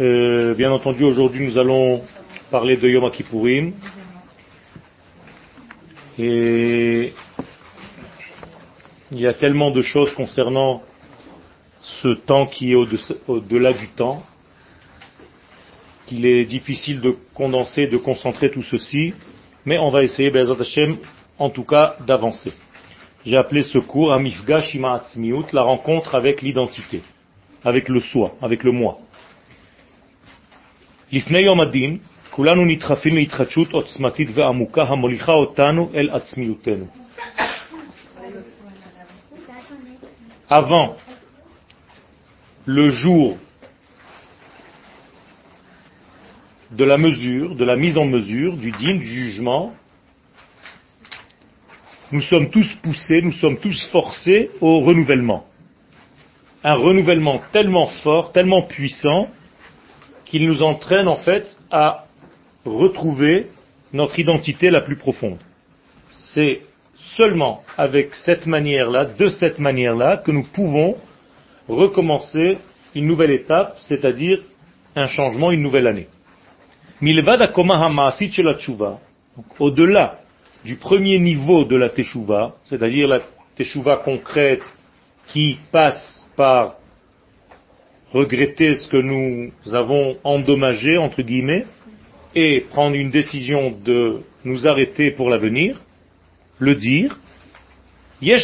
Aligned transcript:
Euh, 0.00 0.54
bien 0.54 0.70
entendu, 0.70 1.02
aujourd'hui, 1.02 1.44
nous 1.44 1.58
allons 1.58 2.02
parler 2.52 2.76
de 2.76 2.88
Yom 2.88 3.10
Kippourim. 3.10 3.72
Et 6.18 7.12
il 9.10 9.20
y 9.20 9.26
a 9.26 9.34
tellement 9.34 9.72
de 9.72 9.82
choses 9.82 10.12
concernant 10.14 10.82
ce 11.80 12.08
temps 12.14 12.46
qui 12.46 12.72
est 12.72 12.74
au-delà 12.74 13.72
du 13.72 13.88
temps 13.88 14.24
qu'il 16.06 16.26
est 16.26 16.44
difficile 16.44 17.00
de 17.00 17.16
condenser, 17.34 17.86
de 17.86 17.98
concentrer 17.98 18.50
tout 18.50 18.62
ceci, 18.62 19.14
mais 19.66 19.78
on 19.78 19.90
va 19.90 20.04
essayer, 20.04 20.32
en 21.38 21.50
tout 21.50 21.64
cas, 21.64 21.96
d'avancer. 22.06 22.52
J'ai 23.26 23.36
appelé 23.36 23.62
ce 23.62 23.78
cours 23.78 24.12
Amifga 24.12 24.62
Shima 24.62 25.02
la 25.52 25.62
rencontre 25.62 26.14
avec 26.14 26.40
l'identité, 26.40 27.02
avec 27.63 27.89
le 27.89 27.99
soi, 27.99 28.35
avec 28.41 28.63
le 28.63 28.71
moi. 28.71 28.93
לפני 31.11 31.41
יום 31.41 31.61
הדין, 31.61 31.97
כולנו 32.29 32.65
נדחפים 32.65 33.15
להתחדשות 33.15 33.71
עוצמתית 33.71 34.29
ועמוקה 34.33 34.83
המוליכה 34.83 35.31
אותנו 35.31 35.91
אל 35.95 36.09
עצמיותנו. 36.09 36.85
Avant 40.49 40.95
le 42.65 42.91
jour 42.91 43.37
de 46.71 46.83
la 46.83 46.97
mesure, 46.97 47.55
de 47.55 47.65
la 47.65 47.75
mise 47.75 47.97
en 47.97 48.05
mesure, 48.05 48.57
du 48.57 48.71
digne, 48.71 48.99
du 48.99 49.05
jugement, 49.05 49.73
nous 52.11 52.21
sommes 52.21 52.49
tous 52.49 52.69
poussés, 52.81 53.21
nous 53.21 53.31
sommes 53.31 53.57
tous 53.57 53.87
forcés 53.91 54.51
au 54.61 54.81
renouvellement. 54.81 55.45
Un 56.64 56.74
renouvellement 56.74 57.40
tellement 57.52 57.86
fort, 57.86 58.32
tellement 58.32 58.62
puissant, 58.62 59.28
qu'il 60.24 60.46
nous 60.46 60.62
entraîne 60.62 61.08
en 61.08 61.16
fait 61.16 61.56
à 61.70 62.04
retrouver 62.64 63.46
notre 63.92 64.18
identité 64.18 64.70
la 64.70 64.80
plus 64.80 64.96
profonde. 64.96 65.38
C'est 66.10 66.60
seulement 67.16 67.62
avec 67.76 68.14
cette 68.14 68.46
manière-là, 68.46 69.06
de 69.06 69.28
cette 69.28 69.58
manière-là, 69.58 70.18
que 70.18 70.30
nous 70.30 70.44
pouvons 70.44 70.96
recommencer 71.68 72.58
une 72.94 73.06
nouvelle 73.06 73.30
étape, 73.30 73.76
c'est-à-dire 73.80 74.40
un 74.96 75.06
changement, 75.06 75.50
une 75.50 75.62
nouvelle 75.62 75.86
année. 75.86 76.08
Au-delà 79.58 80.18
du 80.64 80.76
premier 80.76 81.18
niveau 81.18 81.64
de 81.64 81.76
la 81.76 81.88
teshuva, 81.88 82.54
c'est-à-dire 82.68 83.06
la 83.06 83.20
teshuva 83.56 83.98
concrète 83.98 84.62
qui 85.28 85.58
passe 85.70 86.28
par 86.36 86.76
regretter 88.12 88.74
ce 88.74 88.88
que 88.88 88.96
nous 88.96 89.52
avons 89.74 90.16
endommagé, 90.24 90.96
entre 90.96 91.22
guillemets, 91.22 91.66
et 92.34 92.60
prendre 92.60 92.96
une 92.96 93.10
décision 93.10 93.70
de 93.84 94.20
nous 94.44 94.66
arrêter 94.66 95.10
pour 95.10 95.28
l'avenir, 95.28 95.80
le 96.58 96.74
dire. 96.74 97.18
Il 98.20 98.40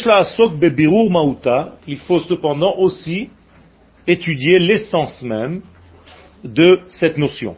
faut 1.99 2.19
cependant 2.19 2.75
aussi 2.77 3.29
étudier 4.07 4.59
l'essence 4.59 5.21
même 5.21 5.61
de 6.43 6.81
cette 6.89 7.17
notion. 7.17 7.57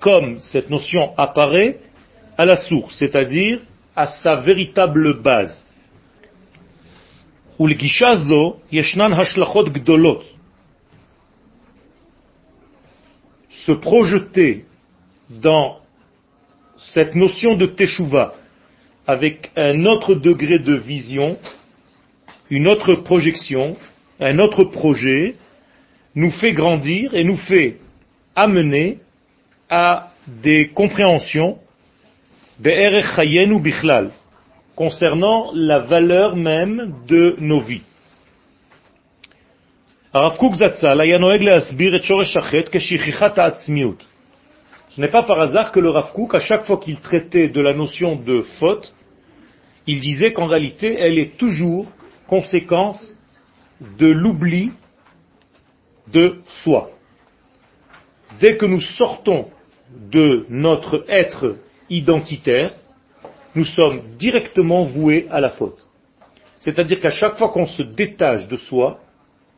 Comme 0.00 0.38
cette 0.40 0.70
notion 0.70 1.12
apparaît 1.16 1.78
à 2.36 2.44
la 2.44 2.56
source, 2.56 2.96
c'est-à-dire 2.98 3.60
à 3.94 4.06
sa 4.06 4.36
véritable 4.36 5.20
base. 5.20 5.66
Se 13.50 13.72
projeter 13.72 14.64
dans 15.28 15.78
cette 16.76 17.14
notion 17.14 17.54
de 17.54 17.66
teshuva 17.66 18.34
avec 19.06 19.50
un 19.56 19.84
autre 19.84 20.14
degré 20.14 20.58
de 20.58 20.74
vision, 20.74 21.38
une 22.50 22.68
autre 22.68 22.94
projection, 22.94 23.76
un 24.20 24.38
autre 24.38 24.64
projet, 24.64 25.36
nous 26.14 26.30
fait 26.30 26.52
grandir 26.52 27.14
et 27.14 27.24
nous 27.24 27.36
fait 27.36 27.78
amener 28.34 28.98
à 29.68 30.12
des 30.26 30.68
compréhensions 30.68 31.58
concernant 34.74 35.52
la 35.54 35.78
valeur 35.80 36.36
même 36.36 36.94
de 37.06 37.36
nos 37.38 37.60
vies. 37.60 37.82
Ce 44.94 45.00
n'est 45.00 45.08
pas 45.08 45.22
par 45.22 45.40
hasard 45.40 45.72
que 45.72 45.80
le 45.80 45.90
Rav 45.90 46.12
Kook, 46.12 46.34
à 46.34 46.40
chaque 46.40 46.64
fois 46.66 46.76
qu'il 46.78 46.98
traitait 47.00 47.48
de 47.48 47.60
la 47.60 47.72
notion 47.72 48.16
de 48.16 48.42
faute, 48.58 48.94
il 49.86 50.00
disait 50.00 50.32
qu'en 50.32 50.46
réalité, 50.46 50.96
elle 50.98 51.18
est 51.18 51.38
toujours 51.38 51.86
conséquence 52.26 53.16
de 53.98 54.08
l'oubli 54.08 54.72
de 56.12 56.40
soi. 56.62 56.90
Dès 58.40 58.56
que 58.56 58.66
nous 58.66 58.80
sortons 58.80 59.48
de 60.10 60.46
notre 60.48 61.04
être 61.08 61.56
identitaire, 61.92 62.72
nous 63.54 63.64
sommes 63.64 64.00
directement 64.18 64.84
voués 64.84 65.26
à 65.30 65.40
la 65.40 65.50
faute. 65.50 65.86
C'est-à-dire 66.60 67.00
qu'à 67.00 67.10
chaque 67.10 67.36
fois 67.36 67.50
qu'on 67.50 67.66
se 67.66 67.82
détache 67.82 68.48
de 68.48 68.56
soi, 68.56 69.00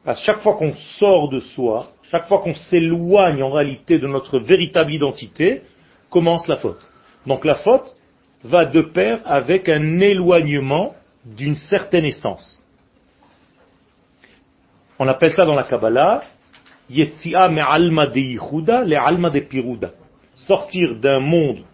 à 0.04 0.14
chaque 0.14 0.40
fois 0.40 0.56
qu'on 0.56 0.72
sort 0.98 1.28
de 1.28 1.40
soi, 1.40 1.92
chaque 2.10 2.26
fois 2.26 2.40
qu'on 2.40 2.54
s'éloigne 2.54 3.42
en 3.42 3.50
réalité 3.50 3.98
de 3.98 4.06
notre 4.06 4.38
véritable 4.38 4.92
identité, 4.92 5.62
commence 6.10 6.46
la 6.48 6.56
faute. 6.56 6.86
Donc 7.26 7.44
la 7.44 7.54
faute 7.54 7.94
va 8.42 8.64
de 8.64 8.82
pair 8.82 9.20
avec 9.24 9.68
un 9.68 10.00
éloignement 10.00 10.94
d'une 11.24 11.56
certaine 11.56 12.04
essence. 12.04 12.60
On 14.98 15.08
appelle 15.08 15.32
ça 15.32 15.46
dans 15.46 15.54
la 15.54 15.64
Kabbalah 15.64 16.22
Yetzia 16.90 17.40
alma 17.40 18.06
de 18.06 18.20
le 18.20 18.96
alma 18.96 19.30
de 19.30 19.40
Piruda. 19.40 19.92
Sortir 20.36 20.96
d'un 20.96 21.20
monde 21.20 21.64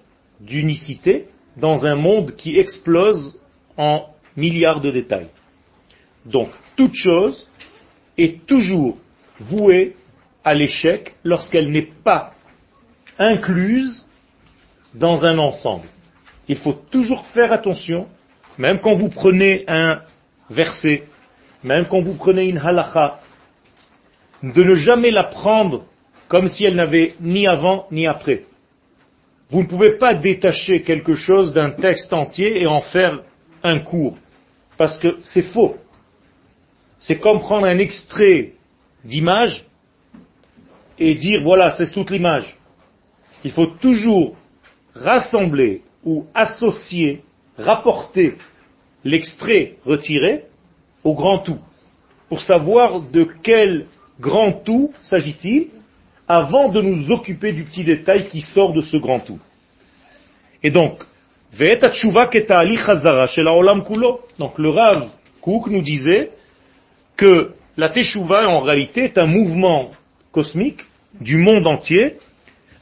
d'unicité 0.41 1.27
dans 1.56 1.87
un 1.87 1.97
monde 1.97 2.34
qui 2.37 2.59
explose 2.59 3.39
en 3.77 4.06
milliards 4.37 4.81
de 4.81 4.91
détails. 4.91 5.28
Donc, 6.25 6.49
toute 6.77 6.95
chose 6.95 7.49
est 8.17 8.47
toujours 8.47 8.99
vouée 9.39 9.97
à 10.45 10.55
l'échec 10.55 11.15
lorsqu'elle 11.25 11.71
n'est 11.71 11.91
pas 12.05 12.34
incluse 13.19 14.06
dans 14.95 15.25
un 15.25 15.39
ensemble. 15.39 15.87
Il 16.49 16.57
faut 16.57 16.72
toujours 16.91 17.25
faire 17.27 17.53
attention, 17.53 18.09
même 18.59 18.81
quand 18.81 18.95
vous 18.95 19.09
prenez 19.09 19.65
un 19.69 20.01
verset, 20.49 21.05
même 21.62 21.87
quand 21.87 22.01
vous 22.01 22.15
prenez 22.15 22.49
une 22.49 22.59
halacha, 22.59 23.21
de 24.43 24.62
ne 24.62 24.75
jamais 24.75 25.11
la 25.11 25.25
prendre 25.25 25.84
comme 26.28 26.49
si 26.49 26.65
elle 26.65 26.77
n'avait 26.77 27.15
ni 27.21 27.47
avant 27.47 27.87
ni 27.91 28.07
après. 28.07 28.45
Vous 29.50 29.62
ne 29.62 29.66
pouvez 29.66 29.99
pas 29.99 30.15
détacher 30.15 30.83
quelque 30.83 31.15
chose 31.15 31.53
d'un 31.53 31.72
texte 31.72 32.12
entier 32.12 32.62
et 32.62 32.66
en 32.66 32.81
faire 32.81 33.21
un 33.62 33.81
cours, 33.81 34.16
parce 34.77 34.99
que 34.99 35.19
c'est 35.25 35.43
faux. 35.43 35.77
C'est 37.00 37.19
comme 37.19 37.41
prendre 37.41 37.66
un 37.66 37.78
extrait 37.78 38.53
d'image 39.05 39.65
et 40.99 41.15
dire 41.15 41.43
voilà, 41.43 41.72
c'est 41.72 41.91
toute 41.91 42.10
l'image. 42.10 42.56
Il 43.43 43.50
faut 43.50 43.66
toujours 43.66 44.37
rassembler 44.94 45.83
ou 46.05 46.27
associer, 46.34 47.22
rapporter 47.59 48.37
l'extrait 49.05 49.77
retiré 49.84 50.44
au 51.03 51.15
grand 51.15 51.39
tout, 51.39 51.59
pour 52.28 52.41
savoir 52.43 53.01
de 53.01 53.27
quel 53.42 53.86
grand 54.21 54.53
tout 54.53 54.92
s'agit-il 55.03 55.69
avant 56.28 56.69
de 56.69 56.80
nous 56.80 57.10
occuper 57.10 57.53
du 57.53 57.65
petit 57.65 57.83
détail 57.83 58.28
qui 58.28 58.41
sort 58.41 58.72
de 58.72 58.83
ce 58.83 58.97
grand 58.98 59.21
tout. 59.21 59.41
Et 60.62 60.71
donc, 60.71 61.03
donc 64.39 64.59
le 64.59 64.68
Rav 64.68 65.09
Kouk 65.41 65.66
nous 65.68 65.83
disait 65.83 66.30
que 67.16 67.53
la 67.77 67.89
Teshuvah 67.89 68.48
en 68.48 68.60
réalité 68.60 69.04
est 69.04 69.18
un 69.18 69.27
mouvement 69.27 69.91
cosmique 70.33 70.83
du 71.21 71.39
monde 71.39 71.68
entier, 71.68 72.16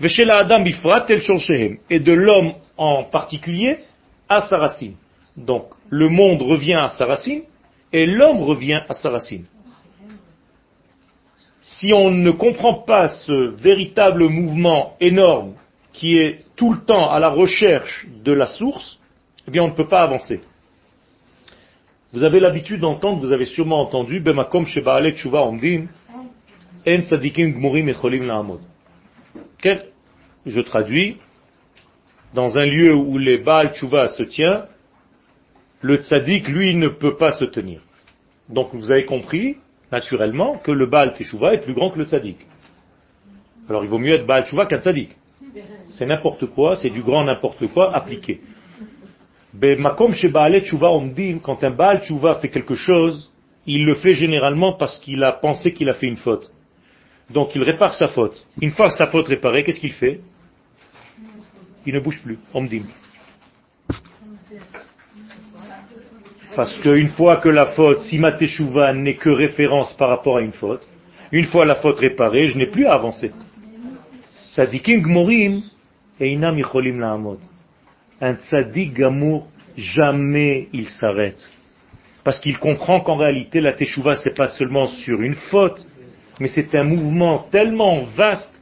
et 0.00 2.00
de 2.00 2.12
l'homme 2.12 2.52
en 2.76 3.04
particulier 3.04 3.78
à 4.28 4.42
sa 4.42 4.58
racine. 4.58 4.94
Donc 5.36 5.64
le 5.88 6.08
monde 6.08 6.42
revient 6.42 6.74
à 6.74 6.88
sa 6.88 7.06
racine 7.06 7.42
et 7.92 8.06
l'homme 8.06 8.42
revient 8.42 8.80
à 8.88 8.94
sa 8.94 9.10
racine 9.10 9.44
si 11.60 11.92
on 11.92 12.10
ne 12.10 12.30
comprend 12.30 12.74
pas 12.74 13.08
ce 13.08 13.50
véritable 13.60 14.28
mouvement 14.28 14.94
énorme 15.00 15.54
qui 15.98 16.16
est 16.16 16.44
tout 16.54 16.72
le 16.72 16.78
temps 16.78 17.10
à 17.10 17.18
la 17.18 17.28
recherche 17.28 18.06
de 18.22 18.32
la 18.32 18.46
source, 18.46 19.00
eh 19.48 19.50
bien 19.50 19.64
on 19.64 19.68
ne 19.68 19.74
peut 19.74 19.88
pas 19.88 20.02
avancer. 20.02 20.40
Vous 22.12 22.22
avez 22.22 22.38
l'habitude 22.38 22.80
d'entendre, 22.80 23.18
vous 23.18 23.32
avez 23.32 23.46
sûrement 23.46 23.80
entendu, 23.80 24.20
Bemakom 24.20 24.64
Tshuva 24.64 25.00
Omdim, 25.42 25.88
En 26.86 27.00
Tzadikim 27.02 27.52
Gmurim 27.52 27.88
Echolim 27.88 28.28
La'amod. 28.28 28.60
Je 30.46 30.60
traduis, 30.60 31.16
dans 32.32 32.56
un 32.58 32.66
lieu 32.66 32.94
où 32.94 33.18
les 33.18 33.38
Baal 33.38 33.74
Tshuva 33.74 34.08
se 34.08 34.22
tient, 34.22 34.66
le 35.80 35.96
tzaddik, 35.96 36.46
lui, 36.46 36.76
ne 36.76 36.88
peut 36.88 37.16
pas 37.16 37.32
se 37.32 37.44
tenir. 37.44 37.80
Donc 38.48 38.68
vous 38.72 38.92
avez 38.92 39.04
compris, 39.04 39.56
naturellement, 39.90 40.58
que 40.58 40.70
le 40.70 40.86
Baal 40.86 41.14
Teshuva 41.14 41.54
est 41.54 41.58
plus 41.58 41.74
grand 41.74 41.90
que 41.90 41.98
le 41.98 42.04
tzaddik. 42.04 42.38
Alors 43.68 43.82
il 43.82 43.90
vaut 43.90 43.98
mieux 43.98 44.14
être 44.14 44.26
Baal 44.26 44.44
Teshuva 44.44 44.66
qu'un 44.66 44.80
tzaddik. 44.80 45.17
C'est 45.90 46.06
n'importe 46.06 46.46
quoi, 46.46 46.76
c'est 46.76 46.90
du 46.90 47.02
grand 47.02 47.24
n'importe 47.24 47.66
quoi 47.68 47.94
appliqué. 47.94 48.40
Quand 51.42 51.64
un 51.64 51.70
Baal 51.70 52.00
Teshuva 52.00 52.36
fait 52.36 52.50
quelque 52.50 52.74
chose, 52.74 53.32
il 53.66 53.84
le 53.84 53.94
fait 53.94 54.14
généralement 54.14 54.74
parce 54.74 54.98
qu'il 54.98 55.22
a 55.24 55.32
pensé 55.32 55.72
qu'il 55.72 55.88
a 55.88 55.94
fait 55.94 56.06
une 56.06 56.16
faute. 56.16 56.52
Donc 57.30 57.54
il 57.54 57.62
répare 57.62 57.94
sa 57.94 58.08
faute. 58.08 58.46
Une 58.60 58.70
fois 58.70 58.90
sa 58.90 59.06
faute 59.06 59.28
réparée, 59.28 59.64
qu'est-ce 59.64 59.80
qu'il 59.80 59.92
fait? 59.92 60.20
Il 61.86 61.94
ne 61.94 62.00
bouge 62.00 62.22
plus. 62.22 62.38
Omdim. 62.54 62.84
Parce 66.56 66.78
qu'une 66.80 67.08
fois 67.08 67.36
que 67.36 67.48
la 67.48 67.66
faute, 67.66 68.00
si 68.00 68.18
ma 68.18 68.32
n'est 68.92 69.16
que 69.16 69.30
référence 69.30 69.94
par 69.94 70.08
rapport 70.08 70.38
à 70.38 70.40
une 70.40 70.52
faute, 70.52 70.86
une 71.30 71.44
fois 71.44 71.64
la 71.64 71.76
faute 71.76 72.00
réparée, 72.00 72.48
je 72.48 72.58
n'ai 72.58 72.66
plus 72.66 72.86
à 72.86 72.94
avancer. 72.94 73.32
Tzadikim 74.58 75.02
gmorim, 75.02 75.62
einam 76.18 76.58
yicholim 76.58 76.98
la'amod. 76.98 77.38
Un 78.20 78.34
tzadik 78.34 78.92
gamour, 78.92 79.46
jamais 79.76 80.66
il 80.72 80.88
s'arrête. 80.88 81.40
Parce 82.24 82.40
qu'il 82.40 82.58
comprend 82.58 83.00
qu'en 83.00 83.14
réalité, 83.14 83.60
la 83.60 83.74
teshuva, 83.74 84.16
c'est 84.16 84.34
pas 84.34 84.48
seulement 84.48 84.86
sur 84.86 85.22
une 85.22 85.36
faute, 85.36 85.86
mais 86.40 86.48
c'est 86.48 86.74
un 86.74 86.82
mouvement 86.82 87.46
tellement 87.52 88.02
vaste 88.16 88.52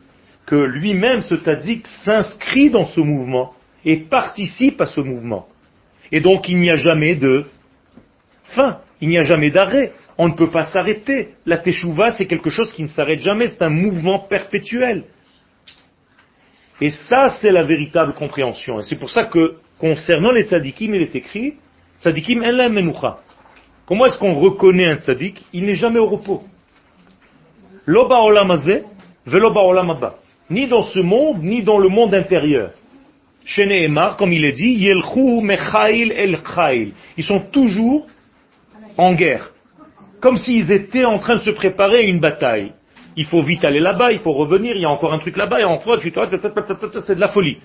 que 0.44 0.56
lui-même, 0.56 1.22
ce 1.22 1.36
tzadik, 1.36 1.86
s'inscrit 2.04 2.68
dans 2.68 2.84
ce 2.84 3.00
mouvement 3.00 3.54
et 3.82 3.96
participe 3.96 4.78
à 4.82 4.86
ce 4.86 5.00
mouvement. 5.00 5.48
Et 6.12 6.20
donc, 6.20 6.50
il 6.50 6.58
n'y 6.58 6.70
a 6.70 6.76
jamais 6.76 7.14
de 7.14 7.46
fin. 8.48 8.80
Il 9.00 9.08
n'y 9.08 9.18
a 9.18 9.22
jamais 9.22 9.48
d'arrêt. 9.50 9.92
On 10.18 10.28
ne 10.28 10.34
peut 10.34 10.50
pas 10.50 10.66
s'arrêter. 10.66 11.30
La 11.46 11.56
teshuva, 11.56 12.10
c'est 12.10 12.26
quelque 12.26 12.50
chose 12.50 12.70
qui 12.74 12.82
ne 12.82 12.88
s'arrête 12.88 13.20
jamais. 13.20 13.48
C'est 13.48 13.62
un 13.62 13.70
mouvement 13.70 14.18
perpétuel. 14.18 15.04
Et 16.80 16.90
ça, 16.90 17.30
c'est 17.40 17.50
la 17.50 17.62
véritable 17.62 18.12
compréhension. 18.12 18.80
Et 18.80 18.82
c'est 18.82 18.96
pour 18.96 19.10
ça 19.10 19.24
que, 19.24 19.56
concernant 19.78 20.32
les 20.32 20.44
tzadikim, 20.44 20.94
il 20.94 21.02
est 21.02 21.16
écrit, 21.16 21.54
tzadikim 22.00 22.42
la 22.42 22.68
menucha. 22.68 23.18
Comment 23.86 24.06
est-ce 24.06 24.18
qu'on 24.18 24.34
reconnaît 24.34 24.86
un 24.86 24.96
tzadik? 24.96 25.44
Il 25.52 25.64
n'est 25.64 25.76
jamais 25.76 26.00
au 26.00 26.06
repos. 26.06 26.42
Loba 27.86 28.20
olam 28.20 28.52
veloba 29.24 29.60
olam 29.60 29.96
Ni 30.50 30.66
dans 30.66 30.82
ce 30.82 30.98
monde, 30.98 31.42
ni 31.42 31.62
dans 31.62 31.78
le 31.78 31.88
monde 31.88 32.14
intérieur. 32.14 32.72
Chez 33.44 33.64
Nehemar, 33.64 34.16
comme 34.16 34.32
il 34.32 34.44
est 34.44 34.52
dit, 34.52 34.72
Yelchu 34.72 35.40
mechail 35.40 36.10
el 36.10 36.38
Ils 37.16 37.24
sont 37.24 37.38
toujours 37.38 38.06
en 38.98 39.14
guerre. 39.14 39.52
Comme 40.20 40.36
s'ils 40.36 40.72
étaient 40.72 41.04
en 41.04 41.20
train 41.20 41.36
de 41.36 41.42
se 41.42 41.50
préparer 41.50 41.98
à 41.98 42.02
une 42.02 42.18
bataille. 42.18 42.72
Il 43.16 43.24
faut 43.24 43.42
vite 43.42 43.64
aller 43.64 43.80
là-bas, 43.80 44.12
il 44.12 44.18
faut 44.18 44.32
revenir, 44.32 44.76
il 44.76 44.82
y 44.82 44.84
a 44.84 44.90
encore 44.90 45.14
un 45.14 45.18
truc 45.18 45.36
là-bas, 45.36 45.60
et 45.60 45.64
en 45.64 45.80
fait, 45.80 47.00
c'est 47.00 47.14
de 47.14 47.20
la 47.20 47.28
folie. 47.28 47.58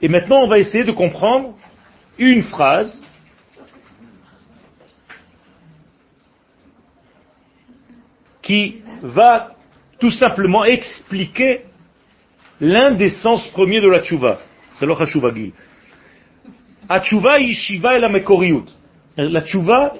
et 0.00 0.08
maintenant, 0.08 0.42
on 0.42 0.46
va 0.46 0.58
essayer 0.58 0.84
de 0.84 0.92
comprendre 0.92 1.54
une 2.18 2.42
phrase 2.42 3.02
qui 8.42 8.82
va 9.02 9.54
tout 9.98 10.12
simplement 10.12 10.64
expliquer 10.64 11.62
l'un 12.60 12.92
des 12.92 13.10
sens 13.10 13.46
premiers 13.48 13.80
de 13.80 13.88
la 13.88 14.02
tchouva. 14.02 14.38
C'est 14.74 14.86
le 14.86 14.94
Gil. 15.34 15.52
La 16.88 17.00
tchouva 19.42 19.94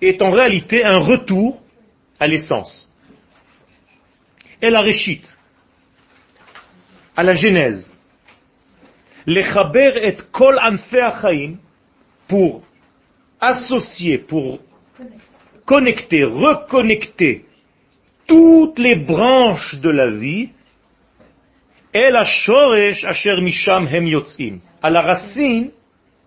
est 0.00 0.20
en 0.22 0.30
réalité 0.30 0.84
un 0.84 0.98
retour 0.98 1.62
à 2.18 2.26
l'essence. 2.26 2.90
Et 4.60 4.70
la 4.70 4.80
réchit, 4.80 5.22
à 7.16 7.22
la 7.22 7.34
genèse. 7.34 7.92
Lechaber 9.26 9.92
et 10.02 10.16
kol 10.30 10.58
pour 12.28 12.62
associer, 13.40 14.18
pour 14.18 14.60
connecter, 15.64 16.24
reconnecter 16.24 17.44
toutes 18.26 18.78
les 18.78 18.96
branches 18.96 19.74
de 19.76 19.90
la 19.90 20.10
vie, 20.10 20.50
et 21.92 22.10
la 22.10 22.24
shoresh 22.24 23.04
asher 23.04 23.40
misham 23.40 23.88
hem 23.88 24.06
yotzim, 24.06 24.60
à 24.82 24.90
la 24.90 25.00
racine 25.00 25.70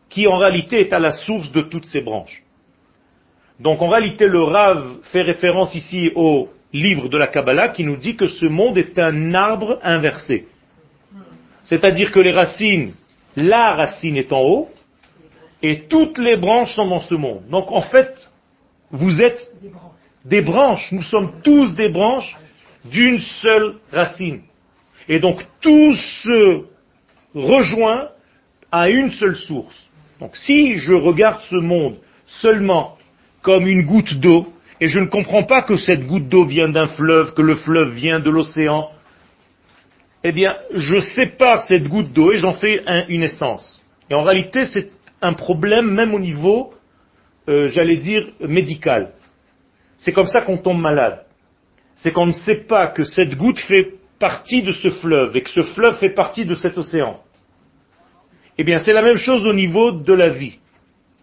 qui 0.10 0.28
en 0.28 0.38
réalité 0.38 0.82
est 0.82 0.94
à 0.94 1.00
la 1.00 1.12
source 1.12 1.52
de 1.52 1.62
toutes 1.62 1.86
ces 1.86 2.02
branches. 2.02 2.44
Donc 3.60 3.82
en 3.82 3.90
réalité, 3.90 4.28
le 4.28 4.42
Rav 4.42 5.00
fait 5.12 5.22
référence 5.22 5.76
ici 5.76 6.12
au 6.16 6.50
livre 6.72 7.10
de 7.10 7.18
la 7.18 7.28
Kabbalah 7.28 7.70
qui 7.70 7.84
nous 7.84 7.98
dit 7.98 8.16
que 8.16 8.28
ce 8.28 8.46
monde 8.46 8.78
est 8.78 8.98
un 9.00 9.34
arbre 9.34 9.80
inversé. 9.84 10.48
C'est-à-dire 11.66 12.12
que 12.12 12.20
les 12.20 12.32
racines, 12.32 12.94
la 13.36 13.76
racine 13.76 14.18
est 14.18 14.32
en 14.32 14.42
haut, 14.42 14.70
et 15.62 15.88
toutes 15.88 16.18
les 16.18 16.38
branches 16.38 16.74
sont 16.74 16.88
dans 16.88 17.02
ce 17.02 17.16
monde. 17.16 17.44
Donc 17.50 17.72
en 17.72 17.82
fait, 17.82 18.32
vous 18.92 19.22
êtes 19.22 19.52
des 20.26 20.42
branches, 20.42 20.92
nous 20.92 21.02
sommes 21.02 21.34
tous 21.44 21.76
des 21.76 21.90
branches 21.90 22.38
d'une 22.86 23.20
seule 23.20 23.76
racine. 23.92 24.42
Et 25.08 25.20
donc 25.20 25.46
tout 25.60 25.94
se 25.94 26.66
rejoint 27.36 28.10
à 28.72 28.90
une 28.90 29.12
seule 29.12 29.36
source. 29.36 29.90
Donc 30.20 30.38
si 30.38 30.78
je 30.78 30.94
regarde 30.94 31.42
ce 31.50 31.56
monde 31.56 31.98
seulement 32.26 32.98
comme 33.42 33.68
une 33.68 33.86
goutte 33.86 34.16
d'eau, 34.16 34.54
et 34.82 34.88
je 34.88 35.00
ne 35.00 35.08
comprends 35.08 35.44
pas 35.44 35.62
que 35.62 35.76
cette 35.78 36.06
goutte 36.06 36.30
d'eau 36.30 36.46
vient 36.46 36.70
d'un 36.70 36.88
fleuve, 36.88 37.34
que 37.34 37.42
le 37.42 37.56
fleuve 37.56 37.92
vient 37.94 38.20
de 38.20 38.30
l'océan, 38.30 38.90
eh 40.24 40.32
bien, 40.32 40.56
je 40.74 41.00
sépare 41.00 41.62
cette 41.62 41.88
goutte 41.88 42.12
d'eau 42.12 42.32
et 42.32 42.38
j'en 42.38 42.54
fais 42.54 42.84
une 43.08 43.24
essence. 43.24 43.84
Et 44.10 44.14
en 44.14 44.24
réalité, 44.24 44.66
c'est 44.66 44.92
un 45.22 45.34
problème 45.34 45.92
même 45.92 46.14
au 46.14 46.20
niveau, 46.20 46.74
euh, 47.48 47.68
j'allais 47.68 47.98
dire, 47.98 48.28
médical. 48.42 49.12
C'est 49.98 50.12
comme 50.12 50.28
ça 50.28 50.42
qu'on 50.42 50.58
tombe 50.58 50.80
malade. 50.80 51.26
C'est 51.96 52.12
qu'on 52.12 52.26
ne 52.26 52.34
sait 52.34 52.64
pas 52.68 52.88
que 52.88 53.04
cette 53.04 53.36
goutte 53.36 53.60
fait 53.60 53.96
partie 54.18 54.62
de 54.62 54.72
ce 54.72 54.90
fleuve 54.90 55.36
et 55.36 55.42
que 55.42 55.50
ce 55.50 55.62
fleuve 55.62 55.98
fait 55.98 56.10
partie 56.10 56.46
de 56.46 56.56
cet 56.56 56.78
océan. 56.78 57.20
Eh 58.58 58.64
bien, 58.64 58.80
c'est 58.80 58.94
la 58.94 59.02
même 59.02 59.18
chose 59.18 59.46
au 59.46 59.54
niveau 59.54 59.92
de 59.92 60.14
la 60.14 60.30
vie. 60.30 60.60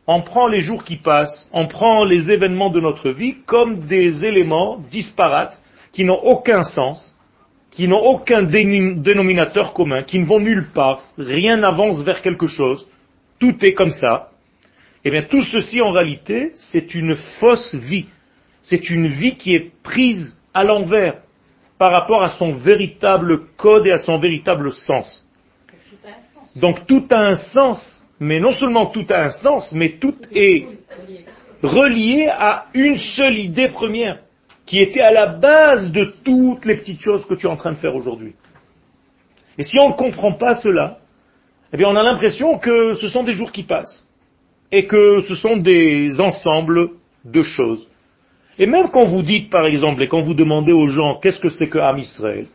On 0.07 0.23
prend 0.23 0.47
les 0.47 0.61
jours 0.61 0.85
qui 0.85 0.97
passent, 0.97 1.49
on 1.53 1.67
prend 1.67 2.05
les 2.05 2.31
événements 2.31 2.71
de 2.71 2.81
notre 2.81 3.11
vie 3.11 3.39
comme 3.45 3.87
des 3.87 4.25
éléments 4.25 4.79
disparates 4.91 5.61
qui 5.93 6.05
n'ont 6.05 6.23
aucun 6.23 6.63
sens, 6.63 7.17
qui 7.73 7.89
n'ont 7.89 8.05
aucun 8.05 8.43
dénominateur 8.43 9.73
commun, 9.73 10.03
qui 10.03 10.19
ne 10.19 10.25
vont 10.25 10.41
nulle 10.41 10.69
part, 10.73 11.03
rien 11.19 11.57
n'avance 11.57 12.03
vers 12.03 12.23
quelque 12.23 12.47
chose, 12.47 12.89
tout 13.39 13.57
est 13.65 13.75
comme 13.75 13.91
ça. 13.91 14.31
Eh 15.05 15.11
bien, 15.11 15.23
tout 15.23 15.43
ceci, 15.43 15.81
en 15.81 15.91
réalité, 15.91 16.53
c'est 16.55 16.95
une 16.95 17.17
fausse 17.39 17.75
vie. 17.75 18.07
C'est 18.63 18.91
une 18.91 19.07
vie 19.07 19.37
qui 19.37 19.55
est 19.55 19.71
prise 19.83 20.41
à 20.55 20.65
l'envers 20.65 21.21
par 21.79 21.93
rapport 21.93 22.23
à 22.23 22.31
son 22.31 22.55
véritable 22.55 23.47
code 23.57 23.87
et 23.87 23.93
à 23.93 23.99
son 23.99 24.19
véritable 24.19 24.73
sens. 24.73 25.29
Donc 26.57 26.87
tout 26.87 27.05
a 27.11 27.19
un 27.19 27.37
sens, 27.37 28.06
mais 28.21 28.41
non 28.41 28.53
seulement 28.53 28.87
tout 28.87 29.07
a 29.11 29.25
un 29.25 29.31
sens, 29.31 29.73
mais 29.73 29.99
tout 29.99 30.17
est 30.33 30.67
relié 31.63 32.29
à 32.29 32.67
une 32.75 32.99
seule 32.99 33.39
idée 33.39 33.69
première, 33.69 34.19
qui 34.65 34.79
était 34.79 35.03
à 35.03 35.13
la 35.13 35.27
base 35.27 35.93
de 35.93 36.15
toutes 36.25 36.65
les 36.65 36.77
petites 36.77 37.01
choses 37.01 37.25
que 37.27 37.35
tu 37.35 37.47
es 37.47 37.51
en 37.51 37.57
train 37.57 37.73
de 37.73 37.79
faire 37.79 37.95
aujourd'hui. 37.95 38.35
Et 39.59 39.63
si 39.63 39.79
on 39.81 39.91
ne 39.91 39.95
comprend 39.95 40.33
pas 40.33 40.55
cela, 40.55 40.99
eh 41.73 41.77
bien 41.77 41.89
on 41.89 41.97
a 41.97 42.03
l'impression 42.03 42.59
que 42.59 42.95
ce 42.95 43.09
sont 43.09 43.23
des 43.23 43.35
jours 43.35 43.53
qui 43.53 43.63
passent, 43.63 44.07
et 44.73 44.87
que 44.87 45.23
ce 45.23 45.35
sont 45.35 45.57
des 45.57 46.21
ensembles 46.21 46.91
de 47.25 47.43
choses. 47.43 47.89
Et 48.59 48.67
même 48.67 48.89
quand 48.89 49.05
vous 49.05 49.23
dites, 49.23 49.51
par 49.51 49.67
exemple, 49.67 50.03
et 50.03 50.09
quand 50.09 50.23
vous 50.23 50.35
demandez 50.35 50.73
aux 50.73 50.89
gens 50.89 51.19
qu'est-ce 51.21 51.41
que 51.41 51.51
c'est 51.51 51.69
que 51.69 51.79
Am 51.79 51.99
Israël, 51.99 52.47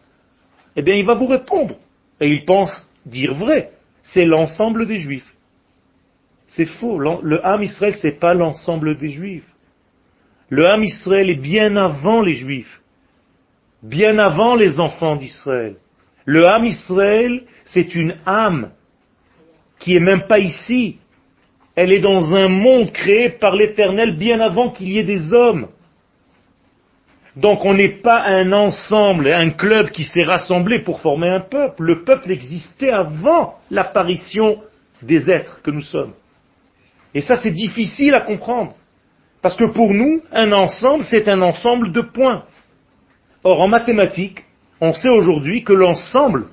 eh 0.76 0.82
bien 0.82 0.96
il 0.96 1.06
va 1.06 1.14
vous 1.14 1.28
répondre, 1.28 1.76
et 2.20 2.28
il 2.28 2.46
pense 2.46 2.90
dire 3.06 3.36
vrai 3.36 3.72
c'est 4.04 4.26
l'ensemble 4.26 4.88
des 4.88 4.98
juifs. 4.98 5.31
C'est 6.56 6.66
faux. 6.66 7.00
Le 7.00 7.46
Ham 7.46 7.64
Israël, 7.64 7.96
c'est 7.96 8.20
pas 8.20 8.34
l'ensemble 8.34 8.98
des 8.98 9.10
juifs. 9.10 9.48
Le 10.50 10.68
Ham 10.68 10.84
Israël 10.84 11.30
est 11.30 11.42
bien 11.42 11.78
avant 11.78 12.22
les 12.22 12.34
juifs. 12.34 12.82
Bien 13.84 14.20
avant 14.20 14.56
les 14.56 14.80
enfants 14.80 15.16
d'Israël. 15.16 15.76
Le 16.26 16.46
Ham 16.46 16.66
Israël, 16.66 17.44
c'est 17.64 17.96
une 17.96 18.16
âme 18.26 18.72
qui 19.80 19.96
est 19.96 20.02
même 20.02 20.28
pas 20.28 20.40
ici. 20.40 20.98
Elle 21.76 21.94
est 21.94 22.02
dans 22.02 22.36
un 22.36 22.50
monde 22.50 22.92
créé 22.92 23.30
par 23.30 23.56
l'Éternel 23.56 24.18
bien 24.18 24.42
avant 24.42 24.70
qu'il 24.70 24.92
y 24.92 25.00
ait 25.00 25.04
des 25.04 25.34
hommes. 25.34 25.70
Donc 27.38 27.64
on 27.64 27.74
n'est 27.74 28.02
pas 28.02 28.24
un 28.24 28.52
ensemble, 28.52 29.32
un 29.32 29.52
club 29.52 29.90
qui 29.90 30.04
s'est 30.04 30.24
rassemblé 30.24 30.80
pour 30.80 31.00
former 31.00 31.30
un 31.30 31.40
peuple. 31.40 31.84
Le 31.84 32.04
peuple 32.04 32.30
existait 32.30 32.92
avant 32.92 33.58
l'apparition 33.72 34.62
des 35.02 35.32
êtres 35.32 35.62
que 35.64 35.72
nous 35.72 35.82
sommes. 35.82 36.14
Et 37.14 37.22
ça 37.22 37.36
c'est 37.36 37.52
difficile 37.52 38.14
à 38.16 38.22
comprendre. 38.22 38.76
Parce 39.42 39.56
que 39.56 39.72
pour 39.72 39.94
nous, 39.94 40.22
un 40.32 40.52
ensemble, 40.52 41.04
c'est 41.04 41.28
un 41.28 41.42
ensemble 41.42 41.92
de 41.92 42.02
points. 42.02 42.44
Or 43.44 43.62
en 43.62 43.68
mathématiques, 43.68 44.44
on 44.80 44.94
sait 44.94 45.10
aujourd'hui 45.10 45.64
que 45.64 45.74
l'ensemble 45.74 46.46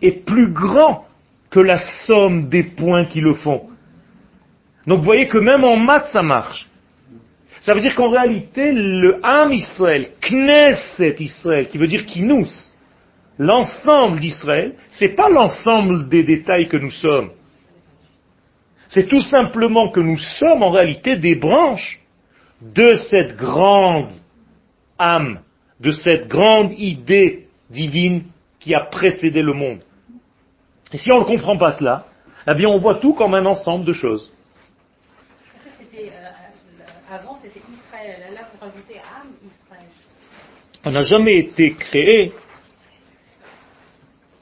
est 0.00 0.24
plus 0.24 0.50
grand 0.52 1.04
que 1.50 1.60
la 1.60 1.78
somme 2.06 2.48
des 2.48 2.62
points 2.62 3.04
qui 3.04 3.20
le 3.20 3.34
font. 3.34 3.68
Donc 4.86 4.98
vous 4.98 5.04
voyez 5.04 5.28
que 5.28 5.38
même 5.38 5.64
en 5.64 5.76
maths 5.76 6.08
ça 6.12 6.22
marche. 6.22 6.68
Ça 7.60 7.74
veut 7.74 7.80
dire 7.80 7.94
qu'en 7.94 8.10
réalité, 8.10 8.72
le 8.72 9.18
Ham 9.24 9.52
Israël, 9.52 10.08
Knesset 10.20 11.16
Israël, 11.18 11.68
qui 11.68 11.78
veut 11.78 11.88
dire 11.88 12.06
Kinous, 12.06 12.72
l'ensemble 13.38 14.20
d'Israël, 14.20 14.74
c'est 14.90 15.16
pas 15.16 15.28
l'ensemble 15.28 16.08
des 16.08 16.22
détails 16.22 16.68
que 16.68 16.76
nous 16.76 16.92
sommes. 16.92 17.30
C'est 18.88 19.08
tout 19.08 19.20
simplement 19.20 19.90
que 19.90 20.00
nous 20.00 20.16
sommes 20.16 20.62
en 20.62 20.70
réalité 20.70 21.16
des 21.16 21.34
branches 21.34 22.00
de 22.60 22.94
cette 23.10 23.36
grande 23.36 24.10
âme, 24.98 25.40
de 25.80 25.90
cette 25.90 26.28
grande 26.28 26.72
idée 26.78 27.48
divine 27.70 28.24
qui 28.60 28.74
a 28.74 28.80
précédé 28.80 29.42
le 29.42 29.52
monde. 29.52 29.80
Et 30.92 30.98
si 30.98 31.10
on 31.12 31.20
ne 31.20 31.24
comprend 31.24 31.58
pas 31.58 31.72
cela, 31.72 32.06
eh 32.48 32.54
bien 32.54 32.68
on 32.68 32.78
voit 32.78 32.96
tout 32.96 33.14
comme 33.14 33.34
un 33.34 33.44
ensemble 33.44 33.84
de 33.84 33.92
choses. 33.92 34.32
Avant, 37.08 37.38
c'était 37.40 37.60
Israël. 37.60 38.34
Là, 38.34 38.40
âme, 38.40 39.30
Israël. 39.46 39.86
On 40.84 40.90
n'a 40.90 41.02
jamais 41.02 41.36
été 41.36 41.72
créé, 41.72 42.32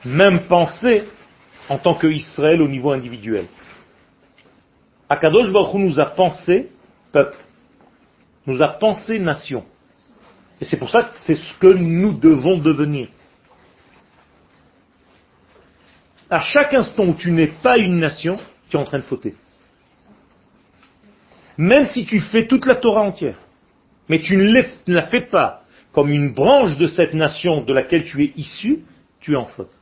même 0.05 0.47
pensé, 0.47 1.05
en 1.69 1.79
tant 1.79 1.95
qu'Israël 1.95 2.63
au 2.63 2.69
niveau 2.69 2.91
individuel. 2.93 3.47
Akadosh 5.09 5.53
Baruch 5.53 5.75
nous 5.75 6.01
a 6.01 6.07
pensé 6.07 6.71
peuple, 7.13 7.37
nous 8.47 8.63
a 8.63 8.69
pensé 8.69 9.19
nation. 9.19 9.65
Et 10.61 10.65
c'est 10.65 10.79
pour 10.79 10.91
ça 10.91 11.05
que 11.05 11.19
c'est 11.19 11.37
ce 11.37 11.59
que 11.59 11.73
nous 11.73 12.13
devons 12.13 12.59
devenir. 12.59 13.09
À 16.31 16.41
chaque 16.41 16.75
instant 16.75 17.05
où 17.05 17.15
tu 17.15 17.31
n'es 17.31 17.49
pas 17.49 17.77
une 17.79 17.99
nation, 17.99 18.39
tu 18.69 18.77
es 18.77 18.81
en 18.81 18.85
train 18.85 18.99
de 18.99 19.05
fauter. 19.05 19.35
Même 21.57 21.87
si 21.87 22.07
tu 22.07 22.19
fais 22.19 22.47
toute 22.47 22.67
la 22.67 22.77
Torah 22.77 23.03
entière, 23.03 23.39
mais 24.09 24.21
tu 24.21 24.37
ne 24.37 24.93
la 24.93 25.07
fais 25.07 25.23
pas 25.23 25.63
comme 25.93 26.11
une 26.11 26.33
branche 26.33 26.77
de 26.77 26.87
cette 26.87 27.15
nation 27.15 27.61
de 27.63 27.73
laquelle 27.73 28.05
tu 28.05 28.23
es 28.25 28.33
issu, 28.37 28.81
tu 29.21 29.35
es 29.35 29.37
en 29.37 29.45
faute. 29.45 29.79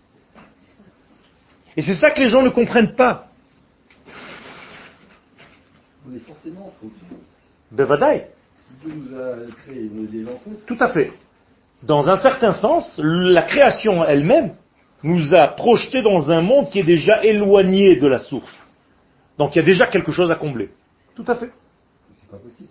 Et 1.77 1.81
c'est 1.81 1.95
ça 1.95 2.11
que 2.11 2.21
les 2.21 2.29
gens 2.29 2.43
ne 2.43 2.51
comprennent 2.51 2.95
pas. 2.95 3.32
On 6.09 6.17
est 6.17 6.21
forcément 6.21 6.67
en 6.67 6.73
faute. 6.81 6.93
Bevadaï. 7.71 8.27
Si 8.67 8.75
Dieu 8.85 8.95
nous 8.95 9.17
a 9.19 9.37
créés, 9.65 9.91
on 9.95 10.05
est 10.05 10.07
déjà 10.09 10.31
en 10.31 10.39
faute. 10.39 10.67
Tout 10.67 10.77
à 10.81 10.89
fait. 10.89 11.13
Dans 11.83 12.09
un 12.09 12.17
certain 12.17 12.53
sens, 12.53 12.99
la 12.99 13.43
création 13.43 14.05
elle-même 14.05 14.55
nous 15.03 15.35
a 15.35 15.49
projetés 15.49 16.03
dans 16.03 16.31
un 16.31 16.41
monde 16.41 16.71
qui 16.71 16.81
est 16.81 16.85
déjà 16.85 17.25
éloigné 17.25 17.97
de 17.97 18.07
la 18.07 18.19
source. 18.19 18.53
Donc 19.39 19.55
il 19.55 19.59
y 19.59 19.63
a 19.63 19.65
déjà 19.65 19.87
quelque 19.87 20.13
chose 20.13 20.31
à 20.31 20.37
combler. 20.37 20.71
Tout 21.15 21.25
à 21.27 21.35
fait. 21.35 21.51
C'est 22.21 22.31
pas 22.31 22.37
possible. 22.37 22.69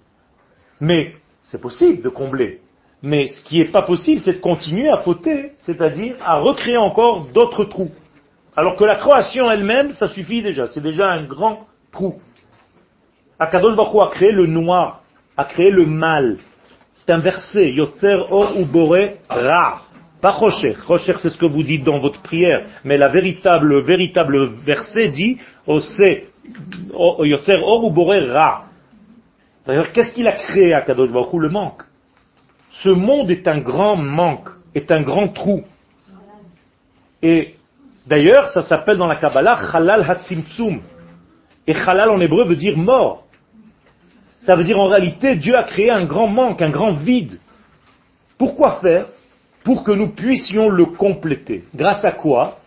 Mais 0.79 1.15
c'est 1.43 1.61
possible 1.61 2.01
de 2.01 2.09
combler. 2.09 2.61
Mais 3.03 3.27
ce 3.27 3.43
qui 3.43 3.59
n'est 3.59 3.71
pas 3.71 3.81
possible, 3.81 4.21
c'est 4.21 4.33
de 4.33 4.39
continuer 4.39 4.89
à 4.89 4.97
poter, 4.97 5.53
c'est-à-dire 5.59 6.15
à 6.23 6.39
recréer 6.39 6.77
encore 6.77 7.27
d'autres 7.27 7.65
trous. 7.65 7.91
Alors 8.55 8.75
que 8.75 8.83
la 8.83 8.95
création 8.97 9.50
elle-même, 9.50 9.91
ça 9.91 10.07
suffit 10.07 10.41
déjà. 10.41 10.67
C'est 10.67 10.81
déjà 10.81 11.07
un 11.09 11.25
grand 11.25 11.67
trou. 11.91 12.21
Akadosh 13.41 13.75
Baruch 13.75 14.01
a 14.03 14.12
créé 14.13 14.31
le 14.31 14.45
noir, 14.45 15.01
a 15.36 15.45
créé 15.45 15.71
le 15.71 15.88
mal. 15.88 16.38
C'est 16.91 17.12
un 17.12 17.17
verset. 17.17 17.71
Yotzer 17.71 18.27
or 18.29 18.53
ubore 18.55 18.95
ra. 19.27 19.81
Pas 20.21 20.29
Rocher. 20.29 20.77
Rocher, 20.86 21.15
c'est 21.17 21.31
ce 21.31 21.39
que 21.39 21.48
vous 21.48 21.63
dites 21.63 21.83
dans 21.83 21.98
votre 21.98 22.21
prière. 22.21 22.67
Mais 22.83 23.00
la 23.00 23.07
véritable, 23.07 23.67
le 23.67 23.81
véritable 23.81 24.51
verset 24.63 25.10
dit, 25.10 25.39
Ose, 25.65 26.03
Yotzer 26.93 27.60
or 27.63 27.91
ra. 28.31 28.65
D'ailleurs, 29.65 29.91
qu'est-ce 29.91 30.13
qu'il 30.13 30.27
a 30.27 30.33
créé 30.33 30.75
à 30.75 30.81
Kadosh 30.81 31.10
Le 31.10 31.50
manque. 31.50 31.81
Ce 32.69 32.89
monde 32.89 33.31
est 33.31 33.48
un 33.48 33.57
grand 33.57 33.95
manque, 33.95 34.50
est 34.75 34.91
un 34.91 35.01
grand 35.01 35.29
trou. 35.29 35.63
Et 37.24 37.55
d'ailleurs, 38.05 38.50
ça 38.50 38.62
s'appelle 38.62 38.98
dans 38.98 39.07
la 39.07 39.15
Kabbalah 39.15 39.60
Halal 39.74 40.05
Hatzimtzum. 40.07 40.79
Et 41.65 41.75
Halal 41.75 42.12
en 42.12 42.21
hébreu 42.21 42.45
veut 42.45 42.55
dire 42.55 42.77
mort. 42.77 43.25
Ça 44.41 44.55
veut 44.55 44.63
dire 44.63 44.79
en 44.79 44.88
réalité, 44.88 45.36
Dieu 45.36 45.55
a 45.55 45.63
créé 45.63 45.91
un 45.91 46.05
grand 46.05 46.27
manque, 46.27 46.62
un 46.62 46.69
grand 46.69 46.93
vide. 46.93 47.39
Pourquoi 48.38 48.79
faire? 48.81 49.07
Pour 49.63 49.83
que 49.83 49.91
nous 49.91 50.10
puissions 50.10 50.69
le 50.69 50.86
compléter. 50.86 51.65
Grâce 51.75 52.03
à 52.03 52.12
quoi? 52.12 52.60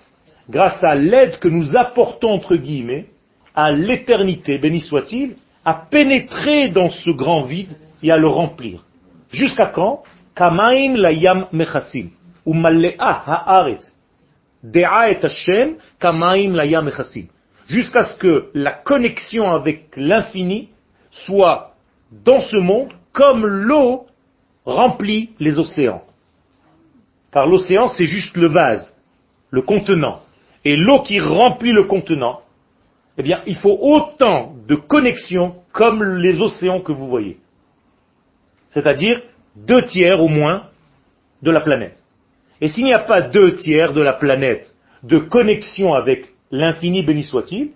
Grâce 0.49 0.83
à 0.85 0.95
l'aide 0.95 1.39
que 1.41 1.49
nous 1.49 1.77
apportons, 1.77 2.31
entre 2.31 2.55
guillemets, 2.55 3.07
à 3.57 3.73
l'éternité, 3.73 4.59
béni 4.59 4.81
soit-il, 4.81 5.35
à 5.65 5.75
pénétrer 5.91 6.69
dans 6.69 6.91
ce 6.91 7.11
grand 7.11 7.43
vide 7.43 7.77
et 8.03 8.13
à 8.13 8.17
le 8.17 8.29
remplir. 8.29 8.85
Jusqu'à 9.33 9.67
quand? 9.67 10.05
Kamaim 10.37 10.95
layam 10.97 11.47
mechasim. 11.53 12.11
Jusqu'à 17.67 18.05
ce 18.05 18.17
que 18.19 18.51
la 18.55 18.73
connexion 18.73 19.51
avec 19.51 19.89
l'infini 19.97 20.69
soit 21.27 21.75
dans 22.11 22.41
ce 22.41 22.57
monde 22.57 22.93
comme 23.13 23.47
l'eau 23.47 24.07
remplit 24.65 25.31
les 25.39 25.59
océans. 25.59 26.03
Car 27.33 27.47
l'océan, 27.47 27.89
c'est 27.89 28.07
juste 28.07 28.37
le 28.37 28.47
vase, 28.47 28.97
le 29.51 29.63
contenant. 29.63 30.21
Et 30.65 30.77
l'eau 30.77 31.01
qui 31.01 31.21
remplit 31.21 31.73
le 31.73 31.85
contenant, 31.85 32.41
eh 33.19 33.23
bien, 33.23 33.43
il 33.47 33.57
faut 33.57 33.79
autant 33.81 34.55
de 34.67 34.75
connexions 34.75 35.57
comme 35.73 36.03
les 36.19 36.41
océans 36.41 36.81
que 36.81 36.93
vous 36.93 37.09
voyez. 37.09 37.39
C'est-à-dire 38.71 39.23
deux 39.55 39.83
tiers 39.83 40.21
au 40.21 40.29
moins 40.29 40.69
de 41.43 41.51
la 41.51 41.61
planète. 41.61 42.03
Et 42.61 42.69
s'il 42.69 42.85
n'y 42.85 42.95
a 42.95 43.01
pas 43.01 43.21
deux 43.21 43.57
tiers 43.57 43.93
de 43.93 44.01
la 44.01 44.15
planète 44.15 44.73
de 45.03 45.19
connexion 45.19 45.95
avec 45.95 46.29
l'infini 46.51 47.05
béni 47.05 47.23
soit-il, 47.23 47.73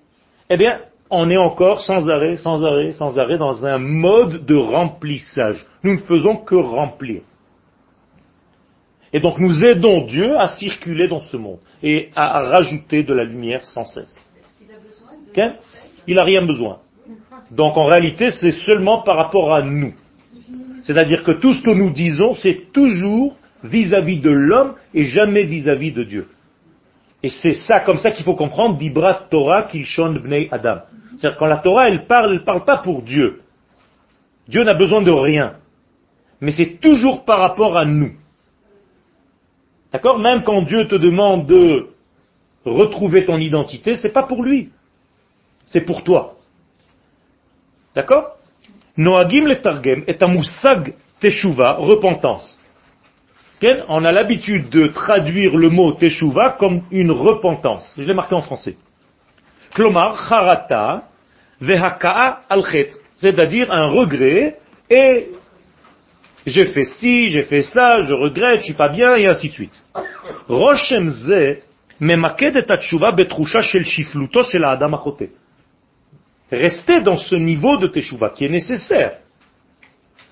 eh 0.50 0.56
bien, 0.56 0.80
on 1.10 1.30
est 1.30 1.36
encore 1.36 1.80
sans 1.80 2.08
arrêt, 2.08 2.36
sans 2.36 2.64
arrêt, 2.64 2.92
sans 2.92 3.18
arrêt 3.18 3.38
dans 3.38 3.64
un 3.64 3.78
mode 3.78 4.44
de 4.44 4.54
remplissage. 4.54 5.64
Nous 5.82 5.94
ne 5.94 6.00
faisons 6.00 6.36
que 6.36 6.54
remplir. 6.54 7.22
Et 9.12 9.20
donc 9.20 9.38
nous 9.38 9.64
aidons 9.64 10.04
Dieu 10.06 10.36
à 10.38 10.48
circuler 10.48 11.08
dans 11.08 11.20
ce 11.20 11.36
monde 11.36 11.60
et 11.82 12.10
à 12.14 12.40
rajouter 12.40 13.02
de 13.02 13.14
la 13.14 13.24
lumière 13.24 13.64
sans 13.64 13.84
cesse. 13.84 14.16
Il 16.06 16.16
n'a 16.16 16.24
rien 16.24 16.44
besoin. 16.44 16.78
Donc 17.50 17.76
en 17.76 17.86
réalité, 17.86 18.30
c'est 18.30 18.50
seulement 18.50 19.02
par 19.02 19.16
rapport 19.16 19.54
à 19.54 19.62
nous. 19.62 19.94
C'est-à-dire 20.82 21.22
que 21.24 21.32
tout 21.32 21.54
ce 21.54 21.62
que 21.62 21.70
nous 21.70 21.92
disons, 21.92 22.34
c'est 22.34 22.72
toujours 22.72 23.36
vis-à-vis 23.62 24.20
de 24.20 24.30
l'homme 24.30 24.74
et 24.94 25.04
jamais 25.04 25.44
vis-à-vis 25.44 25.92
de 25.92 26.04
Dieu. 26.04 26.28
Et 27.22 27.28
c'est 27.28 27.52
ça, 27.52 27.80
comme 27.80 27.98
ça 27.98 28.10
qu'il 28.12 28.24
faut 28.24 28.36
comprendre, 28.36 28.78
Bibrat 28.78 29.26
Torah 29.30 29.64
Kilshon 29.64 30.14
Bnei 30.14 30.48
Adam. 30.52 30.82
C'est-à-dire 31.16 31.38
quand 31.38 31.46
la 31.46 31.58
Torah, 31.58 31.88
elle 31.88 32.06
parle, 32.06 32.30
elle 32.30 32.40
ne 32.40 32.44
parle 32.44 32.64
pas 32.64 32.78
pour 32.78 33.02
Dieu. 33.02 33.42
Dieu 34.46 34.62
n'a 34.62 34.74
besoin 34.74 35.02
de 35.02 35.10
rien. 35.10 35.56
Mais 36.40 36.52
c'est 36.52 36.80
toujours 36.80 37.24
par 37.24 37.40
rapport 37.40 37.76
à 37.76 37.84
nous. 37.84 38.12
D'accord? 39.92 40.18
Même 40.18 40.42
quand 40.42 40.62
Dieu 40.62 40.86
te 40.86 40.94
demande 40.94 41.46
de 41.46 41.88
retrouver 42.64 43.24
ton 43.24 43.38
identité, 43.38 43.96
c'est 43.96 44.12
pas 44.12 44.22
pour 44.24 44.44
lui. 44.44 44.70
C'est 45.64 45.80
pour 45.80 46.04
toi. 46.04 46.36
D'accord? 47.94 48.36
Noagim 48.96 49.46
le 49.46 49.60
targem 49.60 50.04
est 50.06 50.22
un 50.22 50.28
moussag 50.28 50.94
teshuva, 51.20 51.74
repentance. 51.74 52.58
On 53.88 54.04
a 54.04 54.12
l'habitude 54.12 54.68
de 54.70 54.86
traduire 54.86 55.56
le 55.56 55.68
mot 55.68 55.92
teshuva 55.92 56.56
comme 56.58 56.82
une 56.90 57.10
repentance. 57.10 57.92
Je 57.98 58.02
l'ai 58.02 58.14
marqué 58.14 58.34
en 58.34 58.42
français. 58.42 58.76
Klomar, 59.74 60.28
charata, 60.28 61.08
vehaka'a 61.60 62.42
alchet. 62.48 62.90
C'est-à-dire 63.16 63.72
un 63.72 63.88
regret 63.88 64.58
et 64.88 65.30
j'ai 66.46 66.66
fait 66.66 66.84
ci, 66.84 67.28
j'ai 67.28 67.42
fait 67.42 67.62
ça, 67.62 68.02
je 68.02 68.12
regrette, 68.12 68.58
je 68.60 68.64
suis 68.64 68.74
pas 68.74 68.88
bien, 68.88 69.16
et 69.16 69.26
ainsi 69.26 69.48
de 69.48 69.52
suite. 69.52 69.82
Roshem 70.48 71.10
ze 71.10 71.58
rester 76.50 77.00
dans 77.02 77.16
ce 77.16 77.34
niveau 77.34 77.76
de 77.76 77.88
teshuva 77.88 78.30
qui 78.30 78.44
est 78.44 78.48
nécessaire. 78.48 79.18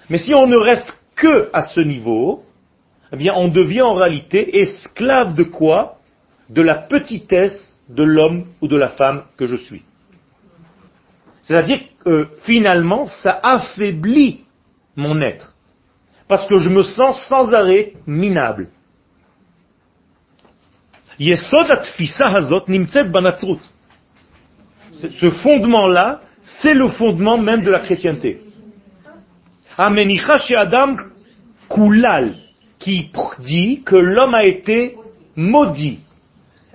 Mais 0.09 0.19
si 0.19 0.33
on 0.35 0.47
ne 0.47 0.57
reste 0.57 0.97
que 1.17 1.51
à 1.53 1.63
ce 1.63 1.81
niveau, 1.81 2.46
eh 3.13 3.17
bien 3.17 3.35
on 3.35 3.49
devient 3.49 3.83
en 3.83 3.95
réalité 3.95 4.59
esclave 4.59 5.35
de 5.35 5.45
quoi? 5.45 5.99
De 6.49 6.63
la 6.63 6.75
petitesse 6.75 7.81
de 7.89 8.03
l'homme 8.03 8.47
ou 8.61 8.69
de 8.69 8.77
la 8.77 8.89
femme 8.91 9.25
que 9.37 9.47
je 9.47 9.57
suis. 9.57 9.83
C'est-à-dire 11.43 11.81
que 12.05 12.29
finalement, 12.43 13.07
ça 13.07 13.39
affaiblit 13.43 14.45
mon 14.97 15.21
être. 15.21 15.55
Parce 16.29 16.47
que 16.49 16.59
je 16.59 16.69
me 16.69 16.83
sens 16.83 17.25
sans 17.29 17.53
arrêt 17.53 17.93
minable. 18.07 18.69
Ce 24.91 25.31
fondement-là, 25.31 26.21
c'est 26.43 26.75
le 26.75 26.89
fondement 26.89 27.39
même 27.39 27.63
de 27.63 27.71
la 27.71 27.81
chrétienté. 27.81 28.41
Amenicha 29.79 30.37
Adam 30.59 30.97
qui 32.79 33.11
dit 33.41 33.83
que 33.85 33.97
l'homme 33.97 34.35
a 34.35 34.45
été 34.45 34.97
maudit. 35.35 36.01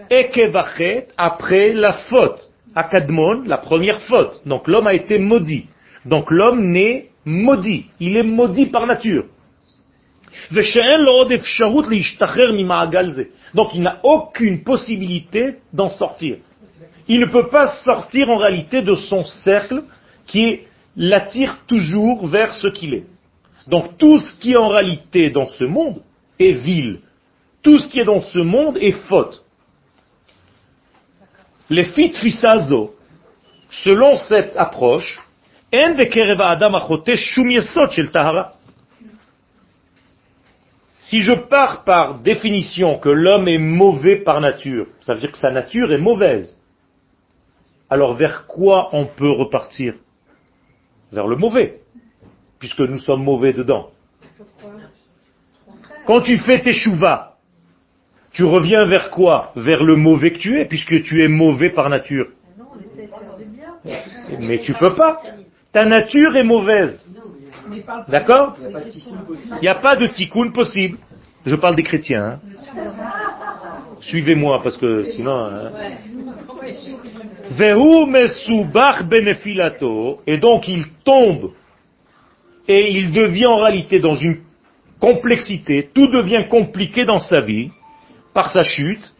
Ekevachet, 0.09 1.07
après 1.17 1.73
la 1.73 1.93
faute. 1.93 2.51
Akadmon, 2.75 3.43
la 3.45 3.57
première 3.57 4.01
faute. 4.03 4.41
Donc 4.45 4.67
l'homme 4.67 4.87
a 4.87 4.93
été 4.93 5.17
maudit. 5.19 5.65
Donc 6.05 6.31
l'homme 6.31 6.71
n'est 6.71 7.09
maudit. 7.25 7.85
Il 7.99 8.17
est 8.17 8.23
maudit 8.23 8.67
par 8.67 8.87
nature. 8.87 9.25
Donc 13.53 13.75
il 13.75 13.81
n'a 13.81 13.99
aucune 14.03 14.63
possibilité 14.63 15.55
d'en 15.73 15.89
sortir. 15.89 16.37
Il 17.07 17.19
ne 17.19 17.25
peut 17.25 17.49
pas 17.49 17.67
sortir 17.83 18.29
en 18.29 18.37
réalité 18.37 18.81
de 18.81 18.95
son 18.95 19.25
cercle 19.25 19.83
qui 20.25 20.61
l'attire 20.95 21.57
toujours 21.67 22.27
vers 22.27 22.53
ce 22.53 22.67
qu'il 22.67 22.93
est. 22.93 23.05
Donc 23.71 23.97
tout 23.97 24.19
ce 24.19 24.37
qui 24.37 24.51
est 24.51 24.57
en 24.57 24.67
réalité 24.67 25.29
dans 25.29 25.47
ce 25.47 25.63
monde 25.63 26.01
est 26.37 26.51
vil. 26.51 26.99
Tout 27.63 27.79
ce 27.79 27.87
qui 27.89 28.01
est 28.01 28.05
dans 28.05 28.19
ce 28.19 28.39
monde 28.39 28.77
est 28.77 28.97
faute. 29.07 29.45
Les 31.69 31.85
fit 31.85 32.11
fisazo, 32.11 32.93
selon 33.69 34.17
cette 34.17 34.57
approche, 34.57 35.21
en 35.73 35.95
adam 36.39 36.79
tahara. 38.11 38.55
Si 40.99 41.21
je 41.21 41.31
pars 41.31 41.85
par 41.85 42.19
définition 42.19 42.99
que 42.99 43.07
l'homme 43.09 43.47
est 43.47 43.57
mauvais 43.57 44.17
par 44.17 44.41
nature, 44.41 44.87
ça 44.99 45.13
veut 45.13 45.21
dire 45.21 45.31
que 45.31 45.37
sa 45.37 45.49
nature 45.49 45.93
est 45.93 45.97
mauvaise. 45.97 46.59
Alors 47.89 48.15
vers 48.15 48.47
quoi 48.47 48.89
on 48.91 49.05
peut 49.05 49.31
repartir? 49.31 49.93
Vers 51.13 51.27
le 51.27 51.37
mauvais, 51.37 51.80
puisque 52.61 52.79
nous 52.79 52.99
sommes 52.99 53.23
mauvais 53.23 53.53
dedans. 53.53 53.89
Quand 56.05 56.21
tu 56.21 56.37
fais 56.37 56.61
tes 56.61 56.73
chouvas, 56.73 57.33
tu 58.31 58.43
reviens 58.45 58.85
vers 58.85 59.09
quoi? 59.09 59.51
Vers 59.55 59.83
le 59.83 59.95
mauvais 59.95 60.31
que 60.31 60.37
tu 60.37 60.57
es, 60.59 60.65
puisque 60.65 61.01
tu 61.03 61.21
es 61.23 61.27
mauvais 61.27 61.71
par 61.71 61.89
nature. 61.89 62.27
Bien. 63.83 63.97
Mais 64.39 64.59
tu 64.59 64.73
peux 64.75 64.93
pas. 64.93 65.21
Ta 65.71 65.85
nature 65.85 66.35
est 66.37 66.43
mauvaise. 66.43 67.09
D'accord? 68.07 68.55
Il 69.57 69.61
n'y 69.61 69.67
a 69.67 69.75
pas 69.75 69.95
de 69.95 70.05
tikkun 70.07 70.51
possible. 70.51 70.97
Je 71.45 71.55
parle 71.55 71.75
des 71.75 71.83
chrétiens. 71.83 72.23
hein. 72.23 72.39
Suivez-moi 74.01 74.61
parce 74.63 74.77
que 74.77 75.03
sinon. 75.03 75.45
hein. 75.45 75.71
Et 80.27 80.37
donc 80.37 80.67
il 80.67 80.85
tombe 81.03 81.51
et 82.67 82.91
il 82.91 83.11
devient 83.11 83.47
en 83.47 83.57
réalité 83.57 83.99
dans 83.99 84.15
une 84.15 84.37
complexité, 84.99 85.89
tout 85.93 86.07
devient 86.07 86.45
compliqué 86.49 87.05
dans 87.05 87.19
sa 87.19 87.41
vie, 87.41 87.71
par 88.33 88.49
sa 88.49 88.63
chute, 88.63 89.15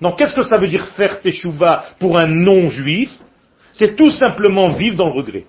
donc 0.00 0.18
qu'est-ce 0.18 0.34
que 0.34 0.42
ça 0.42 0.58
veut 0.58 0.66
dire 0.66 0.86
faire 0.96 1.20
teshuva 1.20 1.84
pour 2.00 2.18
un 2.18 2.26
non-juif? 2.26 3.10
C'est 3.72 3.94
tout 3.94 4.10
simplement 4.10 4.70
vivre 4.70 4.96
dans 4.96 5.06
le 5.06 5.12
regret. 5.12 5.44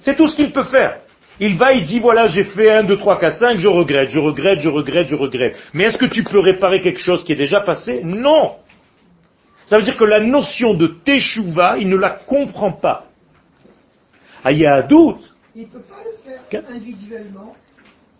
C'est 0.00 0.16
tout 0.16 0.28
ce 0.28 0.34
qu'il 0.36 0.50
peut 0.50 0.64
faire. 0.64 0.98
Il 1.38 1.56
va, 1.56 1.72
il 1.74 1.84
dit, 1.84 2.00
voilà, 2.00 2.26
j'ai 2.28 2.44
fait 2.44 2.70
1, 2.70 2.84
2, 2.84 2.96
3, 2.96 3.20
4, 3.20 3.38
5, 3.38 3.58
je 3.58 3.68
regrette, 3.68 4.10
je 4.10 4.18
regrette, 4.18 4.60
je 4.60 4.68
regrette, 4.68 5.08
je 5.08 5.14
regrette. 5.14 5.56
Mais 5.72 5.84
est-ce 5.84 5.98
que 5.98 6.06
tu 6.06 6.24
peux 6.24 6.40
réparer 6.40 6.80
quelque 6.80 6.98
chose 7.00 7.22
qui 7.22 7.32
est 7.32 7.36
déjà 7.36 7.60
passé? 7.60 8.00
Non 8.02 8.54
ça 9.66 9.78
veut 9.78 9.82
dire 9.82 9.96
que 9.96 10.04
la 10.04 10.20
notion 10.20 10.74
de 10.74 10.86
teshuva, 10.86 11.76
il 11.78 11.88
ne 11.88 11.96
la 11.96 12.10
comprend 12.10 12.72
pas. 12.72 13.06
Ah, 14.44 14.52
il 14.52 14.58
y 14.58 14.66
a 14.66 14.76
un 14.76 14.86
doute. 14.86 15.34
Il 15.56 15.62
ne 15.62 15.66
peut 15.66 15.80
pas 15.80 16.02
le 16.04 16.32
faire 16.50 16.62
individuellement, 16.70 17.56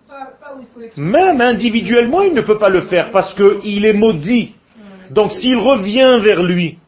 pas, 0.08 0.32
pas 0.40 0.56
il. 0.96 1.02
Même 1.02 1.40
individuellement, 1.40 2.22
il 2.22 2.34
ne 2.34 2.40
peut 2.40 2.58
pas 2.58 2.68
le 2.68 2.82
faire 2.82 3.10
parce 3.12 3.32
qu'il 3.34 3.84
est 3.84 3.92
maudit. 3.92 4.54
Donc 5.10 5.30
s'il 5.32 5.56
revient 5.56 6.18
vers 6.20 6.42
lui, 6.42 6.78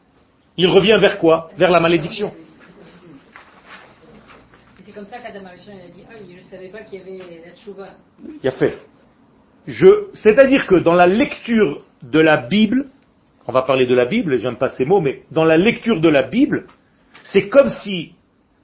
il 0.57 0.67
revient 0.67 0.97
vers 0.99 1.19
quoi? 1.19 1.51
Vers 1.57 1.71
la 1.71 1.79
malédiction. 1.79 2.33
C'est 4.85 4.91
comme 4.91 5.07
ça 5.07 5.19
qu'Adam 5.19 5.39
il 5.55 5.71
a 5.71 5.95
dit 5.95 6.03
Ah, 6.09 6.15
je 6.29 6.37
ne 6.37 6.41
savais 6.41 6.67
pas 6.67 6.79
qu'il 6.79 6.99
y 6.99 7.01
avait 7.01 7.43
la 7.45 7.55
tchouva. 7.55 7.89
Il 8.43 8.49
a 8.49 8.51
fait. 8.51 8.77
C'est-à-dire 10.13 10.65
que 10.65 10.75
dans 10.75 10.93
la 10.93 11.07
lecture 11.07 11.83
de 12.01 12.19
la 12.19 12.37
Bible, 12.37 12.87
on 13.49 13.51
va 13.51 13.63
parler 13.63 13.87
de 13.87 13.95
la 13.95 14.05
Bible, 14.05 14.37
j'aime 14.37 14.57
pas 14.57 14.69
ces 14.69 14.85
mots, 14.85 15.01
mais 15.01 15.23
dans 15.31 15.43
la 15.43 15.57
lecture 15.57 15.99
de 15.99 16.07
la 16.07 16.21
Bible, 16.21 16.67
c'est 17.23 17.49
comme 17.49 17.71
si 17.81 18.13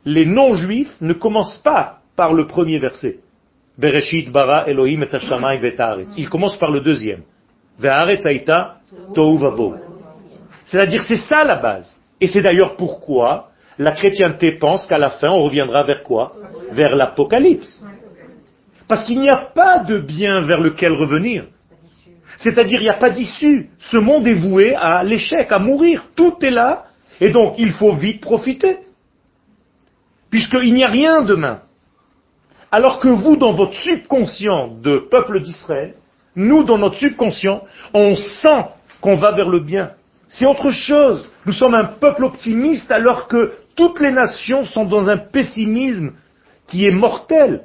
les 0.06 0.28
non-juifs 0.28 0.96
ne 1.02 1.14
commencent 1.14 1.58
pas 1.58 2.02
par 2.16 2.36
le 2.36 2.46
premier 2.46 2.78
verset. 2.78 3.18
Bereshit 3.80 4.32
bara 4.32 4.70
Elohim 4.70 5.02
et. 5.02 6.06
Ils 6.18 6.30
commencent 6.30 6.60
par 6.60 6.70
le 6.70 6.82
deuxième. 6.82 7.24
C'est-à-dire 10.66 11.02
c'est 11.02 11.16
ça 11.16 11.44
la 11.44 11.56
base. 11.56 11.96
Et 12.22 12.28
c'est 12.28 12.44
d'ailleurs 12.44 12.76
pourquoi 12.76 13.50
la 13.80 13.92
chrétienté 13.92 14.52
pense 14.52 14.86
qu'à 14.86 15.00
la 15.00 15.10
fin 15.10 15.30
on 15.30 15.42
reviendra 15.42 15.82
vers 15.82 16.04
quoi? 16.04 16.34
Vers 16.74 16.96
l'Apocalypse. 16.96 17.84
Parce 18.88 19.04
qu'il 19.04 19.20
n'y 19.20 19.30
a 19.30 19.50
pas 19.52 19.80
de 19.80 19.98
bien 19.98 20.42
vers 20.42 20.62
lequel 20.62 20.94
revenir. 20.94 21.46
C'est-à-dire, 22.38 22.80
il 22.80 22.84
n'y 22.84 22.90
a 22.90 22.94
pas 22.94 23.10
d'issue. 23.10 23.70
Ce 23.80 23.98
monde 23.98 24.28
est 24.28 24.34
voué 24.34 24.76
à 24.76 25.04
l'échec, 25.04 25.52
à 25.52 25.60
mourir. 25.60 26.06
Tout 26.16 26.36
est 26.42 26.52
là. 26.52 26.86
Et 27.22 27.30
donc, 27.30 27.56
il 27.58 27.72
faut 27.72 27.94
vite 27.94 28.22
profiter. 28.22 28.80
Puisqu'il 30.30 30.74
n'y 30.74 30.84
a 30.84 30.90
rien 30.90 31.22
demain. 31.22 31.62
Alors 32.72 33.00
que 33.00 33.08
vous, 33.08 33.38
dans 33.38 33.54
votre 33.54 33.74
subconscient 33.74 34.68
de 34.82 34.98
peuple 34.98 35.40
d'Israël, 35.42 35.96
nous, 36.36 36.64
dans 36.64 36.78
notre 36.78 36.98
subconscient, 36.98 37.64
on 37.94 38.16
sent 38.16 38.66
qu'on 39.00 39.16
va 39.16 39.32
vers 39.32 39.50
le 39.50 39.60
bien. 39.60 39.92
C'est 40.28 40.46
autre 40.46 40.72
chose. 40.72 41.30
Nous 41.46 41.54
sommes 41.54 41.76
un 41.76 41.86
peuple 41.86 42.26
optimiste 42.26 42.92
alors 42.92 43.28
que 43.28 43.54
toutes 43.76 44.00
les 44.02 44.12
nations 44.12 44.66
sont 44.66 44.86
dans 44.86 45.10
un 45.10 45.18
pessimisme 45.18 46.14
qui 46.68 46.86
est 46.86 46.92
mortel. 46.92 47.62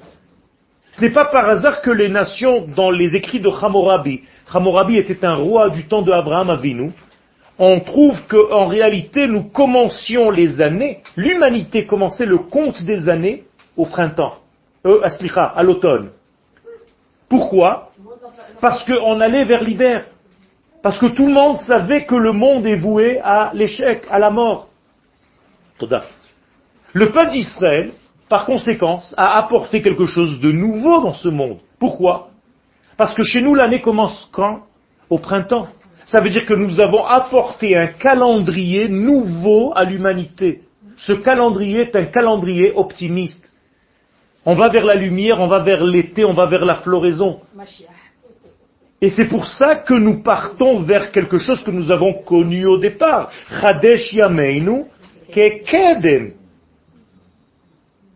Ce 0.92 1.00
n'est 1.00 1.10
pas 1.10 1.24
par 1.24 1.48
hasard 1.48 1.80
que 1.82 1.90
les 1.90 2.08
nations, 2.08 2.66
dans 2.76 2.90
les 2.90 3.16
écrits 3.16 3.40
de 3.40 3.48
Hammurabi, 3.48 4.22
Hammurabi 4.52 4.98
était 4.98 5.24
un 5.24 5.34
roi 5.34 5.70
du 5.70 5.84
temps 5.86 6.02
de 6.02 6.12
Abraham 6.12 6.50
Avinu, 6.50 6.92
on 7.58 7.80
trouve 7.80 8.18
qu'en 8.26 8.66
réalité, 8.66 9.26
nous 9.26 9.44
commencions 9.44 10.30
les 10.30 10.60
années, 10.60 11.02
l'humanité 11.16 11.86
commençait 11.86 12.24
le 12.24 12.38
compte 12.38 12.82
des 12.82 13.08
années 13.08 13.44
au 13.76 13.86
printemps, 13.86 14.36
euh, 14.86 15.02
à 15.02 15.58
à 15.58 15.62
l'automne. 15.62 16.10
Pourquoi? 17.28 17.90
Parce 18.60 18.84
qu'on 18.84 19.20
allait 19.20 19.44
vers 19.44 19.62
l'hiver. 19.62 20.06
Parce 20.82 20.98
que 20.98 21.14
tout 21.14 21.26
le 21.26 21.32
monde 21.32 21.58
savait 21.58 22.04
que 22.04 22.14
le 22.14 22.32
monde 22.32 22.66
est 22.66 22.76
voué 22.76 23.20
à 23.20 23.50
l'échec, 23.54 24.06
à 24.10 24.18
la 24.18 24.30
mort. 24.30 24.68
Le 26.92 27.10
peuple 27.10 27.30
d'Israël, 27.30 27.92
par 28.28 28.46
conséquence, 28.46 29.14
a 29.16 29.38
apporté 29.38 29.82
quelque 29.82 30.06
chose 30.06 30.40
de 30.40 30.50
nouveau 30.50 31.02
dans 31.02 31.14
ce 31.14 31.28
monde. 31.28 31.58
Pourquoi? 31.78 32.29
Parce 33.00 33.14
que 33.14 33.22
chez 33.22 33.40
nous, 33.40 33.54
l'année 33.54 33.80
commence 33.80 34.28
quand? 34.30 34.66
Au 35.08 35.16
printemps. 35.16 35.68
Ça 36.04 36.20
veut 36.20 36.28
dire 36.28 36.44
que 36.44 36.52
nous 36.52 36.80
avons 36.80 37.02
apporté 37.02 37.74
un 37.74 37.86
calendrier 37.86 38.90
nouveau 38.90 39.72
à 39.74 39.84
l'humanité. 39.84 40.60
Ce 40.98 41.14
calendrier 41.14 41.80
est 41.80 41.96
un 41.96 42.04
calendrier 42.04 42.74
optimiste. 42.76 43.50
On 44.44 44.52
va 44.52 44.68
vers 44.68 44.84
la 44.84 44.96
lumière, 44.96 45.40
on 45.40 45.48
va 45.48 45.60
vers 45.60 45.82
l'été, 45.82 46.26
on 46.26 46.34
va 46.34 46.44
vers 46.44 46.66
la 46.66 46.74
floraison. 46.74 47.40
Et 49.00 49.08
c'est 49.08 49.28
pour 49.28 49.46
ça 49.46 49.76
que 49.76 49.94
nous 49.94 50.22
partons 50.22 50.82
vers 50.82 51.10
quelque 51.10 51.38
chose 51.38 51.64
que 51.64 51.70
nous 51.70 51.90
avons 51.90 52.12
connu 52.12 52.66
au 52.66 52.76
départ. 52.76 53.30
Chadesh 53.62 54.12
Yameinu 54.12 54.84
Kekeden. 55.32 56.34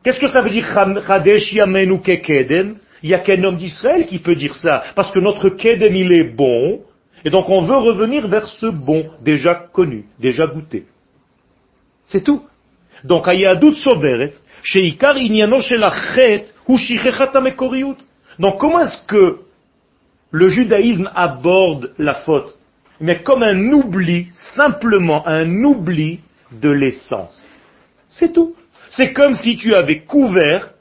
Qu'est-ce 0.02 0.20
que 0.20 0.28
ça 0.28 0.42
veut 0.42 0.50
dire 0.50 0.66
Chadesh 1.06 1.54
Yameinu 1.54 2.02
Kekeden 2.02 2.83
Il 3.04 3.08
n'y 3.08 3.14
a 3.14 3.18
qu'un 3.18 3.44
homme 3.44 3.56
d'Israël 3.56 4.06
qui 4.06 4.18
peut 4.18 4.34
dire 4.34 4.54
ça. 4.54 4.82
Parce 4.96 5.12
que 5.12 5.18
notre 5.18 5.50
Keden, 5.50 5.94
il 5.94 6.10
est 6.10 6.24
bon. 6.24 6.80
Et 7.22 7.28
donc 7.28 7.50
on 7.50 7.60
veut 7.60 7.76
revenir 7.76 8.26
vers 8.28 8.48
ce 8.48 8.64
bon 8.64 9.10
déjà 9.20 9.54
connu, 9.54 10.06
déjà 10.18 10.46
goûté. 10.46 10.86
C'est 12.06 12.24
tout. 12.24 12.42
Donc. 13.04 13.26
Donc 18.38 18.58
comment 18.58 18.80
est-ce 18.80 19.06
que 19.06 19.38
le 20.30 20.48
judaïsme 20.48 21.10
aborde 21.14 21.92
la 21.98 22.14
faute? 22.14 22.58
Mais 23.00 23.22
comme 23.22 23.42
un 23.42 23.70
oubli, 23.72 24.28
simplement 24.56 25.28
un 25.28 25.62
oubli 25.62 26.20
de 26.52 26.70
l'essence. 26.70 27.46
C'est 28.08 28.32
tout. 28.32 28.54
C'est 28.88 29.12
comme 29.12 29.34
si 29.34 29.58
tu 29.58 29.74
avais 29.74 30.00
couvert 30.00 30.72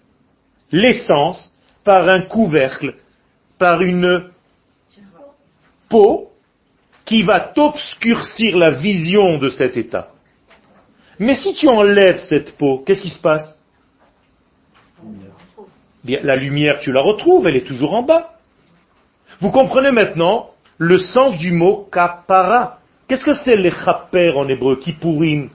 l'essence 0.72 1.53
par 1.84 2.08
un 2.10 2.22
couvercle, 2.22 2.96
par 3.58 3.82
une 3.82 4.30
peau 5.90 6.30
qui 7.06 7.24
va 7.24 7.40
t'obscurcir 7.40 8.58
la 8.58 8.72
vision 8.72 9.38
de 9.38 9.50
cet 9.50 9.78
état. 9.78 10.10
Mais 11.20 11.36
si 11.36 11.54
tu 11.54 11.68
enlèves 11.68 12.20
cette 12.20 12.58
peau, 12.58 12.84
qu'est-ce 12.86 13.02
qui 13.02 13.10
se 13.10 13.22
passe? 13.22 13.60
La 16.06 16.36
lumière, 16.36 16.80
tu 16.80 16.92
la 16.92 17.02
retrouves, 17.02 17.48
elle 17.48 17.56
est 17.56 17.68
toujours 17.68 17.94
en 17.94 18.04
bas. 18.04 18.34
Vous 19.40 19.52
comprenez 19.52 19.92
maintenant 19.92 20.50
le 20.78 21.00
sens 21.00 21.38
du 21.38 21.52
mot 21.52 21.88
kapara. 21.92 22.80
Qu'est-ce 23.08 23.26
que 23.26 23.34
c'est 23.34 23.56
les 23.56 23.72
chaper 23.72 24.32
en 24.32 24.48
hébreu, 24.48 24.78
kippurim? 24.78 25.50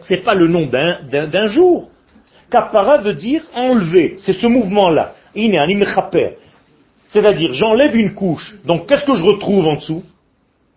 C'est 0.00 0.18
pas 0.18 0.34
le 0.34 0.46
nom 0.46 0.66
d'un 0.66 1.46
jour. 1.46 1.90
Kapara 2.50 2.98
veut 2.98 3.14
dire 3.14 3.44
enlever. 3.54 4.16
C'est 4.18 4.34
ce 4.34 4.46
mouvement-là. 4.46 5.14
C'est-à-dire, 7.08 7.52
j'enlève 7.52 7.96
une 7.96 8.14
couche. 8.14 8.56
Donc, 8.64 8.88
qu'est-ce 8.88 9.04
que 9.04 9.14
je 9.14 9.24
retrouve 9.24 9.66
en 9.66 9.76
dessous? 9.76 10.02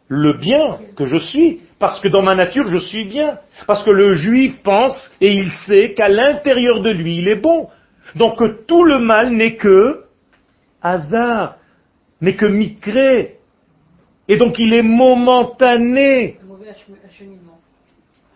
Le 0.07 0.33
bien 0.33 0.77
que 0.95 1.05
je 1.05 1.17
suis. 1.17 1.61
Parce 1.79 1.99
que 2.01 2.09
dans 2.09 2.21
ma 2.21 2.35
nature, 2.35 2.67
je 2.67 2.77
suis 2.77 3.05
bien. 3.05 3.39
Parce 3.65 3.83
que 3.83 3.91
le 3.91 4.15
juif 4.15 4.57
pense 4.63 5.11
et 5.21 5.33
il 5.33 5.51
sait 5.51 5.93
qu'à 5.93 6.09
l'intérieur 6.09 6.81
de 6.81 6.89
lui, 6.89 7.17
il 7.17 7.27
est 7.27 7.35
bon. 7.35 7.69
Donc, 8.15 8.37
tout 8.67 8.83
le 8.83 8.99
mal 8.99 9.31
n'est 9.31 9.55
que 9.55 10.03
hasard, 10.81 11.55
n'est 12.21 12.35
que 12.35 12.45
micré. 12.45 13.37
Et 14.27 14.37
donc, 14.37 14.59
il 14.59 14.73
est 14.73 14.83
momentané. 14.83 16.37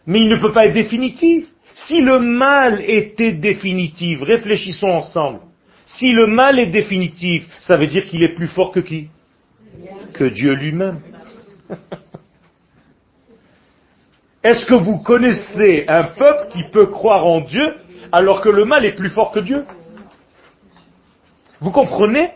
Mais 0.06 0.22
il 0.22 0.30
ne 0.30 0.38
peut 0.38 0.52
pas 0.52 0.66
être 0.66 0.74
définitif. 0.74 1.48
Si 1.76 2.02
le 2.02 2.20
mal 2.20 2.84
était 2.88 3.34
définitif, 3.34 4.22
réfléchissons 4.22 4.90
ensemble. 4.90 5.40
Si 5.86 6.12
le 6.12 6.28
mal 6.28 6.60
est 6.60 6.68
définitif, 6.68 7.48
ça 7.60 7.78
veut 7.78 7.88
dire 7.88 8.06
qu'il 8.06 8.24
est 8.24 8.36
plus 8.36 8.48
fort 8.48 8.72
que 8.72 8.80
qui? 8.80 9.10
Que 10.14 10.26
Dieu 10.26 10.54
lui-même. 10.54 11.02
Est-ce 14.44 14.66
que 14.66 14.76
vous 14.76 15.00
connaissez 15.00 15.86
un 15.88 16.04
peuple 16.04 16.48
qui 16.50 16.64
peut 16.64 16.88
croire 16.88 17.26
en 17.26 17.42
Dieu 17.42 17.76
alors 18.12 18.42
que 18.42 18.50
le 18.50 18.66
mal 18.66 18.86
est 18.86 18.92
plus 18.94 19.10
fort 19.10 19.32
que 19.32 19.40
Dieu? 19.40 19.66
Vous 21.62 21.72
comprenez? 21.72 22.32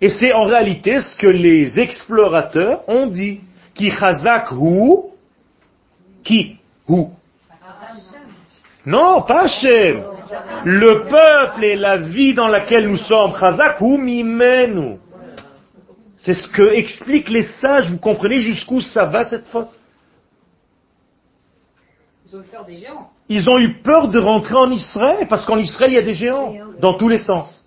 Et 0.00 0.10
c'est 0.10 0.32
en 0.32 0.44
réalité 0.44 1.00
ce 1.00 1.16
que 1.16 1.26
les 1.26 1.80
explorateurs 1.80 2.88
ont 2.88 3.06
dit. 3.06 3.40
Qui 3.74 3.90
chazak 3.90 4.52
hu, 4.52 5.10
qui? 6.22 6.58
Hu. 6.88 7.06
Non, 8.84 9.22
pas 9.22 9.44
Hachem. 9.44 10.17
Le 10.64 11.04
peuple 11.08 11.64
et 11.64 11.76
la 11.76 11.98
vie 11.98 12.34
dans 12.34 12.48
laquelle 12.48 12.88
nous 12.88 12.96
sommes, 12.96 13.32
chazak 13.38 13.80
mimenu. 13.80 14.98
C'est 16.16 16.34
ce 16.34 16.48
que 16.48 16.72
expliquent 16.74 17.30
les 17.30 17.42
sages. 17.42 17.90
Vous 17.90 17.98
comprenez 17.98 18.40
jusqu'où 18.40 18.80
ça 18.80 19.06
va 19.06 19.24
cette 19.24 19.46
faute? 19.46 19.70
Ils 22.26 22.36
ont 22.36 22.40
eu 22.40 22.46
peur 22.50 22.64
des 22.64 22.78
géants. 22.78 23.10
Ils 23.28 23.50
ont 23.50 23.58
eu 23.58 23.74
peur 23.82 24.08
de 24.08 24.18
rentrer 24.18 24.54
en 24.54 24.70
Israël, 24.70 25.26
parce 25.28 25.46
qu'en 25.46 25.56
Israël, 25.56 25.92
il 25.92 25.94
y 25.94 25.98
a 25.98 26.02
des 26.02 26.14
géants, 26.14 26.54
dans 26.80 26.94
tous 26.94 27.08
les 27.08 27.18
sens. 27.18 27.66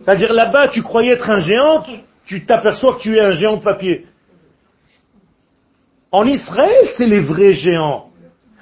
C'est-à-dire, 0.00 0.32
là-bas, 0.32 0.68
tu 0.68 0.82
croyais 0.82 1.12
être 1.12 1.30
un 1.30 1.40
géant, 1.40 1.84
tu 2.26 2.44
t'aperçois 2.44 2.96
que 2.96 3.00
tu 3.00 3.16
es 3.16 3.20
un 3.20 3.32
géant 3.32 3.56
de 3.56 3.62
papier. 3.62 4.06
En 6.12 6.26
Israël, 6.26 6.88
c'est 6.96 7.06
les 7.06 7.20
vrais 7.20 7.52
géants. 7.52 8.09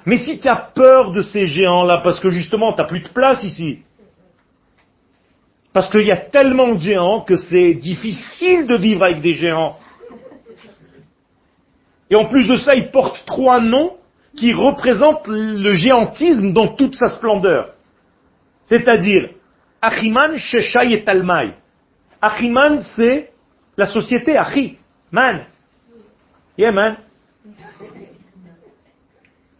Mais 0.05 0.17
si 0.17 0.39
tu 0.39 0.47
as 0.47 0.71
peur 0.73 1.11
de 1.11 1.21
ces 1.21 1.45
géants-là, 1.47 2.01
parce 2.03 2.19
que 2.19 2.29
justement, 2.29 2.73
tu 2.73 2.81
n'as 2.81 2.87
plus 2.87 3.01
de 3.01 3.09
place 3.09 3.43
ici, 3.43 3.79
parce 5.73 5.89
qu'il 5.89 6.05
y 6.05 6.11
a 6.11 6.17
tellement 6.17 6.73
de 6.75 6.79
géants 6.79 7.21
que 7.21 7.37
c'est 7.37 7.73
difficile 7.75 8.65
de 8.65 8.75
vivre 8.75 9.03
avec 9.03 9.21
des 9.21 9.33
géants. 9.33 9.77
Et 12.09 12.15
en 12.15 12.25
plus 12.25 12.47
de 12.47 12.55
ça, 12.55 12.75
ils 12.75 12.89
portent 12.89 13.23
trois 13.25 13.61
noms 13.61 13.97
qui 14.35 14.53
représentent 14.53 15.27
le 15.27 15.73
géantisme 15.73 16.53
dans 16.53 16.69
toute 16.69 16.95
sa 16.95 17.09
splendeur. 17.09 17.73
C'est-à-dire, 18.65 19.29
Achiman, 19.81 20.37
Sheshai 20.37 20.93
et 20.93 21.03
Talmai. 21.03 21.53
Achiman, 22.21 22.81
c'est 22.95 23.31
la 23.77 23.85
société, 23.85 24.37
Achi, 24.37 24.77
man. 25.11 25.45
Yeah. 26.57 26.97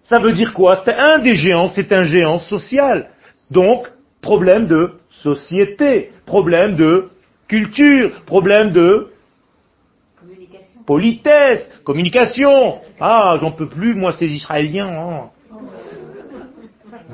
Ça 0.09 0.17
veut 0.17 0.33
dire 0.33 0.53
quoi? 0.53 0.81
C'est 0.83 0.95
un 0.95 1.19
des 1.19 1.35
géants, 1.35 1.67
c'est 1.67 1.91
un 1.91 2.01
géant 2.01 2.39
social. 2.39 3.09
Donc, 3.51 3.87
problème 4.21 4.65
de 4.65 4.93
société, 5.09 6.09
problème 6.25 6.75
de 6.75 7.09
culture, 7.47 8.23
problème 8.25 8.71
de 8.71 9.09
politesse, 10.87 11.69
communication. 11.83 12.79
Ah, 12.99 13.35
j'en 13.39 13.51
peux 13.51 13.69
plus, 13.69 13.93
moi, 13.93 14.11
ces 14.13 14.25
Israéliens. 14.25 14.89
hein. 14.89 15.29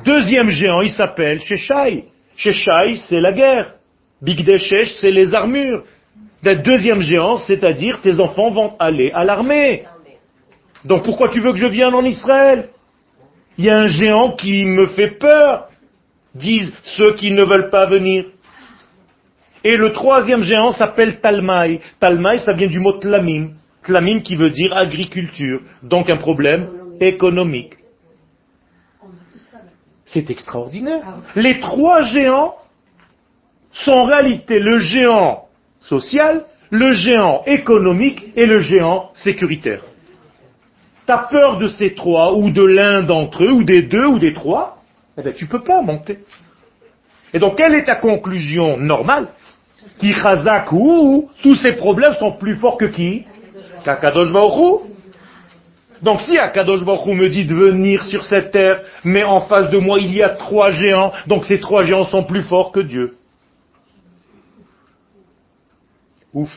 Deuxième 0.05 0.47
géant, 0.47 0.79
il 0.79 0.89
s'appelle 0.89 1.41
Sheshai. 1.41 2.05
Sheshai, 2.37 2.95
c'est 2.95 3.19
la 3.19 3.33
guerre. 3.33 3.73
Big 4.21 4.45
Deshesh, 4.45 4.93
c'est 5.01 5.11
les 5.11 5.35
armures. 5.35 5.83
Deuxième 6.43 7.01
géant, 7.01 7.37
c'est-à-dire 7.37 7.99
tes 7.99 8.21
enfants 8.21 8.51
vont 8.51 8.75
aller 8.79 9.11
à 9.13 9.25
l'armée. 9.25 9.83
Donc 10.85 11.03
pourquoi 11.03 11.27
tu 11.27 11.41
veux 11.41 11.51
que 11.51 11.57
je 11.57 11.67
vienne 11.67 11.93
en 11.93 12.05
Israël? 12.05 12.69
Il 13.57 13.65
y 13.65 13.69
a 13.69 13.77
un 13.77 13.87
géant 13.87 14.31
qui 14.33 14.65
me 14.65 14.85
fait 14.87 15.11
peur, 15.11 15.69
disent 16.33 16.73
ceux 16.83 17.13
qui 17.15 17.31
ne 17.31 17.43
veulent 17.43 17.69
pas 17.69 17.85
venir. 17.85 18.25
Et 19.63 19.77
le 19.77 19.93
troisième 19.93 20.43
géant 20.43 20.71
s'appelle 20.71 21.19
Talmaï. 21.21 21.79
Talmaï, 21.99 22.39
ça 22.39 22.53
vient 22.53 22.67
du 22.67 22.79
mot 22.79 22.93
Tlamim. 22.93 23.53
Tlamim 23.83 24.19
qui 24.19 24.35
veut 24.35 24.49
dire 24.49 24.75
agriculture. 24.75 25.61
Donc 25.81 26.09
un 26.09 26.17
problème 26.17 26.67
économique. 26.99 27.73
C'est 30.03 30.29
extraordinaire. 30.29 31.03
Les 31.35 31.59
trois 31.59 32.03
géants 32.03 32.55
sont 33.71 33.91
en 33.91 34.05
réalité 34.05 34.59
le 34.59 34.79
géant 34.79 35.47
social, 35.79 36.45
le 36.69 36.93
géant 36.93 37.43
économique 37.45 38.31
et 38.35 38.45
le 38.45 38.59
géant 38.59 39.11
sécuritaire. 39.13 39.81
T'as 41.05 41.27
peur 41.29 41.57
de 41.57 41.67
ces 41.67 41.93
trois, 41.93 42.33
ou 42.33 42.51
de 42.51 42.63
l'un 42.63 43.03
d'entre 43.03 43.43
eux, 43.43 43.51
ou 43.51 43.63
des 43.63 43.83
deux, 43.83 44.05
ou 44.05 44.19
des 44.19 44.33
trois, 44.33 44.81
eh 45.17 45.21
ben, 45.21 45.33
tu 45.33 45.45
peux 45.45 45.61
pas 45.61 45.81
monter. 45.81 46.19
Et 47.33 47.39
donc, 47.39 47.57
quelle 47.57 47.75
est 47.75 47.85
ta 47.85 47.95
conclusion 47.95 48.77
normale 48.77 49.27
Qui 49.99 50.13
ou 50.71 51.29
tous 51.43 51.55
ces 51.55 51.73
problèmes 51.73 52.13
sont 52.13 52.31
plus 52.33 52.55
forts 52.55 52.77
que 52.77 52.85
qui 52.85 53.25
Qu'Akadosh 53.83 54.31
Baruch. 54.31 54.81
Donc 56.01 56.21
si 56.21 56.37
Akadosh 56.37 56.83
Baruch 56.83 57.05
me 57.07 57.29
dit 57.29 57.45
de 57.45 57.55
venir 57.55 58.03
sur 58.05 58.25
cette 58.25 58.51
terre, 58.51 58.81
mais 59.03 59.23
en 59.23 59.41
face 59.41 59.69
de 59.69 59.77
moi 59.77 59.99
il 59.99 60.13
y 60.13 60.23
a 60.23 60.29
trois 60.29 60.71
géants, 60.71 61.11
donc 61.27 61.45
ces 61.45 61.59
trois 61.59 61.83
géants 61.83 62.05
sont 62.05 62.23
plus 62.23 62.43
forts 62.43 62.71
que 62.71 62.79
Dieu. 62.79 63.15
Ouf. 66.33 66.51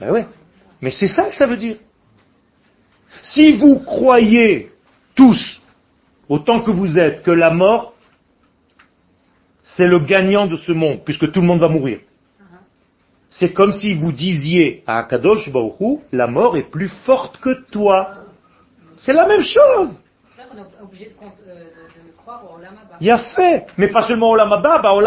Ben 0.00 0.10
ouais. 0.10 0.26
Mais 0.82 0.90
c'est 0.90 1.08
ça 1.08 1.24
que 1.24 1.34
ça 1.34 1.46
veut 1.46 1.56
dire. 1.56 1.76
Si 3.22 3.52
vous 3.54 3.80
croyez 3.80 4.70
tous, 5.14 5.62
autant 6.28 6.60
que 6.60 6.70
vous 6.70 6.98
êtes, 6.98 7.22
que 7.22 7.30
la 7.30 7.50
mort, 7.50 7.94
c'est 9.62 9.86
le 9.86 9.98
gagnant 10.00 10.46
de 10.46 10.56
ce 10.56 10.72
monde, 10.72 11.00
puisque 11.04 11.30
tout 11.32 11.40
le 11.40 11.46
monde 11.46 11.60
va 11.60 11.68
mourir. 11.68 12.00
C'est 13.30 13.52
comme 13.52 13.72
si 13.72 13.94
vous 13.94 14.12
disiez 14.12 14.82
à 14.86 14.98
Akadosh 14.98 15.52
Baruch 15.52 15.80
Hu, 15.80 15.98
la 16.12 16.26
mort 16.26 16.56
est 16.56 16.70
plus 16.70 16.88
forte 17.04 17.38
que 17.38 17.64
toi. 17.70 18.14
C'est 18.96 19.12
la 19.12 19.26
même 19.26 19.42
chose. 19.42 20.02
Euh, 20.40 21.64
Il 23.00 23.06
y 23.06 23.10
a 23.10 23.18
fait. 23.18 23.66
Mais 23.76 23.88
pas 23.88 24.06
seulement 24.06 24.30
au 24.30 24.36
Lamaba, 24.36 24.78
bah, 24.78 24.92
au 24.94 25.00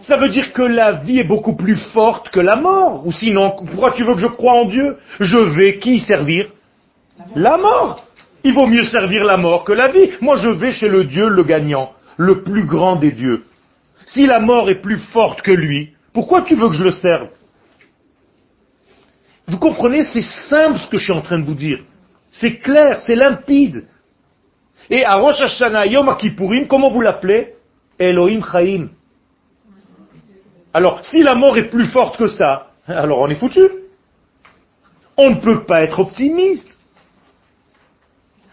Ça 0.00 0.16
veut 0.16 0.30
dire 0.30 0.52
que 0.52 0.62
la 0.62 0.92
vie 0.92 1.18
est 1.18 1.28
beaucoup 1.28 1.54
plus 1.54 1.76
forte 1.92 2.30
que 2.30 2.40
la 2.40 2.56
mort. 2.56 3.06
Ou 3.06 3.12
sinon, 3.12 3.50
pourquoi 3.50 3.92
tu 3.92 4.04
veux 4.04 4.14
que 4.14 4.20
je 4.20 4.26
croie 4.26 4.54
en 4.54 4.64
Dieu? 4.64 4.96
Je 5.20 5.38
vais 5.38 5.78
qui 5.78 5.98
servir? 5.98 6.48
La 7.34 7.56
mort. 7.58 8.06
Il 8.42 8.54
vaut 8.54 8.66
mieux 8.66 8.84
servir 8.84 9.24
la 9.24 9.36
mort 9.36 9.64
que 9.64 9.72
la 9.72 9.88
vie. 9.88 10.10
Moi, 10.20 10.38
je 10.38 10.48
vais 10.48 10.72
chez 10.72 10.88
le 10.88 11.04
Dieu 11.04 11.28
le 11.28 11.44
gagnant, 11.44 11.92
le 12.16 12.42
plus 12.42 12.64
grand 12.64 12.96
des 12.96 13.10
dieux. 13.10 13.44
Si 14.06 14.26
la 14.26 14.40
mort 14.40 14.70
est 14.70 14.80
plus 14.80 14.98
forte 14.98 15.42
que 15.42 15.52
lui, 15.52 15.90
pourquoi 16.14 16.42
tu 16.42 16.54
veux 16.54 16.68
que 16.68 16.74
je 16.74 16.84
le 16.84 16.92
serve? 16.92 17.28
Vous 19.46 19.58
comprenez, 19.58 20.02
c'est 20.04 20.22
simple 20.22 20.78
ce 20.78 20.88
que 20.88 20.96
je 20.96 21.04
suis 21.04 21.12
en 21.12 21.20
train 21.20 21.38
de 21.38 21.44
vous 21.44 21.54
dire. 21.54 21.80
C'est 22.30 22.56
clair, 22.56 23.00
c'est 23.02 23.16
limpide. 23.16 23.86
Et 24.88 25.04
à 25.04 25.16
Rosh 25.16 25.42
comment 26.68 26.90
vous 26.90 27.00
l'appelez? 27.00 27.54
Elohim 27.98 28.42
Chaim. 28.50 28.88
Alors, 30.72 31.04
si 31.04 31.22
la 31.22 31.34
mort 31.34 31.56
est 31.58 31.68
plus 31.68 31.86
forte 31.86 32.16
que 32.16 32.28
ça, 32.28 32.70
alors 32.86 33.18
on 33.18 33.28
est 33.28 33.34
foutu. 33.34 33.68
On 35.16 35.30
ne 35.30 35.40
peut 35.40 35.64
pas 35.64 35.82
être 35.82 35.98
optimiste. 35.98 36.78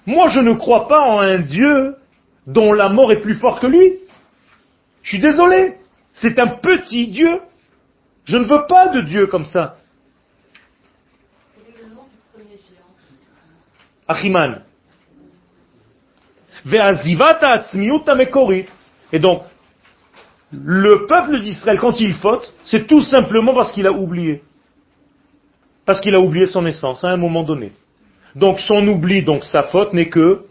Moi, 0.06 0.27
je 0.30 0.39
ne 0.39 0.53
crois 0.53 0.88
pas 0.88 1.01
en 1.01 1.19
un 1.19 1.39
Dieu 1.39 1.95
dont 2.47 2.73
la 2.73 2.89
mort 2.89 3.12
est 3.12 3.21
plus 3.21 3.36
forte 3.36 3.62
que 3.62 3.67
lui. 3.67 3.99
Je 5.03 5.10
suis 5.10 5.19
désolé. 5.19 5.77
C'est 6.13 6.39
un 6.39 6.47
petit 6.47 7.08
Dieu. 7.08 7.41
Je 8.25 8.38
ne 8.38 8.45
veux 8.45 8.65
pas 8.67 8.89
de 8.89 9.01
Dieu 9.01 9.27
comme 9.27 9.45
ça. 9.45 9.77
Achiman. 14.08 14.63
Et 19.13 19.19
donc, 19.19 19.43
le 20.51 21.07
peuple 21.07 21.39
d'Israël, 21.41 21.79
quand 21.79 21.99
il 21.99 22.13
faute, 22.13 22.53
c'est 22.65 22.88
tout 22.88 23.01
simplement 23.01 23.53
parce 23.53 23.71
qu'il 23.73 23.86
a 23.86 23.91
oublié. 23.91 24.43
Parce 25.86 25.99
qu'il 25.99 26.15
a 26.15 26.19
oublié 26.19 26.45
son 26.45 26.65
essence 26.65 27.03
à 27.03 27.10
un 27.10 27.17
moment 27.17 27.43
donné. 27.43 27.71
Donc 28.36 28.60
son 28.60 28.88
oubli, 28.88 29.23
donc 29.23 29.43
sa 29.43 29.63
faute 29.63 29.93
n'est 29.93 30.10
que 30.10 30.45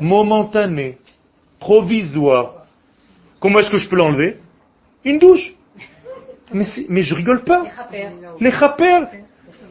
momentané, 0.00 0.98
provisoire. 1.58 2.66
Comment 3.40 3.60
est-ce 3.60 3.70
que 3.70 3.78
je 3.78 3.88
peux 3.88 3.96
l'enlever? 3.96 4.38
Une 5.04 5.18
douche. 5.18 5.54
Mais, 6.52 6.64
mais 6.88 7.02
je 7.02 7.14
rigole 7.14 7.42
pas. 7.44 7.64
Les 8.40 8.50
chaper. 8.50 9.04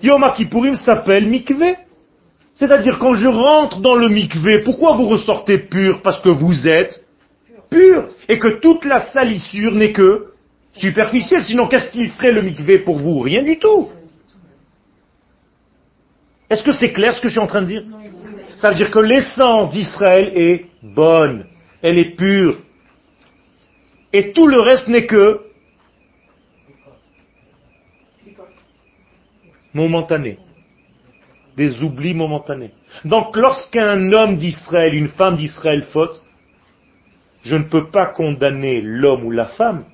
Yom 0.01 0.23
Kippourim 0.35 0.75
s'appelle 0.75 1.27
mikvé. 1.27 1.75
C'est-à-dire 2.55 2.99
quand 2.99 3.13
je 3.13 3.27
rentre 3.27 3.79
dans 3.79 3.95
le 3.95 4.07
mikvé, 4.07 4.59
pourquoi 4.59 4.95
vous 4.95 5.07
ressortez 5.07 5.57
pur? 5.57 6.01
Parce 6.01 6.21
que 6.21 6.29
vous 6.29 6.67
êtes 6.67 7.04
Et 8.27 8.39
que 8.39 8.59
toute 8.59 8.85
la 8.85 9.01
salissure 9.01 9.71
n'est 9.71 9.91
que 9.91 10.33
superficielle. 10.73 11.43
Sinon, 11.43 11.67
qu'est-ce 11.67 11.89
qu'il 11.91 12.09
ferait 12.11 12.31
le 12.31 12.41
mikvé 12.41 12.79
pour 12.79 12.97
vous? 12.97 13.19
Rien 13.19 13.43
du 13.43 13.57
tout. 13.57 13.89
Est-ce 16.49 16.63
que 16.63 16.73
c'est 16.73 16.93
clair 16.93 17.15
ce 17.15 17.21
que 17.21 17.27
je 17.27 17.33
suis 17.33 17.41
en 17.41 17.47
train 17.47 17.61
de 17.61 17.67
dire? 17.67 17.83
Ça 18.57 18.69
veut 18.69 18.75
dire 18.75 18.91
que 18.91 18.99
l'essence 18.99 19.71
d'Israël 19.71 20.31
est 20.35 20.65
bonne. 20.81 21.45
Elle 21.81 21.97
est 21.97 22.15
pure. 22.15 22.57
Et 24.13 24.31
tout 24.31 24.47
le 24.47 24.61
reste 24.61 24.87
n'est 24.87 25.07
que 25.07 25.41
momentané. 29.73 30.39
Des 31.57 31.81
oublis 31.81 32.13
momentanés. 32.13 32.71
Donc 33.03 33.35
lorsqu'un 33.35 34.11
homme 34.13 34.37
d'Israël, 34.37 34.93
une 34.93 35.09
femme 35.09 35.35
d'Israël 35.35 35.83
faute, 35.91 36.21
je 37.45 37.55
ne 37.55 37.63
peux 37.63 37.91
pas 37.91 38.07
condamner 38.07 38.81
l'homme 38.81 39.23
ou 39.23 39.31
la 39.31 39.45
femme, 39.45 39.85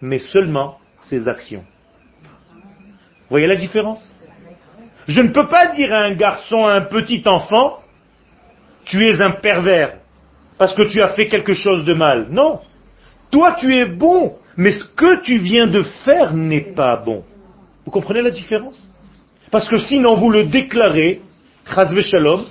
mais 0.00 0.20
seulement 0.20 0.78
ses 1.02 1.28
actions. 1.28 1.64
Voyez 3.28 3.48
la 3.48 3.56
différence? 3.56 4.12
Je 5.08 5.20
ne 5.20 5.28
peux 5.28 5.48
pas 5.48 5.72
dire 5.74 5.92
à 5.92 6.04
un 6.04 6.14
garçon, 6.14 6.64
à 6.64 6.74
un 6.74 6.82
petit 6.82 7.22
enfant, 7.26 7.80
tu 8.84 9.04
es 9.06 9.20
un 9.20 9.32
pervers, 9.32 9.96
parce 10.56 10.74
que 10.74 10.84
tu 10.84 11.02
as 11.02 11.08
fait 11.08 11.26
quelque 11.26 11.52
chose 11.52 11.84
de 11.84 11.94
mal. 11.94 12.28
Non. 12.30 12.60
Toi, 13.32 13.56
tu 13.58 13.74
es 13.74 13.86
bon, 13.86 14.36
mais 14.56 14.70
ce 14.70 14.86
que 14.86 15.20
tu 15.22 15.38
viens 15.38 15.66
de 15.66 15.82
faire 16.04 16.32
n'est 16.32 16.72
pas 16.74 16.96
bon. 16.96 17.24
Vous 17.84 17.90
comprenez 17.90 18.22
la 18.22 18.30
différence? 18.30 18.88
Parce 19.50 19.68
que 19.68 19.78
sinon, 19.78 20.14
vous 20.14 20.30
le 20.30 20.44
déclarez, 20.44 21.22
chazve 21.66 22.00
shalom, 22.02 22.44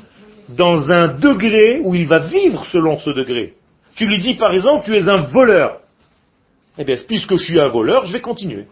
dans 0.49 0.91
un 0.91 1.13
degré 1.17 1.79
où 1.81 1.95
il 1.95 2.07
va 2.07 2.19
vivre 2.19 2.65
selon 2.65 2.97
ce 2.97 3.09
degré. 3.09 3.53
Tu 3.95 4.07
lui 4.07 4.19
dis 4.19 4.35
par 4.35 4.53
exemple, 4.53 4.85
tu 4.85 4.95
es 4.95 5.07
un 5.09 5.23
voleur. 5.23 5.79
Eh 6.77 6.83
bien, 6.83 6.95
puisque 7.07 7.35
je 7.35 7.43
suis 7.43 7.59
un 7.59 7.67
voleur, 7.67 8.05
je 8.07 8.13
vais 8.13 8.21
continuer. 8.21 8.67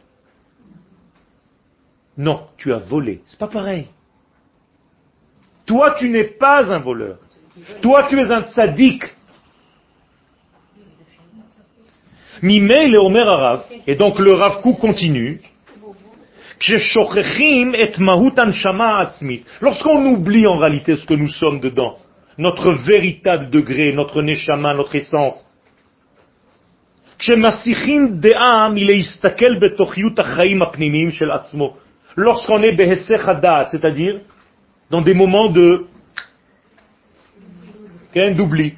Non, 2.18 2.48
tu 2.58 2.74
as 2.74 2.80
volé. 2.80 3.22
C'est 3.26 3.40
pas 3.40 3.48
pareil. 3.48 3.88
Toi, 5.66 5.96
tu 5.98 6.10
n'es 6.10 6.26
pas 6.26 6.74
un 6.74 6.80
voleur. 6.80 7.18
Toi, 7.82 8.08
tu 8.10 8.20
es 8.20 8.32
un 8.32 8.44
tzaddik. 8.44 9.04
Mimei 12.42 12.88
le 12.88 13.00
Omer 13.00 13.28
Arav. 13.28 13.66
Et 13.86 13.96
donc 13.96 14.18
le 14.20 14.34
Rav 14.34 14.62
Kook 14.62 14.80
continue. 14.80 15.42
Lorsqu'on 19.62 20.06
oublie 20.06 20.48
en 20.48 20.58
réalité 20.58 20.96
ce 20.96 21.06
que 21.06 21.14
nous 21.14 21.28
sommes 21.28 21.60
dedans, 21.60 21.98
notre 22.42 22.72
véritable 22.74 23.52
degré, 23.52 23.94
notre 23.94 24.24
neshama, 24.24 24.74
notre 24.74 24.96
essence. 24.96 25.48
Lorsqu'on 32.16 32.64
est 32.64 32.72
behesser 32.72 33.18
c'est-à-dire 33.70 34.22
dans 34.90 35.02
des 35.02 35.14
moments 35.14 35.50
de 35.50 35.86
d'oubli. 38.16 38.74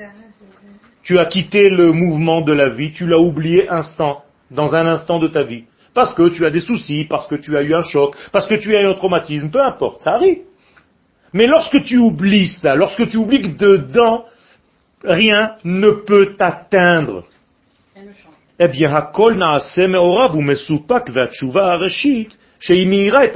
Tu 1.03 1.17
as 1.17 1.25
quitté 1.25 1.69
le 1.69 1.93
mouvement 1.93 2.41
de 2.41 2.51
la 2.51 2.67
vie, 2.67 2.91
tu 2.91 3.07
l'as 3.07 3.19
oublié 3.19 3.69
instant, 3.69 4.23
dans 4.51 4.75
un 4.75 4.85
instant 4.85 5.19
de 5.19 5.27
ta 5.27 5.43
vie. 5.43 5.63
Parce 5.93 6.13
que 6.13 6.29
tu 6.29 6.45
as 6.45 6.49
des 6.49 6.59
soucis, 6.59 7.05
parce 7.05 7.27
que 7.27 7.35
tu 7.35 7.57
as 7.57 7.63
eu 7.63 7.73
un 7.73 7.83
choc, 7.83 8.15
parce 8.33 8.45
que 8.45 8.55
tu 8.55 8.75
as 8.75 8.81
eu 8.81 8.87
un 8.87 8.93
traumatisme, 8.93 9.49
peu 9.49 9.61
importe, 9.61 10.01
ça 10.03 10.11
arrive. 10.15 10.39
Mais 11.33 11.47
lorsque 11.47 11.83
tu 11.83 11.97
oublies 11.97 12.47
ça, 12.47 12.75
lorsque 12.75 13.09
tu 13.09 13.17
oublies 13.17 13.41
que 13.41 13.47
dedans, 13.47 14.25
rien 15.03 15.55
ne 15.63 15.89
peut 15.89 16.35
t'atteindre, 16.37 17.25
eh 18.59 18.67
bien, 18.67 18.93
Hakol 18.93 19.35
me'orav 19.35 20.35
she'imira 22.59 23.25
et. 23.25 23.31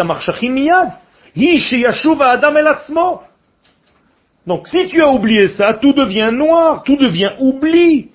Donc, 4.45 4.67
si 4.67 4.87
tu 4.87 5.01
as 5.01 5.09
oublié 5.09 5.47
ça, 5.49 5.73
tout 5.73 5.93
devient 5.93 6.29
noir, 6.31 6.83
tout 6.83 6.95
devient 6.95 7.31
oubli. 7.39 8.11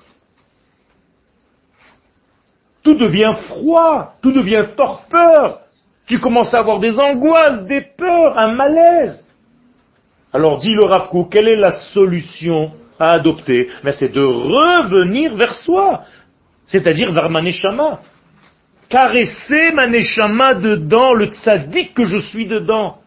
Tout 2.83 2.95
devient 2.95 3.35
froid, 3.49 4.15
tout 4.23 4.33
devient 4.33 4.67
torpeur. 4.77 5.61
Tu 6.07 6.19
commences 6.19 6.55
à 6.55 6.61
avoir 6.61 6.79
des 6.81 6.99
angoisses, 6.99 7.65
des 7.67 7.83
peurs, 7.83 8.39
un 8.39 8.55
malaise. 8.55 9.27
Alors, 10.33 10.59
dit 10.59 10.75
le 10.75 10.85
Rav 10.87 11.09
Kook, 11.09 11.31
quelle 11.31 11.49
est 11.49 11.57
la 11.57 11.73
solution 11.73 12.73
à 12.99 13.13
adopter? 13.13 13.69
Mais 13.85 13.93
c'est 13.93 14.09
de 14.09 14.23
revenir 14.23 15.37
vers 15.37 15.55
soi, 15.55 16.05
c'est-à-dire 16.67 17.13
vers 17.13 17.29
ma 17.29 17.43
neshama. 17.43 18.01
Caresser 18.89 19.73
ma 19.73 19.87
neshama 19.87 20.55
dedans, 20.55 21.13
le 21.13 21.27
tzaddik 21.27 21.93
que 21.95 22.05
je 22.05 22.19
suis 22.19 22.47
dedans. 22.47 22.99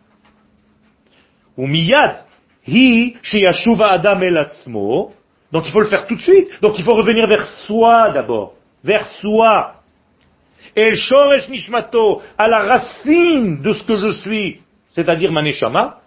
Ou 1.57 1.67
miyad, 1.67 2.25
hi 2.67 3.15
sheyashuva 3.23 3.91
adam 3.91 4.21
el 4.21 4.37
atzmo. 4.37 5.13
Donc 5.51 5.65
il 5.67 5.71
faut 5.71 5.79
le 5.79 5.87
faire 5.87 6.05
tout 6.05 6.15
de 6.15 6.21
suite. 6.21 6.49
Donc 6.61 6.77
il 6.77 6.83
faut 6.83 6.95
revenir 6.95 7.27
vers 7.27 7.45
soi 7.65 8.11
d'abord. 8.11 8.53
Vers 8.83 9.07
soi. 9.07 9.75
El 10.75 10.95
shoresh 10.95 11.49
nishmato, 11.49 12.21
à 12.37 12.47
la 12.47 12.59
racine 12.59 13.61
de 13.61 13.71
ce 13.71 13.83
que 13.83 13.95
je 13.95 14.11
suis, 14.19 14.61
c'est-à-dire 14.89 15.31
ma 15.31 15.41
neshama. 15.41 16.01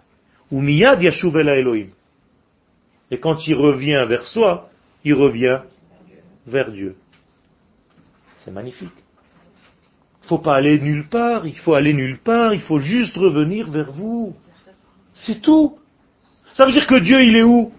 Ou 0.51 0.61
miyad 0.61 1.01
yashuv 1.01 1.37
el 1.37 1.49
Elohim. 1.49 1.89
Et 3.11 3.19
quand 3.19 3.47
il 3.47 3.55
revient 3.55 4.05
vers 4.07 4.25
soi, 4.25 4.69
il 5.03 5.13
revient 5.13 5.61
vers 6.45 6.71
Dieu. 6.71 6.95
C'est 8.35 8.51
magnifique. 8.51 8.93
Il 10.23 10.27
faut 10.27 10.39
pas 10.39 10.55
aller 10.55 10.79
nulle 10.79 11.07
part, 11.07 11.47
il 11.47 11.57
faut 11.57 11.73
aller 11.73 11.93
nulle 11.93 12.19
part, 12.19 12.53
il 12.53 12.61
faut 12.61 12.79
juste 12.79 13.15
revenir 13.17 13.69
vers 13.69 13.91
vous. 13.91 14.35
C'est 15.13 15.41
tout. 15.41 15.77
Ça 16.53 16.65
veut 16.65 16.71
dire 16.71 16.87
que 16.87 16.99
Dieu, 16.99 17.23
il 17.23 17.35
est 17.35 17.43
où? 17.43 17.71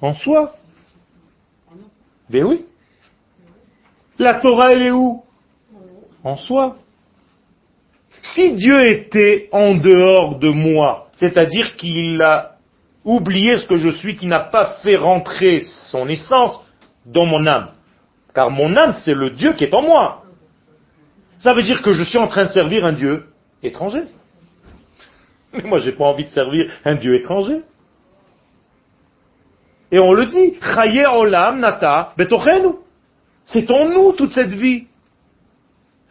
En 0.00 0.14
soi. 0.14 0.56
Ben 2.30 2.44
oui. 2.44 2.64
La 4.18 4.34
Torah, 4.34 4.72
elle 4.72 4.82
est 4.82 4.90
où? 4.90 5.22
En 6.22 6.36
soi. 6.36 6.76
Si 8.34 8.54
Dieu 8.54 8.90
était 8.90 9.48
en 9.52 9.74
dehors 9.74 10.38
de 10.38 10.48
moi, 10.48 11.08
c'est-à-dire 11.12 11.76
qu'il 11.76 12.20
a 12.22 12.56
oublié 13.04 13.56
ce 13.56 13.66
que 13.66 13.76
je 13.76 13.88
suis, 13.88 14.16
qui 14.16 14.26
n'a 14.26 14.40
pas 14.40 14.78
fait 14.82 14.96
rentrer 14.96 15.60
son 15.60 16.08
essence 16.08 16.62
dans 17.06 17.26
mon 17.26 17.46
âme, 17.46 17.68
car 18.34 18.50
mon 18.50 18.76
âme, 18.76 18.92
c'est 19.04 19.14
le 19.14 19.30
Dieu 19.30 19.52
qui 19.54 19.64
est 19.64 19.74
en 19.74 19.82
moi. 19.82 20.24
Ça 21.38 21.54
veut 21.54 21.62
dire 21.62 21.82
que 21.82 21.92
je 21.92 22.02
suis 22.02 22.18
en 22.18 22.26
train 22.26 22.44
de 22.44 22.50
servir 22.50 22.84
un 22.84 22.92
Dieu 22.92 23.26
étranger. 23.62 24.02
Mais 25.52 25.62
moi, 25.62 25.78
j'ai 25.78 25.92
pas 25.92 26.04
envie 26.04 26.24
de 26.24 26.30
servir 26.30 26.70
un 26.84 26.96
Dieu 26.96 27.14
étranger. 27.14 27.62
Et 29.90 30.00
on 30.00 30.12
le 30.12 30.26
dit, 30.26 30.54
Chaye 30.60 31.06
olam 31.06 31.60
nata. 31.60 32.14
C'est 33.44 33.70
en 33.70 33.88
nous 33.88 34.12
toute 34.12 34.32
cette 34.32 34.52
vie. 34.52 34.87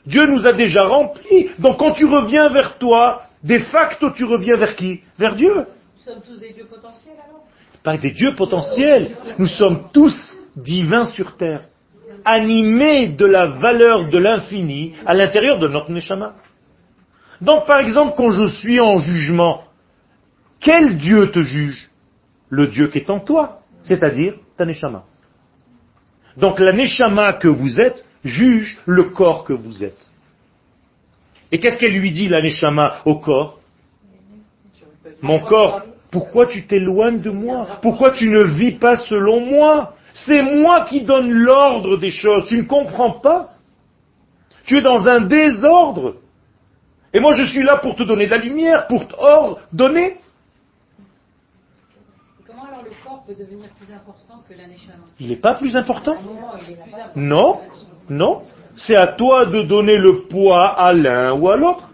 Dieu 0.07 0.25
nous 0.25 0.47
a 0.47 0.53
déjà 0.53 0.87
remplis. 0.87 1.49
Donc 1.59 1.77
quand 1.77 1.91
tu 1.91 2.05
reviens 2.05 2.49
vers 2.49 2.77
toi, 2.79 3.27
De 3.43 3.59
facto, 3.59 4.11
tu 4.11 4.25
reviens 4.25 4.57
vers 4.57 4.75
qui? 4.75 5.01
Vers 5.17 5.35
Dieu. 5.35 5.53
Nous 5.55 6.03
sommes 6.03 6.21
tous 6.21 6.39
des 6.39 6.53
dieux 6.53 6.65
potentiels 6.65 7.15
alors 7.23 7.43
Pas 7.83 7.97
des 7.97 8.11
dieux 8.11 8.35
potentiels. 8.35 9.11
Nous 9.37 9.47
sommes 9.47 9.89
tous 9.93 10.37
divins 10.55 11.05
sur 11.05 11.37
terre, 11.37 11.65
animés 12.25 13.09
de 13.09 13.25
la 13.25 13.45
valeur 13.45 14.09
de 14.09 14.17
l'infini 14.17 14.93
à 15.05 15.13
l'intérieur 15.13 15.59
de 15.59 15.67
notre 15.67 15.91
neshama. 15.91 16.35
Donc, 17.39 17.67
par 17.67 17.79
exemple, 17.79 18.15
quand 18.17 18.31
je 18.31 18.47
suis 18.47 18.79
en 18.79 18.97
jugement, 18.97 19.63
quel 20.59 20.97
Dieu 20.97 21.29
te 21.29 21.39
juge? 21.39 21.89
Le 22.49 22.67
Dieu 22.67 22.87
qui 22.87 22.97
est 22.97 23.09
en 23.09 23.19
toi, 23.19 23.59
c'est-à-dire 23.83 24.33
ta 24.57 24.65
neshama. 24.65 25.03
Donc, 26.37 26.59
la 26.59 26.73
neshama 26.73 27.33
que 27.33 27.47
vous 27.47 27.79
êtes 27.79 28.03
juge 28.27 28.77
le 28.85 29.05
corps 29.05 29.43
que 29.43 29.53
vous 29.53 29.83
êtes. 29.83 30.11
Et 31.51 31.59
qu'est-ce 31.59 31.77
qu'elle 31.77 31.93
lui 31.93 32.11
dit, 32.11 32.27
la 32.27 32.41
neshama, 32.41 33.01
au 33.05 33.19
corps? 33.19 33.59
Mon 35.21 35.39
corps, 35.39 35.81
pourquoi 36.11 36.47
tu 36.47 36.67
t'éloignes 36.67 37.21
de 37.21 37.31
moi? 37.31 37.79
Pourquoi 37.81 38.11
tu 38.11 38.27
ne 38.29 38.43
vis 38.43 38.73
pas 38.73 38.97
selon 38.97 39.39
moi? 39.39 39.93
C'est 40.13 40.41
moi 40.41 40.85
qui 40.85 41.01
donne 41.01 41.31
l'ordre 41.31 41.97
des 41.97 42.09
choses. 42.09 42.47
Tu 42.47 42.57
ne 42.57 42.63
comprends 42.63 43.11
pas? 43.11 43.53
Tu 44.65 44.79
es 44.79 44.81
dans 44.81 45.07
un 45.07 45.21
désordre. 45.21 46.15
Et 47.13 47.19
moi, 47.19 47.33
je 47.33 47.43
suis 47.43 47.63
là 47.63 47.77
pour 47.77 47.95
te 47.95 48.03
donner 48.03 48.25
de 48.25 48.31
la 48.31 48.37
lumière, 48.37 48.87
pour 48.87 49.07
t'ordonner. 49.07 50.17
Comment 52.45 52.65
alors 52.65 52.83
le 52.83 52.91
corps 53.03 53.23
peut 53.25 53.33
devenir 53.33 53.69
plus 53.79 53.93
important 53.93 54.43
que 54.47 54.53
la 54.53 54.67
neshama 54.67 55.05
Il 55.19 55.29
n'est 55.29 55.37
pas 55.37 55.53
plus 55.53 55.75
important 55.75 56.15
plus 56.15 56.73
important. 56.73 57.11
Non, 57.15 57.61
non. 58.09 58.43
C'est 58.75 58.95
à 58.95 59.07
toi 59.07 59.45
de 59.45 59.63
donner 59.63 59.97
le 59.97 60.23
poids 60.27 60.67
à 60.67 60.93
l'un 60.93 61.33
ou 61.33 61.49
à 61.49 61.57
l'autre. 61.57 61.89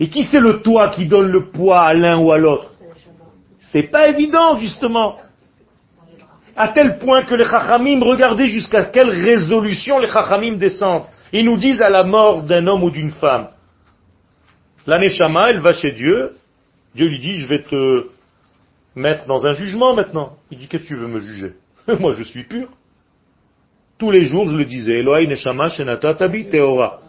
Et 0.00 0.08
qui 0.08 0.24
c'est 0.24 0.40
le 0.40 0.60
toi 0.62 0.90
qui 0.90 1.06
donne 1.06 1.30
le 1.30 1.50
poids 1.50 1.80
à 1.80 1.92
l'un 1.92 2.18
ou 2.18 2.32
à 2.32 2.38
l'autre 2.38 2.70
C'est 3.72 3.84
pas 3.84 4.08
évident, 4.08 4.58
justement. 4.58 5.16
À 6.56 6.68
tel 6.68 6.98
point 6.98 7.22
que 7.22 7.34
les 7.34 7.44
chachamim, 7.44 8.00
regardez 8.02 8.48
jusqu'à 8.48 8.84
quelle 8.86 9.10
résolution 9.10 9.98
les 10.00 10.08
chachamim 10.08 10.56
descendent. 10.56 11.04
Ils 11.32 11.44
nous 11.44 11.56
disent 11.56 11.82
à 11.82 11.90
la 11.90 12.04
mort 12.04 12.42
d'un 12.42 12.66
homme 12.66 12.82
ou 12.82 12.90
d'une 12.90 13.12
femme. 13.12 13.48
La 14.86 14.98
neshama, 14.98 15.50
elle 15.50 15.60
va 15.60 15.72
chez 15.72 15.92
Dieu. 15.92 16.36
Dieu 16.94 17.08
lui 17.08 17.18
dit, 17.18 17.34
je 17.34 17.46
vais 17.46 17.62
te 17.62 18.06
mettre 18.96 19.26
dans 19.26 19.46
un 19.46 19.52
jugement 19.52 19.94
maintenant. 19.94 20.36
Il 20.50 20.58
dit, 20.58 20.66
qu'est-ce 20.66 20.84
que 20.84 20.88
tu 20.88 20.96
veux 20.96 21.06
me 21.06 21.20
juger? 21.20 21.52
Moi, 22.00 22.14
je 22.14 22.24
suis 22.24 22.44
pur. 22.44 22.68
Tous 23.98 24.10
les 24.12 24.24
jours, 24.24 24.48
je 24.48 24.56
le 24.56 24.64
disais, 24.64 25.00
Elohai 25.00 25.26
Neshama 25.26 25.68
Shenata 25.70 26.14
Tabi 26.14 26.48
Teora. 26.48 27.00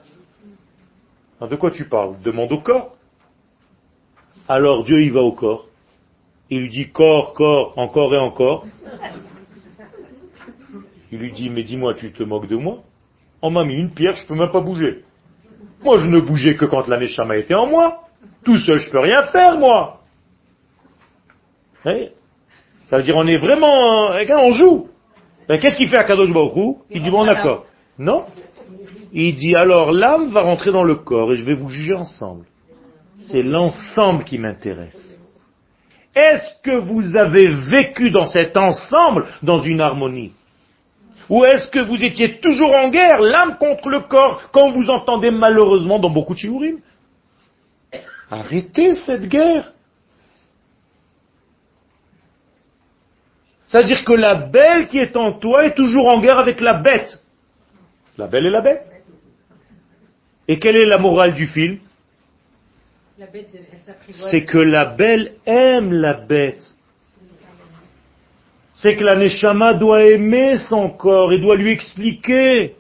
Ah, 1.40 1.48
De 1.48 1.56
quoi 1.56 1.70
tu 1.72 1.86
parles? 1.86 2.16
Demande 2.24 2.52
au 2.52 2.60
corps. 2.60 2.96
Alors 4.48 4.84
Dieu, 4.84 5.00
il 5.02 5.14
va 5.14 5.22
au 5.22 5.32
corps. 5.32 5.68
Il 6.50 6.62
lui 6.62 6.70
dit 6.70 6.90
corps, 6.90 7.34
corps, 7.34 7.78
encore 7.78 8.14
et 8.16 8.18
encore. 8.18 8.66
Il 11.12 11.20
lui 11.20 11.32
dit, 11.32 11.50
mais 11.50 11.64
dis-moi, 11.64 11.94
tu 11.94 12.12
te 12.12 12.24
moques 12.24 12.48
de 12.48 12.56
moi? 12.56 12.80
On 13.42 13.52
m'a 13.52 13.64
mis 13.64 13.76
une 13.76 13.92
pierre, 13.92 14.16
je 14.16 14.26
peux 14.26 14.36
même 14.36 14.52
pas 14.52 14.60
bouger. 14.60 15.04
Moi, 15.84 15.98
je 16.00 16.08
ne 16.08 16.20
bougeais 16.20 16.56
que 16.56 16.66
quand 16.66 16.88
la 16.88 16.98
Neshama 16.98 17.38
était 17.38 17.54
en 17.54 17.68
moi. 17.68 18.04
Tout 18.44 18.58
seul, 18.58 18.78
je 18.80 18.90
peux 18.92 19.00
rien 19.00 19.24
faire, 19.28 19.58
moi. 19.60 20.02
Hein 21.86 22.08
Ça 22.90 22.98
veut 22.98 23.04
dire, 23.04 23.16
on 23.16 23.28
est 23.28 23.38
vraiment, 23.38 24.14
eh, 24.18 24.34
on 24.34 24.52
joue. 24.52 24.90
Ben, 25.50 25.60
Qu'est-ce 25.60 25.78
qu'il 25.78 25.90
fait 25.90 25.98
à 25.98 26.04
Kadosh 26.04 26.32
Baruch 26.32 26.78
Il 26.92 27.02
dit 27.02 27.10
bon 27.10 27.26
d'accord. 27.26 27.66
Non. 27.98 28.26
Il 29.12 29.36
dit 29.36 29.56
alors 29.56 29.92
l'âme 29.92 30.30
va 30.30 30.42
rentrer 30.42 30.72
dans 30.72 30.84
le 30.84 30.96
corps 30.96 31.34
et 31.34 31.38
je 31.38 31.44
vais 31.44 31.56
vous 31.56 31.70
juger 31.70 31.96
ensemble. 31.96 32.46
C'est 33.18 33.42
l'ensemble 33.42 34.24
qui 34.24 34.38
m'intéresse. 34.38 35.20
Est-ce 36.16 36.62
que 36.62 36.78
vous 36.78 37.16
avez 37.16 37.48
vécu 37.48 38.12
dans 38.12 38.28
cet 38.28 38.58
ensemble 38.58 39.26
dans 39.42 39.60
une 39.60 39.82
harmonie 39.82 40.34
Ou 41.30 41.44
est-ce 41.46 41.70
que 41.72 41.80
vous 41.80 42.04
étiez 42.04 42.40
toujours 42.40 42.72
en 42.76 42.90
guerre, 42.90 43.20
l'âme 43.20 43.58
contre 43.60 43.90
le 43.90 44.02
corps, 44.02 44.42
quand 44.52 44.70
vous 44.70 44.90
entendez 44.90 45.32
malheureusement 45.32 45.98
dans 45.98 46.10
beaucoup 46.12 46.36
de 46.36 46.40
shiurim? 46.40 46.78
Arrêtez 48.30 48.94
cette 48.94 49.28
guerre. 49.28 49.74
C'est-à-dire 53.70 54.04
que 54.04 54.14
la 54.14 54.34
belle 54.34 54.88
qui 54.88 54.98
est 54.98 55.16
en 55.16 55.32
toi 55.34 55.66
est 55.66 55.76
toujours 55.76 56.08
en 56.08 56.20
guerre 56.20 56.40
avec 56.40 56.60
la 56.60 56.74
bête. 56.74 57.22
La 58.18 58.26
belle 58.28 58.48
et 58.48 58.50
la 58.50 58.62
bête. 58.62 58.84
Et 60.48 60.58
quelle 60.58 60.76
est 60.76 60.88
la 60.88 60.98
morale 60.98 61.36
du 61.36 61.46
film. 61.46 61.78
C'est 64.32 64.44
que 64.46 64.58
la 64.58 64.86
belle 64.86 65.34
aime 65.46 65.94
la 65.94 66.16
bête. 66.16 66.64
C'est 68.74 68.96
que 68.96 69.04
la 69.04 69.16
Neshama 69.16 69.76
doit 69.76 70.04
aimer 70.04 70.58
son 70.58 70.90
corps 70.90 71.32
et 71.32 71.38
doit 71.38 71.56
lui 71.56 71.70
expliquer. 71.70 72.76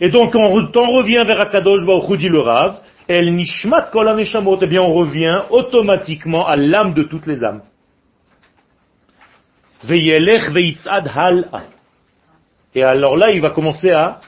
Et 0.00 0.08
donc 0.08 0.34
on, 0.34 0.58
re- 0.58 0.76
on 0.76 0.96
revient 0.96 1.22
vers 1.24 1.40
Akadosh 1.40 1.84
Baruch 1.84 2.18
dit 2.18 2.28
le 2.28 2.40
Rav, 2.40 2.80
El 3.10 3.34
Nishmat 3.34 3.90
eh 3.92 4.66
bien 4.68 4.82
on 4.82 4.94
revient 4.94 5.42
automatiquement 5.50 6.46
à 6.46 6.54
l'âme 6.54 6.94
de 6.94 7.02
toutes 7.02 7.26
les 7.26 7.42
âmes. 7.42 7.62
Veyelech 9.82 10.52
veitzad 10.52 11.10
hal'a. 11.12 11.64
Et 12.72 12.84
alors 12.84 13.16
là, 13.16 13.32
il 13.32 13.40
va 13.40 13.50
commencer 13.50 13.90
à 13.90 14.20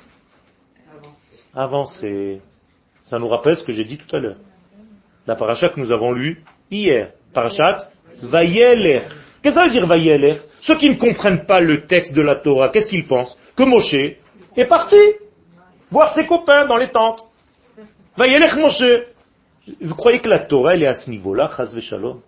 avancer. 1.55 2.40
Ça 3.05 3.21
nous 3.21 3.29
rappelle 3.29 3.57
ce 3.57 3.62
que 3.62 3.71
j'ai 3.71 3.85
dit 3.85 3.99
tout 3.99 4.16
à 4.16 4.18
l'heure. 4.18 4.38
La 5.29 5.37
paracha 5.37 5.68
que 5.68 5.79
nous 5.79 5.92
avons 5.92 6.11
lue 6.11 6.42
hier. 6.68 7.12
Parachat 7.33 7.88
Vayeler. 8.21 9.03
Qu'est-ce 9.42 9.55
que 9.55 9.61
ça 9.61 9.66
veut 9.66 9.71
dire 9.71 9.87
Vayeler 9.87 10.38
Ceux 10.61 10.77
qui 10.79 10.88
ne 10.88 10.97
comprennent 10.97 11.47
pas 11.47 11.61
le 11.61 11.87
texte 11.87 12.14
de 12.14 12.21
la 12.21 12.35
Torah, 12.35 12.71
qu'est-ce 12.71 12.88
qu'ils 12.88 13.07
pensent? 13.07 13.38
Que 13.57 13.62
Moshe 13.62 13.95
est 13.95 14.66
parti 14.68 14.97
voir 15.88 16.12
ses 16.16 16.27
copains 16.27 16.66
dans 16.66 16.79
les 16.79 16.88
tentes. 16.88 17.23
Vous 18.16 19.94
croyez 19.94 20.20
que 20.20 20.29
la 20.29 20.40
Torah, 20.40 20.75
elle 20.75 20.83
est 20.83 20.87
à 20.87 20.94
ce 20.94 21.09
niveau-là, 21.11 21.51
Chaz 21.57 21.79
Shalom 21.81 22.20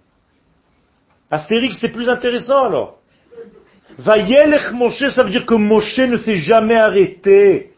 Astérix, 1.31 1.79
c'est 1.81 1.90
plus 1.90 2.09
intéressant 2.09 2.64
alors. 2.64 2.99
Vayelech 3.99 4.73
Moshe, 4.73 5.09
ça 5.11 5.23
veut 5.23 5.31
dire 5.31 5.47
que 5.47 5.55
Moshe 5.55 5.99
ne 5.99 6.16
s'est 6.16 6.37
jamais 6.37 6.77
arrêté. 6.77 7.73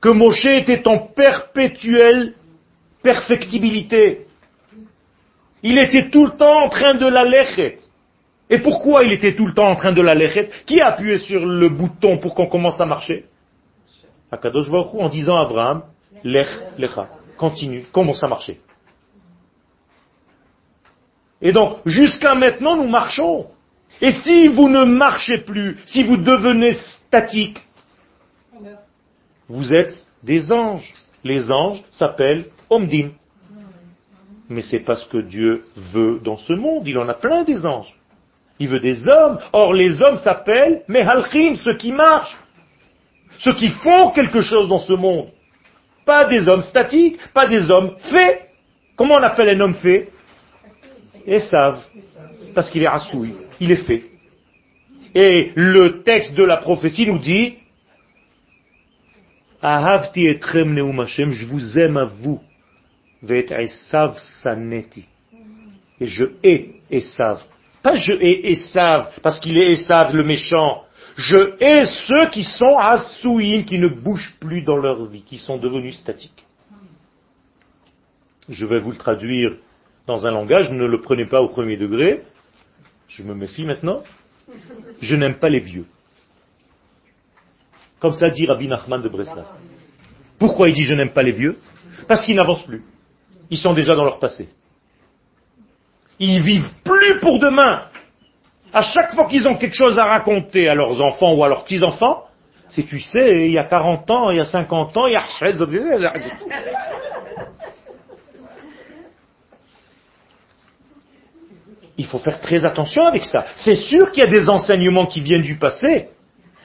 Que 0.00 0.08
Moshe 0.08 0.46
était 0.46 0.86
en 0.86 0.98
perpétuelle 0.98 2.34
perfectibilité. 3.02 4.26
Il 5.62 5.78
était 5.78 6.10
tout 6.10 6.26
le 6.26 6.32
temps 6.32 6.64
en 6.64 6.68
train 6.68 6.94
de 6.94 7.06
la 7.06 7.24
lechet. 7.24 7.78
Et 8.48 8.58
pourquoi 8.58 9.04
il 9.04 9.12
était 9.12 9.34
tout 9.36 9.46
le 9.46 9.54
temps 9.54 9.68
en 9.68 9.76
train 9.76 9.92
de 9.92 10.00
la 10.00 10.14
lechet? 10.14 10.50
Qui 10.66 10.80
a 10.80 10.88
appuyé 10.88 11.18
sur 11.18 11.44
le 11.44 11.68
bouton 11.68 12.18
pour 12.18 12.34
qu'on 12.34 12.46
commence 12.46 12.80
à 12.80 12.86
marcher? 12.86 13.26
Akadosh 14.32 14.70
en 14.70 15.08
disant 15.08 15.36
Abraham, 15.36 15.82
lech, 16.24 16.48
lecha, 16.78 17.08
continue, 17.36 17.84
commence 17.92 18.22
à 18.22 18.28
marcher. 18.28 18.60
Et 21.42 21.52
donc, 21.52 21.78
jusqu'à 21.86 22.34
maintenant, 22.34 22.76
nous 22.76 22.88
marchons. 22.88 23.46
Et 24.00 24.12
si 24.12 24.48
vous 24.48 24.68
ne 24.68 24.84
marchez 24.84 25.38
plus, 25.38 25.78
si 25.84 26.02
vous 26.02 26.16
devenez 26.16 26.72
statique, 26.74 27.60
vous 29.48 29.74
êtes 29.74 30.06
des 30.22 30.52
anges. 30.52 30.92
Les 31.24 31.50
anges 31.50 31.82
s'appellent 31.92 32.46
Omdim. 32.70 33.10
Mais 34.48 34.62
c'est 34.62 34.80
pas 34.80 34.94
ce 34.94 35.08
que 35.08 35.18
Dieu 35.18 35.64
veut 35.76 36.20
dans 36.22 36.36
ce 36.36 36.52
monde. 36.52 36.86
Il 36.86 36.98
en 36.98 37.08
a 37.08 37.14
plein 37.14 37.44
des 37.44 37.66
anges. 37.66 37.94
Il 38.58 38.68
veut 38.68 38.80
des 38.80 39.06
hommes. 39.08 39.38
Or, 39.52 39.74
les 39.74 40.00
hommes 40.02 40.18
s'appellent 40.18 40.82
Mehalchim, 40.88 41.56
ceux 41.56 41.76
qui 41.76 41.92
marchent. 41.92 42.38
Ceux 43.38 43.54
qui 43.54 43.68
font 43.68 44.10
quelque 44.10 44.40
chose 44.40 44.68
dans 44.68 44.78
ce 44.78 44.92
monde. 44.92 45.28
Pas 46.04 46.24
des 46.24 46.48
hommes 46.48 46.62
statiques, 46.62 47.18
pas 47.32 47.46
des 47.46 47.70
hommes 47.70 47.96
faits. 47.98 48.48
Comment 48.96 49.14
on 49.14 49.22
appelle 49.22 49.50
un 49.50 49.60
homme 49.60 49.74
fait? 49.74 50.08
Esav. 51.26 51.82
Parce 52.54 52.70
qu'il 52.70 52.82
est 52.82 52.88
rassoui. 52.88 53.34
Il 53.60 53.70
est 53.70 53.84
fait. 53.84 54.04
Et 55.14 55.52
le 55.54 56.02
texte 56.02 56.34
de 56.34 56.44
la 56.44 56.58
prophétie 56.58 57.06
nous 57.06 57.18
dit 57.18 57.56
Ahavti 59.62 60.26
etrem 60.26 60.72
neum 60.72 61.00
Hashem, 61.00 61.32
je 61.32 61.46
vous 61.46 61.78
aime 61.78 61.96
à 61.96 62.04
vous. 62.04 62.40
Vet 63.22 63.46
Esav 63.50 64.16
saneti. 64.42 65.04
Et 66.00 66.06
je 66.06 66.24
hais 66.42 66.70
Esav. 66.90 67.42
Pas 67.82 67.96
je 67.96 68.12
hais 68.12 68.50
Esav, 68.50 69.10
parce 69.22 69.38
qu'il 69.40 69.58
est 69.58 69.72
Esav 69.72 70.14
le 70.14 70.24
méchant. 70.24 70.84
Je 71.20 71.54
hais 71.62 71.84
ceux 71.84 72.30
qui 72.30 72.42
sont 72.42 72.78
assouïs, 72.78 73.66
qui 73.66 73.78
ne 73.78 73.88
bougent 73.88 74.34
plus 74.40 74.62
dans 74.62 74.78
leur 74.78 75.04
vie, 75.04 75.20
qui 75.20 75.36
sont 75.36 75.58
devenus 75.58 75.98
statiques. 75.98 76.46
Je 78.48 78.64
vais 78.64 78.78
vous 78.78 78.90
le 78.90 78.96
traduire 78.96 79.52
dans 80.06 80.26
un 80.26 80.30
langage, 80.30 80.70
ne 80.70 80.86
le 80.86 81.02
prenez 81.02 81.26
pas 81.26 81.42
au 81.42 81.48
premier 81.48 81.76
degré. 81.76 82.22
Je 83.06 83.22
me 83.22 83.34
méfie 83.34 83.64
maintenant. 83.64 84.02
Je 85.02 85.14
n'aime 85.14 85.34
pas 85.34 85.50
les 85.50 85.60
vieux. 85.60 85.84
Comme 87.98 88.14
ça 88.14 88.30
dit 88.30 88.46
Rabbi 88.46 88.66
Nachman 88.66 89.02
de 89.02 89.10
Breslau. 89.10 89.44
Pourquoi 90.38 90.70
il 90.70 90.74
dit 90.74 90.84
je 90.84 90.94
n'aime 90.94 91.12
pas 91.12 91.22
les 91.22 91.32
vieux? 91.32 91.58
Parce 92.08 92.24
qu'ils 92.24 92.36
n'avancent 92.36 92.64
plus. 92.64 92.82
Ils 93.50 93.58
sont 93.58 93.74
déjà 93.74 93.94
dans 93.94 94.04
leur 94.04 94.20
passé. 94.20 94.48
Ils 96.18 96.42
vivent 96.42 96.72
plus 96.82 97.20
pour 97.20 97.38
demain. 97.38 97.89
À 98.72 98.82
chaque 98.82 99.14
fois 99.14 99.26
qu'ils 99.26 99.48
ont 99.48 99.56
quelque 99.56 99.74
chose 99.74 99.98
à 99.98 100.04
raconter 100.04 100.68
à 100.68 100.74
leurs 100.74 101.00
enfants 101.00 101.34
ou 101.34 101.42
à 101.42 101.48
leurs 101.48 101.64
petits-enfants, 101.64 102.24
c'est 102.68 102.84
tu 102.84 103.00
sais, 103.00 103.46
il 103.46 103.52
y 103.52 103.58
a 103.58 103.64
40 103.64 104.08
ans, 104.10 104.30
il 104.30 104.36
y 104.36 104.40
a 104.40 104.46
50 104.46 104.96
ans, 104.96 105.06
il 105.06 105.12
y 105.12 105.16
a... 105.16 105.22
Il 111.98 112.06
faut 112.06 112.18
faire 112.18 112.40
très 112.40 112.64
attention 112.64 113.04
avec 113.04 113.26
ça. 113.26 113.44
C'est 113.56 113.74
sûr 113.74 114.10
qu'il 114.10 114.24
y 114.24 114.26
a 114.26 114.30
des 114.30 114.48
enseignements 114.48 115.04
qui 115.04 115.20
viennent 115.20 115.42
du 115.42 115.56
passé, 115.56 116.08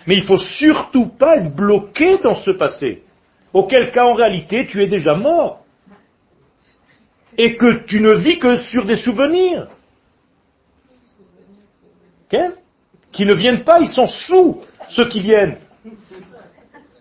mais 0.07 0.15
il 0.15 0.23
faut 0.23 0.37
surtout 0.37 1.07
pas 1.07 1.35
être 1.35 1.53
bloqué 1.53 2.19
dans 2.19 2.35
ce 2.35 2.51
passé. 2.51 3.03
Auquel 3.51 3.91
cas, 3.91 4.05
en 4.05 4.13
réalité, 4.13 4.65
tu 4.65 4.81
es 4.81 4.87
déjà 4.87 5.13
mort. 5.15 5.65
Et 7.37 7.55
que 7.55 7.85
tu 7.85 7.99
ne 7.99 8.13
vis 8.13 8.39
que 8.39 8.59
sur 8.59 8.85
des 8.85 8.95
souvenirs. 8.95 9.67
Qui 13.11 13.25
ne 13.25 13.33
viennent 13.33 13.63
pas, 13.63 13.79
ils 13.79 13.87
sont 13.87 14.07
sous 14.07 14.61
ceux 14.89 15.07
qui 15.07 15.21
viennent. 15.21 15.57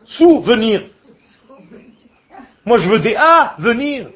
Sous 0.05 0.41
venir. 0.41 0.85
Moi, 2.65 2.79
je 2.79 2.89
veux 2.89 3.01
des 3.01 3.15
A 3.17 3.57
venir. 3.59 4.09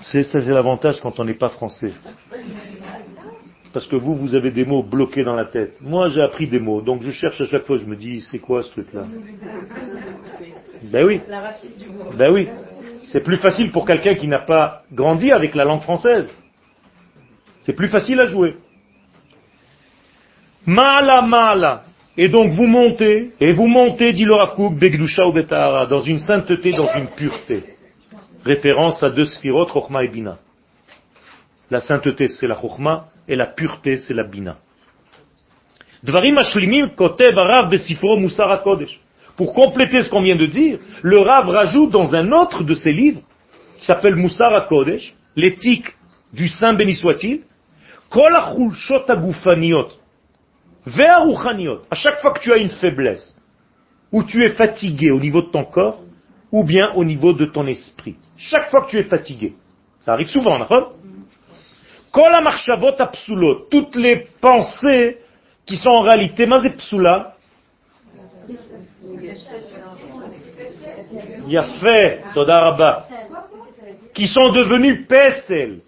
C'est 0.00 0.22
ça, 0.22 0.40
c'est 0.40 0.52
l'avantage 0.52 1.00
quand 1.00 1.18
on 1.18 1.24
n'est 1.24 1.34
pas 1.34 1.48
français. 1.48 1.92
Parce 3.72 3.86
que 3.86 3.96
vous, 3.96 4.14
vous 4.14 4.34
avez 4.34 4.52
des 4.52 4.64
mots 4.64 4.82
bloqués 4.82 5.24
dans 5.24 5.34
la 5.34 5.44
tête. 5.44 5.78
Moi, 5.80 6.08
j'ai 6.08 6.22
appris 6.22 6.46
des 6.46 6.60
mots, 6.60 6.80
donc 6.80 7.02
je 7.02 7.10
cherche 7.10 7.40
à 7.40 7.46
chaque 7.46 7.66
fois, 7.66 7.76
je 7.76 7.84
me 7.84 7.96
dis, 7.96 8.20
c'est 8.20 8.38
quoi 8.38 8.62
ce 8.62 8.70
truc-là? 8.70 9.04
Ben 10.84 11.04
oui. 11.04 11.20
Ben 12.16 12.32
oui. 12.32 12.48
C'est 13.02 13.20
plus 13.20 13.36
facile 13.36 13.72
pour 13.72 13.86
quelqu'un 13.86 14.14
qui 14.14 14.28
n'a 14.28 14.38
pas 14.38 14.84
grandi 14.92 15.30
avec 15.32 15.54
la 15.54 15.64
langue 15.64 15.82
française. 15.82 16.32
C'est 17.66 17.72
plus 17.72 17.88
facile 17.88 18.20
à 18.20 18.26
jouer. 18.26 18.54
Mala 20.64 21.20
mala. 21.22 21.82
Et 22.16 22.28
donc 22.28 22.52
vous 22.52 22.66
montez, 22.66 23.32
et 23.40 23.52
vous 23.52 23.66
montez, 23.66 24.12
dit 24.12 24.24
le 24.24 24.34
Rav 24.34 24.54
Begdusha 24.78 25.26
ou 25.26 25.32
Betahara, 25.32 25.86
dans 25.86 26.00
une 26.00 26.20
sainteté, 26.20 26.70
dans 26.70 26.88
une 26.96 27.08
pureté. 27.08 27.64
Référence 28.44 29.02
à 29.02 29.10
deux 29.10 29.26
sphirotes, 29.26 29.72
Chochma 29.72 30.04
et 30.04 30.08
Bina. 30.08 30.38
La 31.70 31.80
sainteté, 31.80 32.28
c'est 32.28 32.46
la 32.46 32.54
Chochma, 32.54 33.08
et 33.28 33.34
la 33.34 33.46
pureté, 33.46 33.96
c'est 33.96 34.14
la 34.14 34.24
Bina. 34.24 34.56
Dvarim 36.04 36.38
Kotev 36.96 37.36
Arav 37.36 37.74
HaKodesh. 37.74 39.00
Pour 39.36 39.52
compléter 39.52 40.02
ce 40.02 40.08
qu'on 40.08 40.22
vient 40.22 40.36
de 40.36 40.46
dire, 40.46 40.78
le 41.02 41.18
Rav 41.18 41.48
rajoute 41.50 41.90
dans 41.90 42.14
un 42.14 42.30
autre 42.32 42.62
de 42.62 42.74
ses 42.74 42.92
livres, 42.92 43.20
qui 43.78 43.86
s'appelle 43.86 44.14
Musar 44.14 44.54
HaKodesh, 44.54 45.14
l'éthique 45.34 45.92
du 46.32 46.48
Saint 46.48 46.72
béni 46.72 46.94
soit-il, 46.94 47.42
Kol 48.10 48.34
à 51.90 51.94
chaque 51.94 52.20
fois 52.20 52.32
que 52.32 52.40
tu 52.40 52.52
as 52.52 52.58
une 52.58 52.70
faiblesse, 52.70 53.34
ou 54.12 54.22
tu 54.22 54.44
es 54.44 54.50
fatigué 54.50 55.10
au 55.10 55.18
niveau 55.18 55.42
de 55.42 55.50
ton 55.50 55.64
corps, 55.64 56.00
ou 56.52 56.64
bien 56.64 56.92
au 56.94 57.04
niveau 57.04 57.32
de 57.32 57.44
ton 57.46 57.66
esprit. 57.66 58.16
Chaque 58.36 58.70
fois 58.70 58.84
que 58.84 58.90
tu 58.90 58.98
es 58.98 59.02
fatigué. 59.04 59.54
Ça 60.00 60.12
arrive 60.12 60.28
souvent, 60.28 60.58
d'accord 60.58 60.94
Kol 62.12 62.32
HaMachshavot 62.32 62.94
HaPsulot, 62.98 63.66
toutes 63.70 63.96
les 63.96 64.28
pensées 64.40 65.18
qui 65.66 65.76
sont 65.76 65.90
en 65.90 66.02
réalité 66.02 66.46
mazepsula, 66.46 67.34
Yafé, 71.48 72.20
Todaraba, 72.34 73.06
qui 74.14 74.26
sont 74.26 74.52
devenus 74.52 75.06
Pesel, 75.06 75.80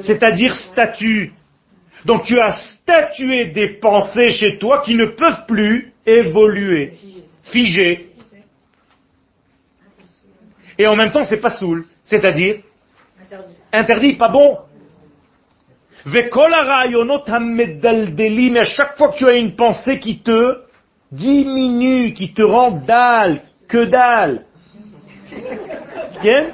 c'est-à-dire 0.00 0.54
statues. 0.54 1.32
Donc 2.04 2.24
tu 2.24 2.38
as 2.40 2.52
statué 2.52 3.46
des 3.46 3.68
pensées 3.80 4.30
chez 4.30 4.58
toi 4.58 4.82
qui 4.84 4.94
ne 4.94 5.06
peuvent 5.06 5.46
plus 5.46 5.92
évoluer, 6.06 6.94
figer. 7.44 8.10
Et 10.78 10.86
en 10.86 10.96
même 10.96 11.12
temps, 11.12 11.24
c'est 11.24 11.40
pas 11.40 11.50
soul, 11.50 11.84
c'est-à-dire 12.04 12.60
interdit, 13.72 14.14
pas 14.14 14.28
bon. 14.28 14.58
Et 16.06 16.30
à 18.58 18.64
chaque 18.64 18.96
fois 18.96 19.12
que 19.12 19.18
tu 19.18 19.28
as 19.28 19.34
une 19.34 19.54
pensée 19.54 19.98
qui 19.98 20.20
te 20.20 20.62
diminue, 21.12 22.14
qui 22.14 22.32
te 22.32 22.42
rend 22.42 22.70
dalle, 22.70 23.42
que 23.68 23.84
dalle. 23.84 24.46
Bien? 26.22 26.46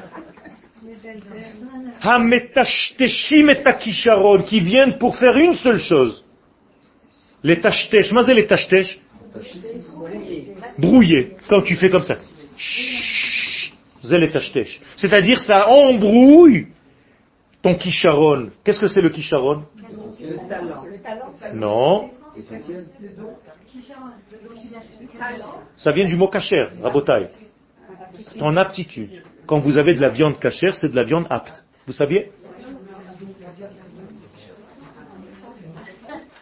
Hametashteshim 2.07 3.48
et 3.50 3.62
takisharon, 3.62 4.42
qui 4.44 4.61
viennent 4.61 4.98
pour 4.98 5.16
faire 5.16 5.36
une 5.36 5.57
seule 5.57 5.78
chose. 5.78 6.24
Les 7.42 7.61
tashtesh, 7.61 8.12
mais 8.12 8.34
les 8.34 8.46
tashtesh 8.46 8.98
Brouiller, 10.78 11.36
quand 11.48 11.62
tu 11.62 11.76
fais 11.76 11.90
comme 11.90 12.04
ça. 12.04 12.16
C'est. 14.02 14.80
C'est-à-dire, 14.96 15.38
ça 15.40 15.68
embrouille 15.68 16.68
ton 17.62 17.74
kisharon. 17.74 18.50
Qu'est-ce 18.62 18.80
que 18.80 18.88
c'est 18.88 19.00
le 19.00 19.11
kisharon? 19.11 19.64
Non. 21.54 22.11
Ça 25.76 25.90
vient 25.90 26.04
du 26.04 26.16
mot 26.16 26.28
kacher, 26.28 26.68
rabotai. 26.82 27.28
Ton 28.38 28.57
aptitude. 28.57 29.22
Quand 29.46 29.59
vous 29.59 29.76
avez 29.78 29.94
de 29.94 30.00
la 30.00 30.11
viande 30.11 30.38
cachère, 30.38 30.76
c'est 30.76 30.88
de 30.88 30.96
la 30.96 31.04
viande 31.04 31.26
apte. 31.30 31.64
Vous 31.87 31.93
saviez? 31.93 32.32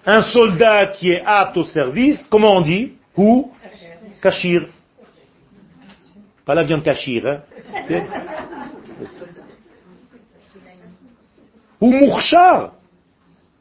Un 0.06 0.22
soldat 0.22 0.86
qui 0.88 1.10
est 1.10 1.22
apte 1.24 1.56
au 1.56 1.64
service, 1.64 2.26
comment 2.30 2.56
on 2.56 2.60
dit? 2.62 2.92
Ou 3.16 3.52
Kashir. 4.22 4.66
Pas 6.44 6.54
la 6.54 6.62
viande 6.62 6.82
kashir, 6.82 7.26
hein 7.26 7.40
Ou 11.80 11.92
Mourchar. 11.92 12.72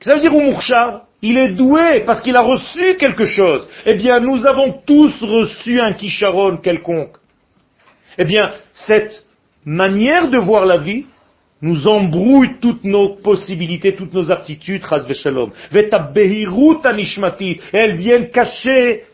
Ça 0.01 0.15
veut 0.15 0.21
dire 0.21 0.35
ou 0.35 0.41
Mourchar 0.41 1.05
Il 1.21 1.37
est 1.37 1.53
doué 1.53 2.01
parce 2.05 2.21
qu'il 2.21 2.35
a 2.35 2.41
reçu 2.41 2.95
quelque 2.97 3.25
chose. 3.25 3.67
Eh 3.85 3.93
bien, 3.95 4.19
nous 4.19 4.45
avons 4.45 4.81
tous 4.85 5.21
reçu 5.21 5.79
un 5.79 5.93
kisharon 5.93 6.57
quelconque. 6.57 7.17
Eh 8.17 8.25
bien, 8.25 8.53
cette 8.73 9.25
manière 9.65 10.29
de 10.29 10.37
voir 10.37 10.65
la 10.65 10.77
vie 10.77 11.05
nous 11.63 11.87
embrouille 11.87 12.59
toutes 12.59 12.83
nos 12.83 13.15
possibilités, 13.15 13.95
toutes 13.95 14.13
nos 14.13 14.29
aptitudes, 14.29 14.83
anishmati. 16.83 17.61
Elles 17.71 17.95
viennent 17.95 18.29
cacher 18.29 19.05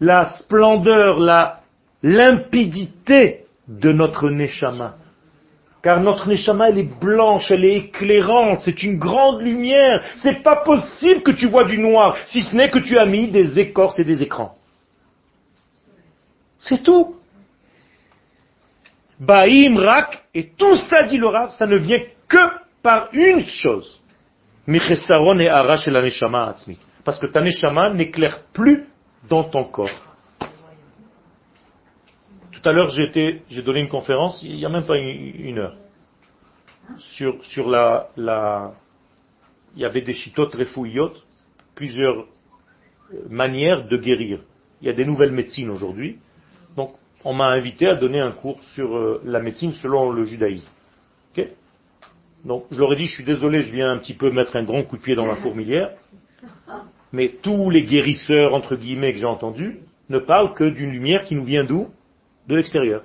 la 0.00 0.24
splendeur, 0.24 1.20
la 1.20 1.60
limpidité 2.02 3.44
de 3.68 3.92
notre 3.92 4.30
neshama. 4.30 4.96
Car 5.82 6.00
notre 6.00 6.26
neshama, 6.26 6.70
elle 6.70 6.78
est 6.78 7.00
blanche, 7.00 7.50
elle 7.50 7.66
est 7.66 7.76
éclairante, 7.76 8.62
c'est 8.62 8.82
une 8.82 8.98
grande 8.98 9.42
lumière. 9.42 10.02
C'est 10.22 10.42
pas 10.42 10.56
possible 10.56 11.22
que 11.22 11.32
tu 11.32 11.46
vois 11.46 11.66
du 11.66 11.76
noir, 11.76 12.16
si 12.24 12.40
ce 12.40 12.56
n'est 12.56 12.70
que 12.70 12.78
tu 12.78 12.98
as 12.98 13.04
mis 13.04 13.30
des 13.30 13.58
écorces 13.58 13.98
et 13.98 14.04
des 14.04 14.22
écrans. 14.22 14.56
C'est 16.56 16.82
tout. 16.82 17.16
Baïm, 19.20 19.76
Rak, 19.76 20.23
et 20.34 20.50
tout 20.56 20.76
ça, 20.76 21.04
dit 21.04 21.18
le 21.18 21.28
ça 21.50 21.66
ne 21.66 21.76
vient 21.76 22.00
que 22.28 22.38
par 22.82 23.08
une 23.12 23.42
chose. 23.44 24.00
Parce 27.04 27.18
que 27.18 27.26
ta 27.26 27.40
Neshama 27.40 27.90
n'éclaire 27.90 28.42
plus 28.52 28.86
dans 29.28 29.44
ton 29.44 29.64
corps. 29.64 29.90
Tout 32.50 32.68
à 32.68 32.72
l'heure, 32.72 32.88
j'ai 32.88 33.62
donné 33.62 33.80
une 33.80 33.88
conférence, 33.88 34.42
il 34.42 34.56
n'y 34.56 34.64
a 34.64 34.68
même 34.70 34.86
pas 34.86 34.98
une, 34.98 35.46
une 35.46 35.58
heure, 35.58 35.76
sur, 36.98 37.44
sur 37.44 37.68
la, 37.68 38.08
la, 38.16 38.72
il 39.76 39.82
y 39.82 39.84
avait 39.84 40.00
des 40.00 40.14
chitotes 40.14 40.54
refouillotes, 40.54 41.24
plusieurs 41.74 42.26
euh, 43.12 43.28
manières 43.28 43.86
de 43.86 43.96
guérir. 43.96 44.40
Il 44.80 44.86
y 44.86 44.90
a 44.90 44.94
des 44.94 45.04
nouvelles 45.04 45.32
médecines 45.32 45.70
aujourd'hui. 45.70 46.18
Donc, 46.76 46.94
on 47.24 47.34
m'a 47.34 47.46
invité 47.46 47.86
à 47.86 47.94
donner 47.94 48.20
un 48.20 48.32
cours 48.32 48.62
sur 48.62 48.96
euh, 48.96 49.20
la 49.24 49.40
médecine 49.40 49.72
selon 49.72 50.10
le 50.10 50.24
judaïsme. 50.24 50.70
Donc, 52.44 52.66
je 52.70 52.78
leur 52.78 52.92
ai 52.92 52.96
dit, 52.96 53.06
je 53.06 53.14
suis 53.14 53.24
désolé, 53.24 53.62
je 53.62 53.72
viens 53.72 53.90
un 53.90 53.98
petit 53.98 54.12
peu 54.12 54.30
mettre 54.30 54.54
un 54.56 54.64
grand 54.64 54.82
coup 54.82 54.98
de 54.98 55.02
pied 55.02 55.14
dans 55.14 55.26
la 55.26 55.36
fourmilière, 55.36 55.92
mais 57.12 57.36
tous 57.42 57.70
les 57.70 57.84
guérisseurs, 57.84 58.52
entre 58.54 58.76
guillemets, 58.76 59.12
que 59.12 59.18
j'ai 59.18 59.24
entendus, 59.24 59.80
ne 60.10 60.18
parlent 60.18 60.52
que 60.52 60.64
d'une 60.64 60.90
lumière 60.90 61.24
qui 61.24 61.34
nous 61.34 61.44
vient 61.44 61.64
d'où? 61.64 61.88
De 62.46 62.54
l'extérieur. 62.54 63.02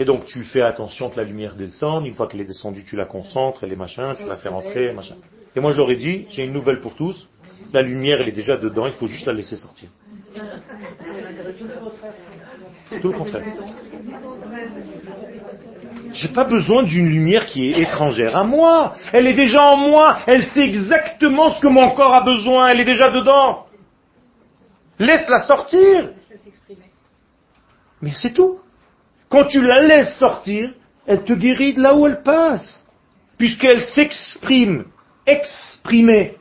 Et 0.00 0.04
donc, 0.04 0.24
tu 0.26 0.42
fais 0.42 0.62
attention 0.62 1.10
que 1.10 1.16
la 1.16 1.22
lumière 1.22 1.54
descende, 1.54 2.06
une 2.06 2.14
fois 2.14 2.26
qu'elle 2.26 2.40
est 2.40 2.46
descendue, 2.46 2.82
tu 2.82 2.96
la 2.96 3.04
concentres, 3.04 3.62
et 3.62 3.68
les 3.68 3.76
machins, 3.76 4.14
tu 4.18 4.26
la 4.26 4.34
fais 4.34 4.48
rentrer, 4.48 4.92
machin. 4.92 5.14
Et 5.54 5.60
moi, 5.60 5.70
je 5.70 5.76
leur 5.76 5.90
ai 5.90 5.96
dit, 5.96 6.26
j'ai 6.30 6.44
une 6.44 6.52
nouvelle 6.52 6.80
pour 6.80 6.96
tous, 6.96 7.28
La 7.72 7.82
lumière, 7.82 8.20
elle 8.20 8.28
est 8.28 8.32
déjà 8.32 8.56
dedans, 8.56 8.86
il 8.86 8.92
faut 8.92 9.06
juste 9.06 9.26
la 9.26 9.32
laisser 9.32 9.56
sortir. 9.56 9.88
Tout 13.00 13.08
le 13.08 13.18
contraire. 13.18 13.44
J'ai 16.12 16.28
pas 16.28 16.44
besoin 16.44 16.82
d'une 16.82 17.08
lumière 17.08 17.46
qui 17.46 17.70
est 17.70 17.80
étrangère 17.80 18.36
à 18.36 18.44
moi. 18.44 18.96
Elle 19.12 19.26
est 19.26 19.34
déjà 19.34 19.62
en 19.62 19.76
moi. 19.76 20.18
Elle 20.26 20.44
sait 20.44 20.60
exactement 20.60 21.50
ce 21.50 21.60
que 21.60 21.68
mon 21.68 21.90
corps 21.90 22.14
a 22.14 22.22
besoin. 22.22 22.68
Elle 22.68 22.80
est 22.80 22.84
déjà 22.84 23.10
dedans. 23.10 23.66
Laisse-la 24.98 25.38
sortir. 25.40 26.10
Mais 28.02 28.12
c'est 28.14 28.32
tout. 28.32 28.58
Quand 29.28 29.44
tu 29.44 29.62
la 29.62 29.80
laisses 29.82 30.16
sortir, 30.18 30.74
elle 31.06 31.24
te 31.24 31.32
guérit 31.32 31.74
de 31.74 31.80
là 31.80 31.96
où 31.96 32.06
elle 32.06 32.22
passe. 32.22 32.86
Puisqu'elle 33.38 33.82
s'exprime. 33.82 34.84
Exprimer. 35.26 36.36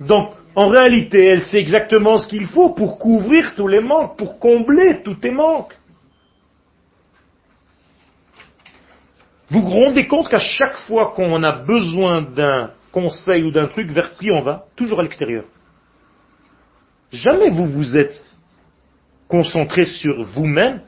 Donc, 0.00 0.30
en 0.54 0.68
réalité, 0.68 1.24
elle 1.24 1.42
sait 1.42 1.58
exactement 1.58 2.18
ce 2.18 2.28
qu'il 2.28 2.46
faut 2.46 2.70
pour 2.70 2.98
couvrir 2.98 3.54
tous 3.54 3.68
les 3.68 3.80
manques, 3.80 4.16
pour 4.16 4.38
combler 4.38 5.02
tous 5.02 5.16
tes 5.16 5.30
manques. 5.30 5.76
Vous 9.50 9.60
vous 9.60 9.70
rendez 9.70 10.06
compte 10.06 10.28
qu'à 10.28 10.38
chaque 10.38 10.76
fois 10.78 11.12
qu'on 11.14 11.42
a 11.42 11.52
besoin 11.52 12.22
d'un 12.22 12.70
conseil 12.90 13.44
ou 13.44 13.50
d'un 13.50 13.66
truc, 13.66 13.90
vers 13.90 14.16
qui 14.16 14.30
on 14.32 14.42
va 14.42 14.64
Toujours 14.74 15.00
à 15.00 15.02
l'extérieur. 15.02 15.44
Jamais 17.12 17.50
vous 17.50 17.66
vous 17.66 17.96
êtes 17.96 18.24
concentré 19.28 19.84
sur 19.84 20.24
vous-même. 20.24 20.80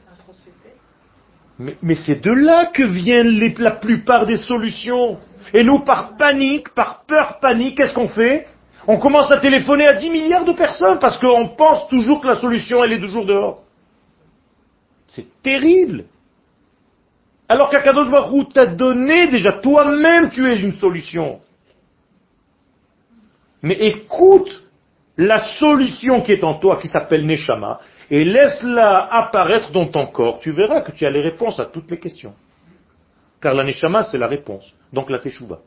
Mais, 1.81 1.95
c'est 1.95 2.21
de 2.21 2.31
là 2.31 2.67
que 2.67 2.83
viennent 2.83 3.37
la 3.57 3.71
plupart 3.71 4.25
des 4.25 4.37
solutions. 4.37 5.19
Et 5.53 5.63
nous, 5.63 5.79
par 5.79 6.15
panique, 6.15 6.69
par 6.69 7.03
peur 7.05 7.39
panique, 7.41 7.75
qu'est-ce 7.77 7.93
qu'on 7.93 8.07
fait? 8.07 8.47
On 8.87 8.97
commence 8.97 9.31
à 9.31 9.39
téléphoner 9.39 9.87
à 9.87 9.93
10 9.93 10.09
milliards 10.09 10.45
de 10.45 10.53
personnes 10.53 10.99
parce 10.99 11.17
qu'on 11.17 11.49
pense 11.49 11.87
toujours 11.89 12.21
que 12.21 12.27
la 12.27 12.35
solution, 12.35 12.83
elle 12.83 12.93
est 12.93 12.99
toujours 12.99 13.25
dehors. 13.25 13.63
C'est 15.07 15.41
terrible. 15.41 16.05
Alors 17.47 17.69
qu'Akadosh 17.69 18.09
Baruch 18.09 18.53
t'a 18.53 18.67
donné 18.67 19.27
déjà, 19.27 19.53
toi-même 19.53 20.29
tu 20.29 20.45
es 20.47 20.59
une 20.59 20.73
solution. 20.73 21.39
Mais 23.61 23.73
écoute 23.73 24.63
la 25.17 25.39
solution 25.55 26.21
qui 26.21 26.31
est 26.31 26.43
en 26.43 26.59
toi, 26.59 26.77
qui 26.79 26.87
s'appelle 26.87 27.25
Neshama, 27.25 27.81
et 28.09 28.23
laisse-la 28.23 29.13
apparaître 29.13 29.71
dans 29.71 29.87
ton 29.87 30.05
corps. 30.07 30.39
Tu 30.39 30.51
verras 30.51 30.81
que 30.81 30.91
tu 30.91 31.05
as 31.05 31.11
les 31.11 31.21
réponses 31.21 31.59
à 31.59 31.65
toutes 31.65 31.91
les 31.91 31.99
questions. 31.99 32.33
Car 33.41 33.53
la 33.53 33.63
Neshama, 33.63 34.03
c'est 34.03 34.17
la 34.17 34.27
réponse. 34.27 34.73
Donc 34.93 35.09
la 35.09 35.19
Teshuvah. 35.19 35.59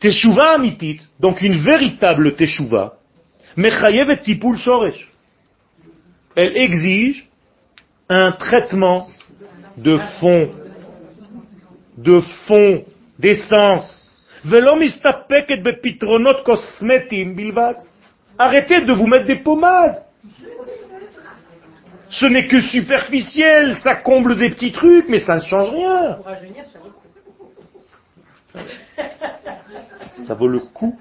Teshuvah 0.00 0.54
amitit, 0.54 1.00
donc 1.18 1.42
une 1.42 1.62
véritable 1.62 2.34
Teshuvah, 2.34 2.94
mechayev 3.56 4.10
et 4.10 4.20
tipul 4.22 4.56
shoresh 4.56 5.10
elle 6.34 6.56
exige 6.56 7.28
un 8.08 8.32
traitement 8.32 9.08
de 9.76 9.98
fond, 10.18 10.50
de 11.96 12.20
fond, 12.46 12.84
d'essence. 13.18 14.06
Arrêtez 18.38 18.80
de 18.80 18.92
vous 18.92 19.06
mettre 19.06 19.26
des 19.26 19.36
pommades. 19.36 20.02
Ce 22.08 22.26
n'est 22.26 22.48
que 22.48 22.60
superficiel, 22.60 23.76
ça 23.76 23.96
comble 23.96 24.36
des 24.36 24.50
petits 24.50 24.72
trucs, 24.72 25.08
mais 25.08 25.20
ça 25.20 25.36
ne 25.36 25.42
change 25.42 25.70
rien. 25.70 26.18
Ça 30.12 30.34
vaut 30.34 30.48
le 30.48 30.60
coup. 30.60 30.98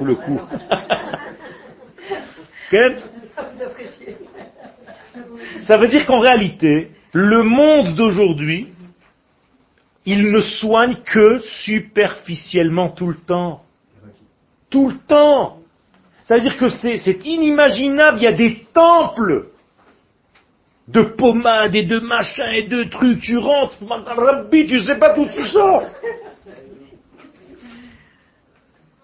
Ou 0.00 0.04
le 0.04 0.14
coup. 0.14 0.40
Ça 5.60 5.78
veut 5.78 5.88
dire 5.88 6.06
qu'en 6.06 6.20
réalité, 6.20 6.90
le 7.12 7.42
monde 7.42 7.94
d'aujourd'hui, 7.94 8.72
il 10.04 10.32
ne 10.32 10.40
soigne 10.40 10.96
que 11.04 11.40
superficiellement 11.64 12.88
tout 12.88 13.08
le 13.08 13.16
temps. 13.16 13.62
Tout 14.70 14.88
le 14.88 14.96
temps. 14.96 15.58
Ça 16.24 16.36
veut 16.36 16.40
dire 16.40 16.56
que 16.56 16.68
c'est 16.68 17.24
inimaginable, 17.24 18.18
il 18.18 18.24
y 18.24 18.26
a 18.26 18.32
des 18.32 18.64
temples 18.72 19.48
de 20.88 21.02
pommades 21.02 21.74
et 21.74 21.84
de 21.84 22.00
machins 22.00 22.52
et 22.52 22.62
de 22.64 22.84
trucs. 22.84 23.20
Tu 23.20 23.36
rentres, 23.36 23.76
Rabbi, 23.88 24.66
tu 24.66 24.80
sais 24.80 24.98
pas 24.98 25.14
d'où 25.14 25.26
tu 25.26 25.44
sors. 25.46 25.84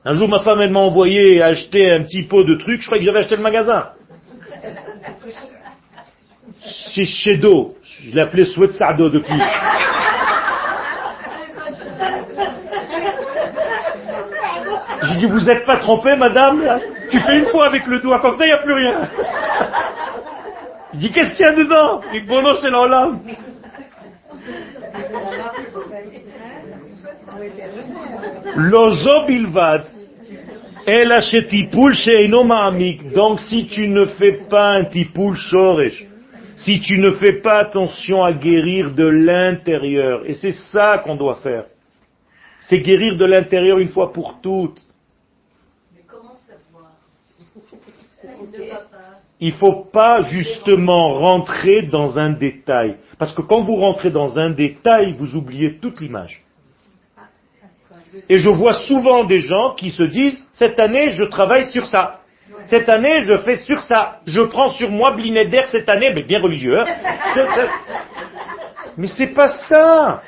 Un 0.09 0.14
jour, 0.14 0.26
ma 0.26 0.40
femme, 0.40 0.59
elle 0.62 0.70
m'a 0.70 0.80
envoyé 0.80 1.42
acheter 1.42 1.92
un 1.92 2.02
petit 2.02 2.22
pot 2.22 2.42
de 2.42 2.54
trucs. 2.54 2.80
Je 2.80 2.86
croyais 2.86 3.04
que 3.04 3.11
j'avais 3.11 3.20
acheté 3.20 3.36
le 3.36 3.42
magasin. 3.42 3.90
Chez 6.64 7.04
Shedo. 7.04 7.76
Je 8.04 8.16
l'appelais 8.16 8.46
Souet 8.46 8.72
Sardo 8.72 9.11
depuis. 9.11 9.38
J'ai 15.02 15.16
dit, 15.18 15.26
vous 15.26 15.40
n'êtes 15.40 15.66
pas 15.66 15.76
trompé, 15.76 16.16
madame 16.16 16.80
Tu 17.11 17.18
fais 17.18 17.40
une 17.40 17.46
fois 17.48 17.66
avec 17.66 17.86
le 17.86 17.98
doigt, 17.98 18.20
comme 18.20 18.34
ça, 18.34 18.46
il 18.46 18.48
n'y 18.48 18.54
a 18.54 18.62
plus 18.62 18.72
rien. 18.72 19.11
Je 20.94 20.98
dis, 21.00 21.12
qu'est-ce 21.12 21.36
qu'il 21.36 21.44
y 21.44 21.48
a 21.50 21.52
dedans? 21.52 22.00
Il 22.14 22.22
dit, 22.22 22.26
bon, 22.26 22.40
non, 22.40 22.54
c'est 22.59 22.70
l'enlame. 22.70 23.20
Lozo 28.59 29.24
bilvad. 29.26 29.86
Donc 33.14 33.40
si 33.40 33.66
tu 33.68 33.88
ne 33.88 34.04
fais 34.06 34.32
pas 34.48 34.70
un 34.72 34.84
tipoul 34.84 35.36
shoresh, 35.36 36.06
si 36.56 36.80
tu 36.80 36.98
ne 36.98 37.11
fais 37.11 37.34
pas 37.34 37.59
attention 37.59 38.24
à 38.24 38.32
guérir 38.32 38.90
de 38.92 39.06
l'intérieur, 39.06 40.22
et 40.26 40.34
c'est 40.34 40.52
ça 40.52 40.98
qu'on 41.04 41.14
doit 41.14 41.36
faire, 41.36 41.66
c'est 42.61 42.80
guérir 42.80 43.16
de 43.16 43.24
l'intérieur 43.24 43.78
une 43.78 43.90
fois 43.90 44.12
pour 44.12 44.40
toutes. 44.40 44.80
Mais 45.94 46.02
comment 46.09 46.34
savoir? 46.48 46.94
Ne. 48.24 48.64
Il 49.40 49.52
faut 49.52 49.84
pas 49.92 50.22
justement 50.22 51.14
rentrer 51.14 51.82
dans 51.82 52.18
un 52.18 52.30
détail. 52.30 52.96
Parce 53.18 53.32
que 53.32 53.42
quand 53.42 53.61
vous 53.61 53.76
rentrez 53.76 54.11
dans 54.11 54.36
un 54.36 54.50
détail, 54.50 55.14
vous 55.16 55.36
oubliez 55.36 55.76
toute 55.76 56.00
l'image. 56.00 56.42
Et 58.28 58.38
je 58.38 58.48
vois 58.48 58.74
souvent 58.74 59.24
des 59.24 59.38
gens 59.40 59.74
qui 59.74 59.90
se 59.90 60.02
disent, 60.02 60.44
cette 60.52 60.78
année, 60.80 61.10
je 61.12 61.24
travaille 61.24 61.66
sur 61.66 61.86
ça. 61.86 62.20
Cette 62.66 62.88
année, 62.88 63.22
je 63.22 63.36
fais 63.38 63.56
sur 63.56 63.80
ça. 63.82 64.20
Je 64.26 64.40
prends 64.42 64.70
sur 64.70 64.90
moi 64.90 65.12
Blinéder 65.12 65.62
cette 65.70 65.88
année, 65.88 66.12
mais 66.14 66.22
bien 66.22 66.40
religieux. 66.40 66.78
hein. 66.78 66.86
Mais 68.96 69.06
c'est 69.06 69.28
pas 69.28 69.48
ça. 69.48 70.22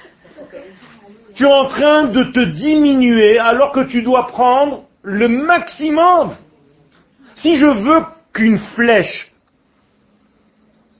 Tu 1.34 1.45
es 1.45 1.53
en 1.53 1.66
train 1.66 2.05
de 2.05 2.24
te 2.24 2.41
diminuer 2.53 3.38
alors 3.38 3.72
que 3.72 3.80
tu 3.80 4.03
dois 4.03 4.26
prendre 4.28 4.84
le 5.03 5.26
maximum. 5.28 6.36
Si 7.36 7.57
je 7.57 7.66
veux 7.66 8.03
qu'une 8.32 8.59
flèche 8.59 9.32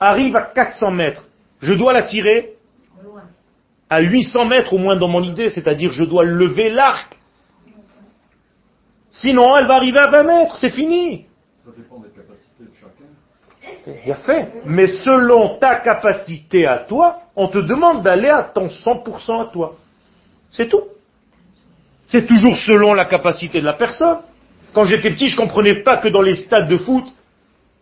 arrive 0.01 0.35
à 0.37 0.43
400 0.43 0.91
mètres, 0.91 1.27
je 1.61 1.75
dois 1.75 1.93
la 1.93 2.03
tirer 2.03 2.55
à 3.91 4.01
800 4.01 4.45
mètres 4.47 4.73
au 4.73 4.79
moins 4.79 4.97
dans 4.97 5.09
mon 5.09 5.23
idée, 5.23 5.51
c'est-à-dire 5.51 5.91
je 5.91 6.05
dois 6.05 6.25
lever 6.25 6.71
l'arc. 6.71 7.19
Sinon, 9.11 9.57
elle 9.57 9.67
va 9.67 9.75
arriver 9.75 9.99
à 9.99 10.09
20 10.09 10.23
mètres, 10.23 10.57
c'est 10.57 10.71
fini. 10.71 11.27
Ça 11.65 11.71
dépend 11.77 11.99
des 11.99 12.11
capacités 12.11 12.63
de 12.63 12.71
chacun. 12.81 14.05
Bien 14.05 14.15
fait. 14.15 14.53
Mais 14.65 14.87
selon 14.87 15.59
ta 15.59 15.81
capacité 15.81 16.67
à 16.67 16.79
toi, 16.79 17.23
on 17.35 17.49
te 17.49 17.59
demande 17.59 18.03
d'aller 18.03 18.29
à 18.29 18.45
ton 18.45 18.69
100% 18.69 19.43
à 19.43 19.45
toi. 19.47 19.75
C'est 20.53 20.69
tout. 20.69 20.85
C'est 22.07 22.27
toujours 22.27 22.57
selon 22.57 22.95
la 22.95 23.05
capacité 23.05 23.61
de 23.61 23.67
la 23.67 23.75
personne. 23.75 24.19
Quand 24.73 24.85
j'étais 24.85 25.11
petit, 25.11 25.29
je 25.29 25.37
comprenais 25.37 25.83
pas 25.83 25.97
que 25.97 26.09
dans 26.09 26.23
les 26.23 26.37
stades 26.37 26.69
de 26.69 26.79
foot, 26.79 27.05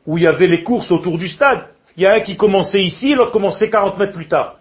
où 0.07 0.17
il 0.17 0.25
y 0.25 0.27
avait 0.27 0.47
les 0.47 0.63
courses 0.63 0.91
autour 0.91 1.19
du 1.19 1.29
stade, 1.29 1.69
il 1.97 2.05
y 2.05 2.07
a 2.07 2.15
un 2.15 2.21
qui 2.21 2.39
commençait 2.39 2.81
ici, 2.81 3.15
l'autre 3.15 3.33
commençait 3.33 3.69
40 3.69 3.99
mètres 3.99 4.15
plus 4.15 4.29
tard. 4.29 4.58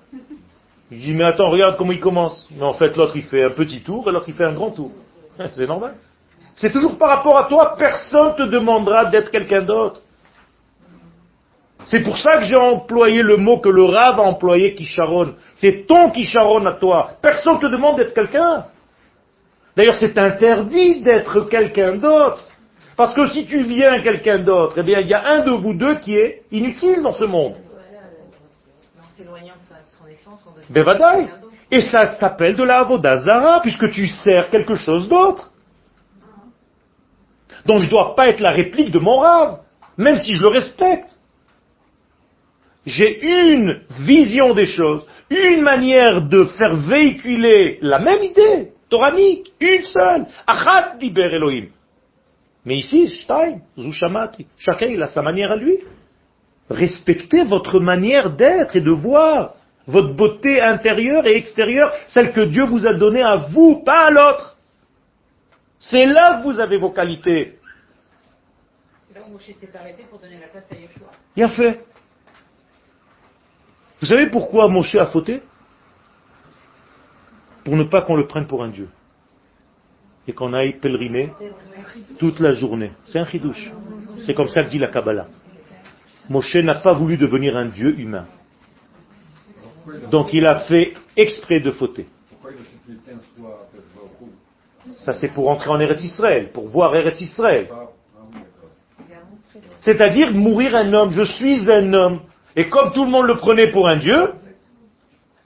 Je 0.92 0.98
dis, 0.98 1.14
mais 1.14 1.26
attends, 1.26 1.50
regarde 1.50 1.76
comment 1.78 1.92
il 1.92 2.00
commence. 2.00 2.48
Mais 2.56 2.64
en 2.64 2.74
fait, 2.74 2.96
l'autre, 2.96 3.16
il 3.16 3.24
fait 3.24 3.44
un 3.44 3.50
petit 3.52 3.82
tour, 3.82 4.08
et 4.08 4.12
l'autre, 4.12 4.30
il 4.30 4.34
fait 4.34 4.46
un 4.46 4.54
grand 4.54 4.72
tour. 4.72 4.92
C'est 5.52 5.68
normal. 5.68 5.96
C'est 6.56 6.72
toujours 6.72 6.98
par 6.98 7.10
rapport 7.10 7.38
à 7.38 7.44
toi, 7.46 7.76
personne 7.78 8.36
te 8.36 8.44
demandera 8.44 9.06
d'être 9.06 9.30
quelqu'un 9.30 9.62
d'autre. 9.62 10.02
C'est 11.86 12.02
pour 12.04 12.18
ça 12.18 12.38
que 12.38 12.44
j'ai 12.44 12.56
employé 12.56 13.22
le 13.22 13.38
mot 13.38 13.60
que 13.60 13.70
le 13.70 13.84
Rav 13.86 14.20
a 14.20 14.24
employé 14.24 14.74
Kisharon. 14.74 15.36
C'est 15.56 15.86
ton 15.88 16.10
Kisharon 16.10 16.66
à 16.66 16.74
toi. 16.74 17.12
Personne 17.22 17.56
ne 17.56 17.60
te 17.60 17.68
demande 17.68 17.98
d'être 17.98 18.14
quelqu'un. 18.16 18.66
D'ailleurs, 19.76 19.96
c'est 19.96 20.18
interdit 20.18 21.02
d'être 21.02 21.42
quelqu'un 21.42 21.96
d'autre. 21.98 22.44
Parce 22.98 23.14
que 23.14 23.28
si 23.28 23.46
tu 23.46 23.62
viens 23.64 24.02
quelqu'un 24.02 24.40
d'autre, 24.40 24.80
eh 24.80 24.84
bien, 24.84 25.00
il 25.02 25.08
y 25.08 25.14
a 25.14 25.24
un 25.34 25.46
de 25.46 25.52
vous 25.52 25.76
deux 25.76 25.96
qui 26.00 26.16
est 26.18 26.42
inutile 26.52 27.04
dans 27.04 27.14
ce 27.14 27.26
monde. 27.26 27.54
En 29.00 29.16
s'éloignant 29.16 29.54
de 29.54 29.62
sa- 29.62 29.76
de 29.76 29.86
son 30.02 30.08
essence, 30.08 30.42
on 30.52 30.56
devient 30.57 30.57
Bevadaï. 30.70 31.28
Et 31.70 31.82
ça 31.82 32.16
s'appelle 32.16 32.56
de 32.56 32.64
la 32.64 32.80
Avodazara, 32.80 33.62
puisque 33.62 33.90
tu 33.92 34.08
sers 34.08 34.50
quelque 34.50 34.76
chose 34.76 35.10
d'autre. 35.10 35.52
Donc 37.66 37.82
je 37.82 37.86
ne 37.86 37.92
dois 37.92 38.16
pas 38.16 38.30
être 38.30 38.40
la 38.40 38.54
réplique 38.54 38.92
de 38.92 39.00
mon 39.00 39.18
rave, 39.18 39.60
même 39.98 40.16
si 40.16 40.34
je 40.34 40.42
le 40.42 40.48
respecte. 40.48 41.18
J'ai 42.86 43.50
une 43.50 43.82
vision 44.00 44.54
des 44.54 44.66
choses, 44.68 45.06
une 45.30 45.62
manière 45.62 46.22
de 46.22 46.46
faire 46.46 46.78
véhiculer 46.78 47.80
la 47.82 48.00
même 48.00 48.24
idée, 48.24 48.72
toranique, 48.90 49.52
une 49.60 49.84
seule. 49.84 50.26
Achat 50.46 50.96
diber 50.98 51.34
Elohim. 51.34 51.68
Mais 52.64 52.78
ici, 52.78 53.10
Stein, 53.10 53.60
Zushamati, 53.78 54.48
chacun 54.58 54.88
il 54.88 55.04
a 55.04 55.08
sa 55.08 55.22
manière 55.22 55.52
à 55.52 55.58
lui. 55.58 55.80
Respectez 56.70 57.44
votre 57.44 57.80
manière 57.80 58.30
d'être 58.30 58.76
et 58.78 58.82
de 58.82 58.92
voir, 58.92 59.54
votre 59.88 60.14
beauté 60.14 60.62
intérieure 60.62 61.26
et 61.26 61.38
extérieure, 61.38 61.94
celle 62.08 62.34
que 62.34 62.42
Dieu 62.42 62.66
vous 62.66 62.86
a 62.86 62.94
donnée 62.94 63.24
à 63.24 63.38
vous, 63.38 63.82
pas 63.84 64.08
à 64.08 64.12
l'autre. 64.12 64.58
C'est 65.80 66.06
là 66.06 66.40
que 66.40 66.44
vous 66.44 66.60
avez 66.60 66.78
vos 66.78 66.92
qualités. 66.92 67.58
Là 69.16 69.22
où 69.28 69.32
Moshe 69.32 69.52
s'est 69.60 69.70
arrêté 69.76 70.04
pour 70.10 70.20
donner 70.20 70.40
la 70.40 70.48
place 70.48 70.66
à 70.70 70.76
Yeshua. 70.76 71.08
Bien 71.36 71.48
fait. 71.48 71.86
Vous 74.02 74.08
savez 74.08 74.30
pourquoi 74.30 74.68
Moshe 74.68 74.96
a 74.96 75.06
fauté? 75.06 75.42
Pour 77.64 77.76
ne 77.76 77.84
pas 77.84 78.02
qu'on 78.02 78.16
le 78.16 78.28
prenne 78.28 78.48
pour 78.48 78.64
un 78.64 78.70
dieu. 78.70 78.90
Et 80.28 80.34
qu'on 80.34 80.52
aille 80.54 80.74
pèleriner 80.74 81.32
toute 82.20 82.40
la 82.42 82.52
journée. 82.52 82.92
C'est 83.06 83.20
un 83.20 83.26
chidouche. 83.26 83.72
C'est 84.26 84.34
comme 84.34 84.50
ça 84.50 84.64
que 84.64 84.70
dit 84.70 84.80
la 84.80 84.90
Kabbalah. 84.90 85.28
Moshe 86.30 86.56
n'a 86.56 86.76
pas 86.76 86.94
voulu 86.94 87.18
devenir 87.18 87.56
un 87.56 87.68
dieu 87.68 87.98
humain. 87.98 88.26
Donc 90.12 90.34
il 90.34 90.46
a 90.46 90.62
fait 90.62 90.94
exprès 91.16 91.60
de 91.60 91.72
fauter. 91.72 92.06
pourquoi 92.30 92.52
il 92.52 92.62
a 92.62 92.66
supplié 92.66 92.98
15 93.06 93.34
fois 93.38 93.50
à 93.50 93.76
Baruch 93.76 94.98
Ça 94.98 95.14
c'est 95.14 95.30
pour 95.30 95.50
entrer 95.50 95.70
en 95.70 95.80
Eretz 95.80 96.04
Israël, 96.04 96.52
pour 96.52 96.68
voir 96.68 96.96
Eretz 96.96 97.22
Israël. 97.22 97.68
Ah, 97.72 97.86
ah. 97.86 98.38
C'est-à-dire 99.80 100.32
mourir 100.34 100.76
un 100.76 100.92
homme. 100.94 101.12
Je 101.12 101.24
suis 101.24 101.70
un 101.72 101.94
homme. 101.94 102.20
Et 102.56 102.70
comme 102.70 102.92
tout 102.92 103.04
le 103.04 103.10
monde 103.10 103.28
le 103.28 103.36
prenait 103.36 103.72
pour 103.72 103.88
un 103.88 103.98
dieu, 103.98 104.34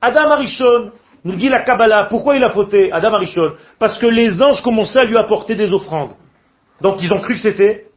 Adam 0.01 0.31
Arishon, 0.31 0.91
nous 1.23 1.35
dit 1.35 1.49
la 1.49 1.61
Kabbalah, 1.61 2.05
pourquoi 2.05 2.35
il 2.35 2.43
a 2.43 2.49
fauté 2.49 2.91
Adam 2.91 3.13
Arishon? 3.13 3.53
Parce 3.77 3.97
que 3.99 4.07
les 4.07 4.41
anges 4.41 4.61
commençaient 4.63 5.01
à 5.01 5.05
lui 5.05 5.17
apporter 5.17 5.55
des 5.55 5.71
offrandes. 5.73 6.13
Donc 6.81 7.03
ils 7.03 7.11
ont 7.13 7.19
cru 7.19 7.35
que 7.35 7.41
c'était 7.41 7.87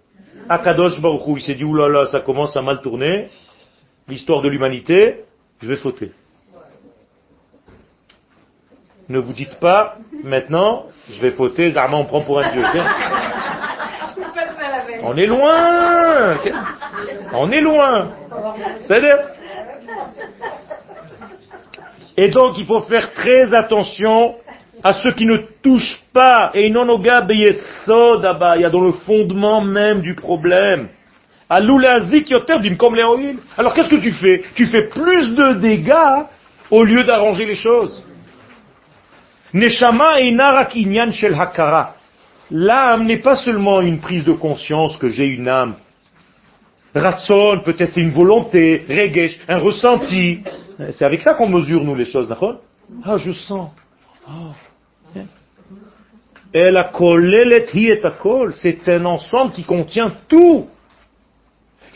Akadosh 0.49 1.01
Baruch 1.01 1.27
Hu. 1.27 1.33
Il 1.37 1.43
s'est 1.43 1.55
dit, 1.55 1.65
oulala, 1.65 2.07
ça 2.07 2.21
commence 2.21 2.57
à 2.57 2.61
mal 2.61 2.81
tourner, 2.83 3.29
l'histoire 4.09 4.43
de 4.43 4.49
l'humanité, 4.49 5.25
je 5.61 5.69
vais 5.69 5.77
fauter. 5.77 6.13
Ne 9.09 9.19
vous 9.19 9.33
dites 9.33 9.57
pas, 9.61 9.97
maintenant, 10.23 10.87
je 11.11 11.21
vais 11.21 11.33
fauter, 11.33 11.71
Zarma 11.71 11.99
on 11.99 12.07
prend 12.07 12.23
pour 12.23 12.41
un 12.41 12.51
dieu. 12.51 12.63
On 15.07 15.17
est 15.19 15.27
loin 15.27 16.39
On 17.35 17.51
est 17.51 17.61
loin 17.61 18.09
C'est-à-dire 18.83 19.19
Et 22.17 22.29
donc, 22.29 22.57
il 22.57 22.65
faut 22.65 22.81
faire 22.83 23.13
très 23.13 23.53
attention 23.55 24.37
à 24.83 24.95
ceux 24.95 25.13
qui 25.13 25.27
ne 25.27 25.37
touchent 25.63 26.01
pas. 26.15 26.53
Et 26.55 26.71
non 26.71 26.89
au 26.89 26.99
il 26.99 27.07
y 27.07 28.65
a 28.65 28.71
dans 28.71 28.81
le 28.81 28.93
fondement 28.93 29.61
même 29.61 30.01
du 30.01 30.15
problème. 30.15 30.89
Alors 31.51 31.75
qu'est-ce 33.75 33.91
que 33.91 34.01
tu 34.01 34.13
fais? 34.13 34.43
Tu 34.55 34.67
fais 34.67 34.85
plus 34.85 35.35
de 35.35 35.53
dégâts 35.55 36.25
au 36.71 36.83
lieu 36.83 37.05
d'arranger 37.05 37.45
les 37.45 37.57
choses. 37.57 38.03
Neshama 39.55 40.21
inarak 40.21 40.75
inyan 40.77 41.13
shel 41.13 41.35
hakara. 41.35 41.95
L'âme 42.51 43.07
n'est 43.07 43.23
pas 43.23 43.37
seulement 43.37 43.81
une 43.81 44.01
prise 44.01 44.25
de 44.25 44.33
conscience 44.33 44.97
que 44.97 45.09
j'ai 45.09 45.29
une 45.29 45.49
âme. 45.49 45.77
Ratson, 46.95 47.61
peut-être 47.65 47.93
c'est 47.93 48.03
une 48.03 48.13
volonté, 48.13 48.85
regesh, 48.89 49.41
un 49.49 49.59
ressenti. 49.59 50.43
C'est 50.91 51.05
avec 51.05 51.23
ça 51.23 51.35
qu'on 51.35 51.49
mesure 51.49 51.83
nous 51.85 51.95
les 51.95 52.05
choses, 52.05 52.29
d'accord? 52.29 52.61
Ah, 53.05 53.17
je 53.17 53.33
sens. 53.33 53.71
Ah. 54.29 54.53
Et 56.53 56.71
la 56.71 56.85
kolelet 56.85 57.67
hi 57.75 57.91
et 57.91 58.01
c'est 58.53 58.89
un 58.89 59.05
ensemble 59.07 59.53
qui 59.53 59.65
contient 59.65 60.13
tout. 60.29 60.69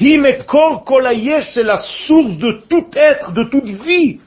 Hi 0.01 0.19
mekor 0.19 0.85
kol 0.85 1.07
hayesh, 1.07 1.55
c'est 1.55 1.63
la 1.63 1.79
source 1.79 2.37
de 2.39 2.63
tout 2.69 2.87
être, 2.95 3.33
de 3.33 3.45
toute 3.45 3.69
vie. 3.69 4.21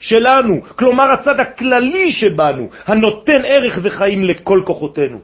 שלנו, 0.00 0.62
כלומר 0.76 1.04
הצד 1.12 1.40
הכללי 1.40 2.12
שבנו, 2.12 2.68
הנותן 2.86 3.44
ערך 3.44 3.78
וחיים 3.82 4.24
לכל 4.24 4.62
כוחותינו. 4.66 5.18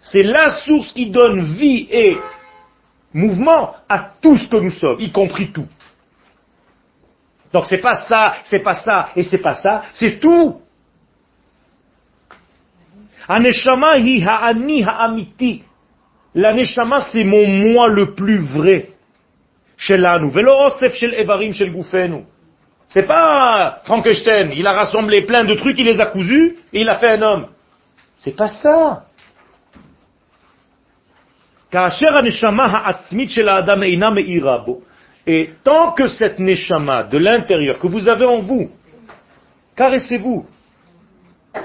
C'est 0.00 0.22
la 0.22 0.50
source 0.50 0.92
qui 0.94 1.10
donne 1.10 1.42
vie 1.56 1.88
et 1.90 2.16
mouvement 3.12 3.74
à 3.88 3.98
tout 4.20 4.36
ce 4.36 4.48
que 4.48 4.56
nous 4.56 4.70
sommes, 4.70 5.00
y 5.00 5.10
compris 5.10 5.50
tout. 5.50 5.66
Donc 7.52 7.66
c'est 7.66 7.78
pas 7.78 7.96
ça, 8.08 8.36
c'est 8.44 8.62
pas 8.62 8.74
ça 8.74 9.10
et 9.16 9.22
c'est 9.22 9.42
pas 9.42 9.54
ça, 9.54 9.84
c'est 9.94 10.20
tout. 10.20 10.60
Aneshama 13.28 13.98
hi 13.98 14.22
ha'ani 14.24 14.84
ha'amiti. 14.84 15.62
La 16.34 16.52
neshama 16.52 17.00
c'est 17.00 17.24
mon 17.24 17.46
moi 17.46 17.88
le 17.88 18.14
plus 18.14 18.38
vrai. 18.38 18.90
Shelanu. 19.76 20.30
Velo 20.30 20.52
osef 20.66 20.94
shel 20.94 21.14
evarim 21.14 21.52
shel 21.52 21.72
gufenu. 21.72 22.24
C'est 22.93 23.07
pas 23.07 23.81
Frankenstein, 23.85 24.51
il 24.55 24.67
a 24.67 24.71
rassemblé 24.71 25.21
plein 25.23 25.43
de 25.45 25.55
trucs, 25.55 25.79
il 25.79 25.85
les 25.85 25.99
a 25.99 26.05
cousus, 26.05 26.59
et 26.71 26.81
il 26.81 26.89
a 26.89 26.95
fait 26.95 27.09
un 27.09 27.21
homme. 27.23 27.47
C'est 28.17 28.35
pas 28.35 28.49
ça. 28.49 29.05
Et 35.25 35.49
tant 35.63 35.91
que 35.93 36.07
cette 36.07 36.37
neshama 36.37 37.03
de 37.05 37.17
l'intérieur 37.17 37.79
que 37.79 37.87
vous 37.87 38.07
avez 38.07 38.25
en 38.25 38.41
vous, 38.41 38.69
caressez-vous. 39.75 40.45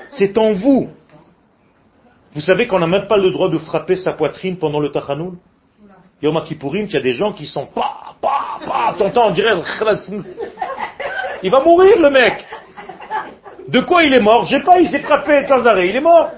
C'est 0.08 0.38
en 0.38 0.54
vous. 0.54 0.88
Vous 2.32 2.40
savez 2.40 2.66
qu'on 2.66 2.78
n'a 2.78 2.86
même 2.86 3.06
pas 3.06 3.18
le 3.18 3.30
droit 3.30 3.50
de 3.50 3.58
frapper 3.58 3.96
sa 3.96 4.12
poitrine 4.12 4.56
pendant 4.56 4.80
le 4.80 4.90
tachanoun 4.90 5.36
Yom 6.22 6.42
Kippourim, 6.42 6.86
il 6.86 6.92
y 6.92 6.96
a 6.96 7.00
des 7.00 7.12
gens 7.12 7.32
qui 7.32 7.44
sont 7.46 7.66
pa, 7.66 8.14
pa, 8.20 8.58
pa, 8.64 8.94
t'entends, 8.96 9.28
on 9.28 9.30
dirait 9.32 9.54
il 11.42 11.50
va 11.50 11.60
mourir 11.60 12.00
le 12.00 12.10
mec. 12.10 12.44
De 13.68 13.80
quoi 13.80 14.02
il 14.02 14.14
est 14.14 14.20
mort? 14.20 14.44
Je 14.44 14.56
sais 14.56 14.64
pas, 14.64 14.80
il 14.80 14.88
s'est 14.88 15.00
frappé 15.00 15.46
sans 15.46 15.64
arrêt, 15.66 15.88
il 15.88 15.96
est 15.96 16.00
mort. 16.00 16.30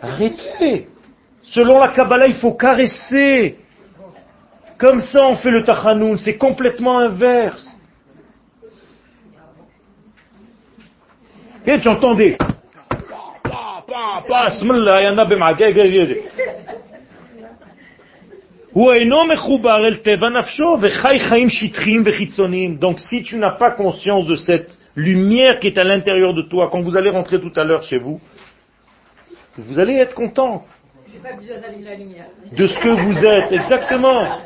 Arrêtez. 0.00 0.88
Selon 1.42 1.80
la 1.80 1.88
Kabbalah, 1.88 2.26
il 2.26 2.34
faut 2.34 2.52
caresser. 2.52 3.58
Comme 4.78 5.00
ça, 5.00 5.26
on 5.26 5.36
fait 5.36 5.50
le 5.50 5.64
tachanoun. 5.64 6.18
C'est 6.18 6.36
complètement 6.36 6.98
inverse. 6.98 7.76
Et 11.66 11.78
tu 11.80 11.88
donc 18.74 18.94
si 23.00 23.22
tu 23.22 23.36
n'as 23.36 23.50
pas 23.50 23.72
conscience 23.72 24.26
de 24.26 24.36
cette 24.36 24.78
lumière 24.96 25.58
qui 25.58 25.66
est 25.66 25.78
à 25.78 25.84
l'intérieur 25.84 26.32
de 26.32 26.40
toi, 26.42 26.70
quand 26.70 26.80
vous 26.80 26.96
allez 26.96 27.10
rentrer 27.10 27.38
tout 27.38 27.52
à 27.56 27.64
l'heure 27.64 27.82
chez 27.82 27.98
vous, 27.98 28.18
vous 29.58 29.78
allez 29.78 29.92
être 29.94 30.14
content 30.14 30.64
de 32.52 32.66
ce 32.66 32.80
que 32.80 32.88
vous 32.88 33.24
êtes. 33.24 33.52
Exactement. 33.52 34.38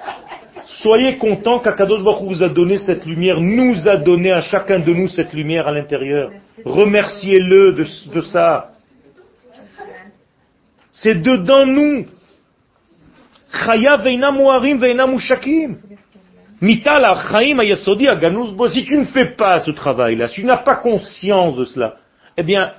Soyez 0.65 1.19
content 1.19 1.61
qu'Akadosh 1.61 2.03
Baruch 2.03 2.25
vous 2.25 2.43
a 2.43 2.49
donné 2.49 2.79
cette 2.79 3.07
lumière, 3.07 3.41
nous 3.41 3.87
a 3.87 3.97
donné 3.97 4.33
à 4.33 4.41
chacun 4.41 4.81
de 4.81 4.93
nous 4.93 5.07
cette 5.07 5.33
lumière 5.33 5.69
à 5.69 5.73
l'intérieur. 5.73 6.33
Remerciez-le 6.65 7.77
de 8.13 8.21
ça. 8.23 8.73
C'est 10.91 11.23
dedans 11.23 11.65
nous. 11.65 12.07
Si 18.69 18.85
tu 18.85 18.99
ne 18.99 19.05
fais 19.05 19.37
pas 19.37 19.61
ce 19.61 19.71
travail-là, 19.71 20.29
si 20.29 20.37
tu 20.37 20.47
n'as 20.47 20.59
pas 20.59 20.77
conscience 20.77 21.57
de 21.57 21.65
cela, 21.65 21.97
eh 22.37 22.43
bien, 22.43 22.73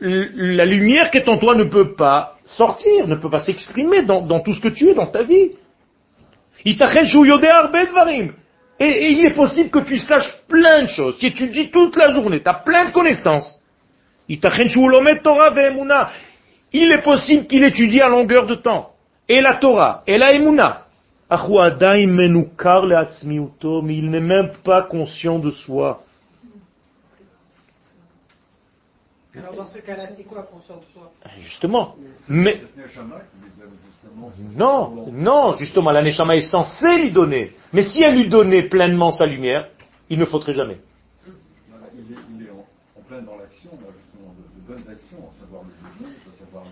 la 0.00 0.64
lumière 0.64 1.10
qui 1.10 1.18
est 1.18 1.28
en 1.28 1.38
toi 1.38 1.54
ne 1.54 1.64
peut 1.64 1.94
pas 1.94 2.36
sortir, 2.44 3.06
ne 3.06 3.16
peut 3.16 3.30
pas 3.30 3.40
s'exprimer 3.40 4.02
dans, 4.02 4.40
tout 4.40 4.52
ce 4.52 4.60
que 4.60 4.68
tu 4.68 4.88
es, 4.88 4.94
dans 4.94 5.06
ta 5.06 5.22
vie. 5.22 5.50
Et, 6.64 6.76
et 8.86 9.10
il 9.10 9.26
est 9.26 9.34
possible 9.34 9.70
que 9.70 9.80
tu 9.80 9.98
saches 9.98 10.38
plein 10.48 10.82
de 10.82 10.88
choses. 10.88 11.18
Tu 11.18 11.26
étudies 11.26 11.70
toute 11.70 11.96
la 11.96 12.10
journée, 12.10 12.42
tu 12.42 12.48
as 12.48 12.54
plein 12.54 12.86
de 12.86 12.90
connaissances. 12.90 13.60
Il 14.28 14.38
est 16.92 17.02
possible 17.02 17.46
qu'il 17.46 17.64
étudie 17.64 18.00
à 18.00 18.08
longueur 18.08 18.46
de 18.46 18.54
temps. 18.54 18.91
Et 19.32 19.40
la 19.40 19.54
Torah, 19.54 20.02
et 20.06 20.18
la 20.18 20.34
Emouna. 20.34 20.84
Mais 21.30 21.38
il 23.96 24.10
n'est 24.10 24.20
même 24.20 24.52
pas 24.62 24.82
conscient 24.82 25.38
de 25.38 25.50
soi. 25.50 26.02
Alors 29.34 29.54
dans 29.54 29.66
ce 29.66 29.78
cas-là, 29.78 30.08
c'est 30.14 30.24
quoi 30.24 30.42
conscient 30.42 30.76
de 30.76 30.84
soi? 30.92 31.10
Justement. 31.38 31.96
Mais 32.28 32.56
Cette 32.58 32.76
Neshama 32.76 33.20
qui 33.20 33.38
lui 33.42 33.50
donne 33.58 33.70
justement. 33.86 34.30
non, 34.54 35.10
non, 35.10 35.54
justement, 35.54 35.92
la 35.92 36.02
Neshama 36.02 36.34
est 36.36 36.50
censée 36.50 36.98
lui 36.98 37.10
donner. 37.10 37.52
Mais 37.72 37.84
si 37.84 38.02
elle 38.02 38.16
lui 38.16 38.28
donnait 38.28 38.68
pleinement 38.68 39.12
sa 39.12 39.24
lumière, 39.24 39.70
il 40.10 40.18
ne 40.18 40.26
faudrait 40.26 40.52
jamais. 40.52 40.78
Il 41.26 41.32
est, 42.12 42.18
il 42.36 42.46
est 42.46 42.50
en, 42.50 42.66
en 43.00 43.02
plein 43.08 43.22
dans 43.22 43.38
l'action, 43.38 43.70
bonnes 44.66 44.84
actions, 44.88 45.30
savoir 45.38 45.62
le 45.64 46.32
savoir. 46.38 46.64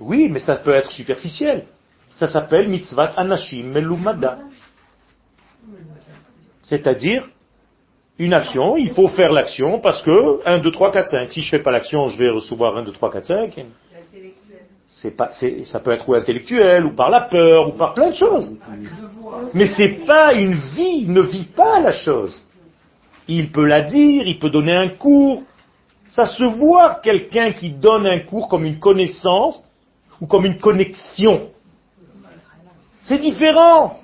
Oui, 0.00 0.28
mais 0.30 0.40
ça 0.40 0.56
peut 0.56 0.74
être 0.74 0.90
superficiel. 0.90 1.66
Ça 2.12 2.26
s'appelle 2.26 2.68
mitzvat 2.68 3.12
anashim 3.16 3.64
melumada. 3.64 4.38
C'est-à-dire, 6.62 7.28
une 8.18 8.34
action, 8.34 8.76
il 8.76 8.90
faut 8.90 9.08
faire 9.08 9.32
l'action 9.32 9.80
parce 9.80 10.02
que 10.02 10.46
1, 10.46 10.58
2, 10.58 10.70
3, 10.70 10.92
4, 10.92 11.08
5. 11.08 11.32
Si 11.32 11.40
je 11.40 11.50
fais 11.50 11.62
pas 11.62 11.72
l'action, 11.72 12.08
je 12.08 12.18
vais 12.18 12.28
recevoir 12.28 12.76
1, 12.76 12.84
2, 12.84 12.92
3, 12.92 13.12
4, 13.12 13.26
5. 13.26 13.66
C'est 14.86 15.16
pas, 15.16 15.30
ça 15.64 15.80
peut 15.80 15.92
être 15.92 16.08
ou 16.08 16.14
intellectuel, 16.14 16.84
ou 16.84 16.94
par 16.94 17.10
la 17.10 17.22
peur, 17.22 17.68
ou 17.68 17.72
par 17.72 17.94
plein 17.94 18.10
de 18.10 18.16
choses. 18.16 18.56
Mais 19.54 19.66
c'est 19.66 20.04
pas 20.04 20.34
une 20.34 20.54
vie, 20.54 21.02
il 21.02 21.12
ne 21.12 21.22
vit 21.22 21.44
pas 21.44 21.80
la 21.80 21.92
chose. 21.92 22.38
Il 23.28 23.52
peut 23.52 23.64
la 23.64 23.82
dire, 23.82 24.26
il 24.26 24.38
peut 24.38 24.50
donner 24.50 24.74
un 24.74 24.88
cours. 24.88 25.44
Ça 26.10 26.26
se 26.26 26.44
voit 26.44 27.00
quelqu'un 27.02 27.52
qui 27.52 27.70
donne 27.70 28.06
un 28.06 28.20
cours 28.20 28.48
comme 28.48 28.64
une 28.64 28.80
connaissance 28.80 29.64
ou 30.20 30.26
comme 30.26 30.44
une 30.44 30.58
connexion. 30.58 31.50
C'est 33.02 33.18
différent. 33.18 34.00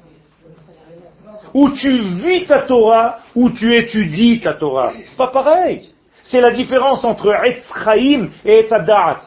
Ou 1.53 1.71
tu 1.71 1.91
vis 1.91 2.47
ta 2.47 2.61
Torah, 2.61 3.21
ou 3.35 3.51
tu 3.51 3.75
étudies 3.75 4.41
ta 4.41 4.55
Torah. 4.55 4.93
C'est 5.09 5.17
pas 5.17 5.29
pareil. 5.29 5.91
C'est 6.23 6.41
la 6.41 6.51
différence 6.51 7.05
entre 7.05 7.33
Etz 7.45 7.65
Chaim 7.85 8.31
et 8.45 8.61
Etz 8.61 8.73
Adat. 8.73 9.21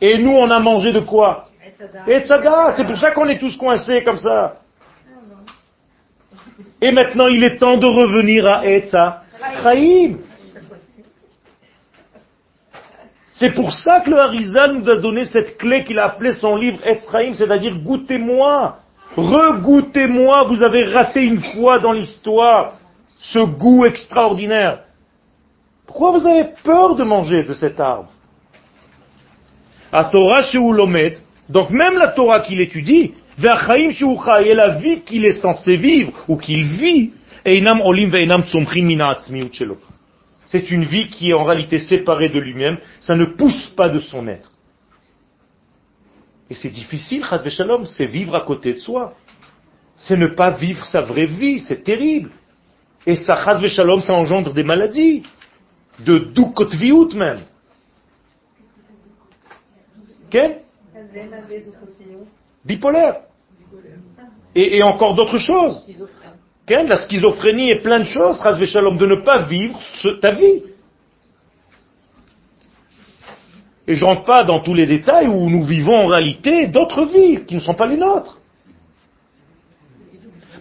Et 0.00 0.18
nous, 0.18 0.32
on 0.32 0.50
a 0.50 0.58
mangé 0.58 0.92
de 0.92 1.00
quoi? 1.00 1.48
Etz 2.06 2.30
Adat. 2.30 2.74
C'est 2.76 2.84
pour 2.84 2.96
ça 2.96 3.10
qu'on 3.10 3.26
est 3.28 3.38
tous 3.38 3.56
coincés 3.56 4.04
comme 4.04 4.18
ça. 4.18 4.60
Et 6.80 6.92
maintenant, 6.92 7.26
il 7.26 7.42
est 7.42 7.56
temps 7.56 7.78
de 7.78 7.86
revenir 7.86 8.46
à 8.46 8.66
Etz 8.66 8.94
Chaim. 9.64 10.18
C'est 13.32 13.52
pour 13.54 13.72
ça 13.72 14.00
que 14.00 14.10
le 14.10 14.18
Harizal 14.18 14.78
nous 14.78 14.90
a 14.90 14.96
donné 14.96 15.24
cette 15.24 15.56
clé 15.56 15.84
qu'il 15.84 15.98
a 15.98 16.04
appelée 16.04 16.34
son 16.34 16.54
livre 16.56 16.78
Etz 16.86 17.04
Chaim, 17.10 17.32
c'est-à-dire 17.34 17.78
goûtez-moi, 17.78 18.78
regoûtez-moi, 19.16 20.44
vous 20.44 20.62
avez 20.62 20.84
raté 20.84 21.24
une 21.24 21.42
fois 21.42 21.78
dans 21.78 21.92
l'histoire 21.92 22.74
ce 23.18 23.38
goût 23.38 23.86
extraordinaire. 23.86 24.80
Pourquoi 25.86 26.18
vous 26.18 26.26
avez 26.26 26.44
peur 26.62 26.94
de 26.94 27.04
manger 27.04 27.42
de 27.42 27.54
cet 27.54 27.80
arbre? 27.80 28.10
À 29.90 30.04
Torah 30.04 30.42
Lomet, 30.52 31.14
donc 31.48 31.70
même 31.70 31.96
la 31.96 32.08
Torah 32.08 32.40
qu'il 32.40 32.60
étudie, 32.60 33.14
Sheuchai, 33.38 34.48
et 34.48 34.54
la 34.54 34.78
vie 34.78 35.00
qu'il 35.00 35.24
est 35.24 35.40
censé 35.40 35.76
vivre, 35.76 36.12
ou 36.28 36.36
qu'il 36.36 36.64
vit, 36.64 37.12
C'est 40.46 40.70
une 40.70 40.84
vie 40.84 41.08
qui 41.08 41.30
est 41.30 41.34
en 41.34 41.44
réalité 41.44 41.78
séparée 41.78 42.28
de 42.28 42.38
lui-même, 42.38 42.78
ça 43.00 43.14
ne 43.14 43.24
pousse 43.24 43.68
pas 43.76 43.88
de 43.88 44.00
son 44.00 44.26
être. 44.28 44.50
Et 46.48 46.54
c'est 46.54 46.70
difficile, 46.70 47.24
Shalom, 47.48 47.86
c'est 47.86 48.06
vivre 48.06 48.34
à 48.34 48.42
côté 48.42 48.74
de 48.74 48.78
soi. 48.78 49.14
C'est 49.96 50.16
ne 50.16 50.28
pas 50.28 50.50
vivre 50.52 50.84
sa 50.84 51.02
vraie 51.02 51.26
vie, 51.26 51.58
c'est 51.60 51.82
terrible. 51.82 52.30
Et 53.06 53.16
ça, 53.16 53.36
Shalom, 53.68 54.00
ça 54.00 54.14
engendre 54.14 54.52
des 54.52 54.64
maladies, 54.64 55.22
de 56.00 56.18
doukotviut 56.18 57.14
même. 57.14 57.40
Quel 60.30 60.60
Bipolaire. 62.64 63.20
Et 64.54 64.82
encore 64.82 65.14
d'autres 65.14 65.38
choses. 65.38 65.84
La 66.68 66.96
schizophrénie 66.96 67.70
et 67.70 67.76
plein 67.76 68.00
de 68.00 68.04
choses, 68.04 68.40
Chaz 68.42 68.64
Shalom, 68.64 68.96
de 68.96 69.06
ne 69.06 69.16
pas 69.22 69.42
vivre 69.42 69.78
ta 70.20 70.32
vie. 70.32 70.62
Et 73.86 73.94
je 73.94 74.04
rentre 74.04 74.24
pas 74.24 74.44
dans 74.44 74.60
tous 74.60 74.72
les 74.74 74.86
détails 74.86 75.28
où 75.28 75.50
nous 75.50 75.62
vivons 75.62 75.96
en 75.96 76.06
réalité 76.06 76.66
d'autres 76.68 77.04
vies 77.04 77.44
qui 77.44 77.54
ne 77.54 77.60
sont 77.60 77.74
pas 77.74 77.86
les 77.86 77.98
nôtres. 77.98 78.38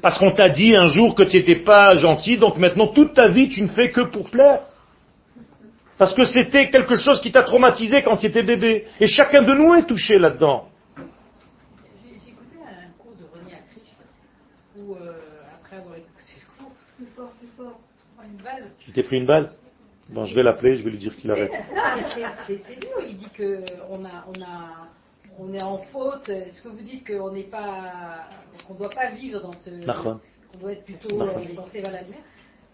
Parce 0.02 0.20
qu'on 0.20 0.32
t'a 0.32 0.50
dit 0.50 0.76
un 0.76 0.88
jour 0.88 1.16
que 1.16 1.24
tu 1.24 1.38
n'étais 1.38 1.64
pas 1.64 1.96
gentil, 1.96 2.38
donc 2.38 2.58
maintenant 2.58 2.88
toute 2.88 3.14
ta 3.14 3.30
vie 3.30 3.48
tu 3.48 3.62
ne 3.62 3.70
fais 3.70 3.90
que 3.90 4.02
pour 4.02 4.30
plaire. 4.30 4.64
Parce 5.98 6.14
que 6.14 6.26
c'était 6.26 6.70
quelque 6.70 6.98
chose 6.98 7.22
qui 7.22 7.32
t'a 7.32 7.44
traumatisé 7.44 8.04
quand 8.04 8.18
tu 8.18 8.26
étais 8.26 8.44
bébé. 8.44 8.86
Et 9.00 9.08
chacun 9.08 9.44
de 9.44 9.54
nous 9.54 9.74
est 9.76 9.86
touché 9.86 10.18
là-dedans. 10.20 10.68
J'ai 10.98 12.20
j'ai 12.26 12.32
écouté 12.32 12.58
un 12.68 12.92
cours 13.02 13.16
de 13.16 13.24
René 13.24 13.54
Acriche 13.54 13.96
où, 14.76 14.96
euh, 14.96 15.14
après 15.62 15.78
avoir 15.78 15.96
écouté 15.96 16.34
le 16.36 16.64
cours, 16.64 16.74
plus 16.98 17.08
fort, 17.16 17.32
plus 17.40 17.48
fort, 17.56 17.80
Tu 18.80 18.92
t'es 18.92 19.04
pris 19.04 19.18
une 19.18 19.26
balle? 19.26 19.52
Bon, 20.10 20.26
je 20.26 20.36
vais 20.36 20.44
l'appeler, 20.44 20.76
je 20.76 20.84
vais 20.84 20.92
lui 20.92 20.98
dire 20.98 21.16
qu'il 21.16 21.32
arrête. 21.32 21.52
Non, 21.52 21.58
mais 22.18 22.24
c'est- 22.48 22.80
dur. 22.80 22.90
Il 23.08 23.18
dit 23.18 23.30
que 23.34 23.64
on 23.90 24.04
a, 24.06 24.26
on 24.28 24.42
a, 24.42 24.88
on 25.40 25.54
est 25.54 25.62
en 25.62 25.78
faute. 25.78 26.30
Est-ce 26.30 26.62
que 26.62 26.70
vous 26.70 26.82
dites 26.82 27.08
qu'on 27.08 27.32
n'est 27.32 27.44
pas, 27.44 28.28
qu'on 28.68 28.74
ne 28.74 28.80
doit 28.80 28.90
pas 28.90 29.12
vivre 29.12 29.42
dans 29.42 29.54
ce, 29.54 29.70
qu'on 30.52 30.58
doit 30.60 30.74
être 30.74 30.86
plutôt 30.86 31.22
euh, 31.22 31.28
penser 31.56 31.82
vers 31.82 31.92
la 31.92 32.02
lumière 32.02 32.20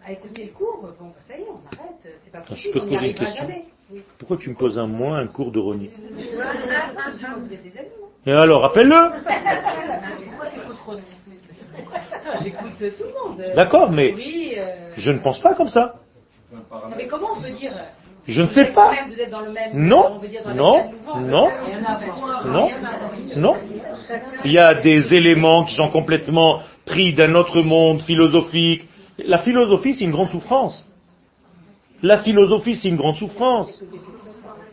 À 0.04 0.12
écouter 0.12 0.46
le 0.46 0.52
cours, 0.52 0.82
bon, 1.00 1.14
ça 1.28 1.38
y 1.38 1.42
est, 1.42 1.46
on 1.50 1.62
arrête. 1.78 2.18
C'est 2.24 2.32
pas 2.32 2.42
je 2.42 2.48
possible. 2.50 2.74
peux 2.74 2.80
te 2.80 2.86
on 2.86 2.90
poser 2.90 3.08
une 3.10 3.16
question. 3.16 3.48
Oui. 3.92 4.04
Pourquoi 4.20 4.38
tu 4.38 4.50
me 4.50 4.56
poses 4.56 4.78
à 4.78 4.86
moi 4.86 5.18
un 5.18 5.28
cours 5.28 5.52
de 5.52 5.60
Ronnie 5.60 5.90
Vous 6.00 7.54
êtes 7.54 7.64
des 7.64 7.80
amis, 7.80 7.90
non 8.00 8.08
Et 8.26 8.32
alors, 8.32 8.66
appelle-le 8.66 8.96
J'écoute 12.44 12.78
tout 12.98 13.04
le 13.04 13.30
monde. 13.30 13.44
D'accord, 13.56 13.92
mais- 13.92 14.14
Oui, 14.14 14.54
euh, 14.58 14.92
Je 14.96 15.12
ne 15.12 15.20
pense 15.20 15.40
pas 15.40 15.54
comme 15.54 15.70
ça. 15.70 15.96
Non, 16.52 16.60
mais 16.98 17.08
comment 17.08 17.30
on 17.38 17.42
peut 17.42 17.52
dire 17.52 17.72
Je 18.28 18.42
ne 18.42 18.48
sais 18.48 18.68
pas. 18.72 18.92
même- 18.92 19.12
vous 19.12 19.20
êtes 19.20 19.30
dans 19.32 19.42
le 19.42 19.52
même. 19.52 19.72
Non, 19.74 20.20
dans 20.46 20.54
non, 20.54 20.92
non, 21.22 21.50
non, 22.46 22.70
non. 23.36 23.56
Il 24.46 24.52
y 24.52 24.58
a 24.60 24.76
des 24.76 25.14
éléments 25.14 25.64
qui 25.66 25.76
sont 25.76 25.90
complètement 25.90 26.62
pris 26.86 27.14
d'un 27.14 27.34
autre 27.36 27.62
monde 27.62 28.02
philosophique. 28.02 28.86
La 29.18 29.40
philosophie, 29.40 29.94
c'est 29.94 30.06
une 30.06 30.12
grande 30.12 30.30
souffrance. 30.30 30.86
La 32.02 32.20
philosophie, 32.20 32.76
c'est 32.76 32.88
une 32.90 32.96
grande 32.98 33.16
souffrance. 33.16 33.84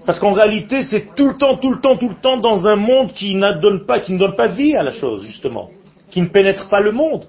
Parce 0.05 0.21
qu'en 0.21 0.33
réalité, 0.33 0.83
c'est 0.83 1.15
tout 1.17 1.27
le 1.29 1.37
temps, 1.37 1.57
tout 1.57 1.71
le 1.73 1.81
temps, 1.81 1.97
tout 1.97 2.09
le 2.09 2.15
temps 2.15 2.37
dans 2.37 2.67
un 2.67 2.77
monde 2.77 3.13
qui 3.13 3.35
ne 3.35 3.53
donne 3.61 3.85
pas, 3.87 3.99
qui 3.99 4.13
ne 4.13 4.19
donne 4.19 4.37
pas 4.37 4.47
vie 4.47 4.77
à 4.77 4.83
la 4.85 4.93
chose, 4.93 5.25
justement. 5.25 5.71
Qui 6.11 6.21
ne 6.23 6.27
pénètre 6.27 6.69
pas 6.69 6.81
le 6.81 6.93
monde. 6.93 7.27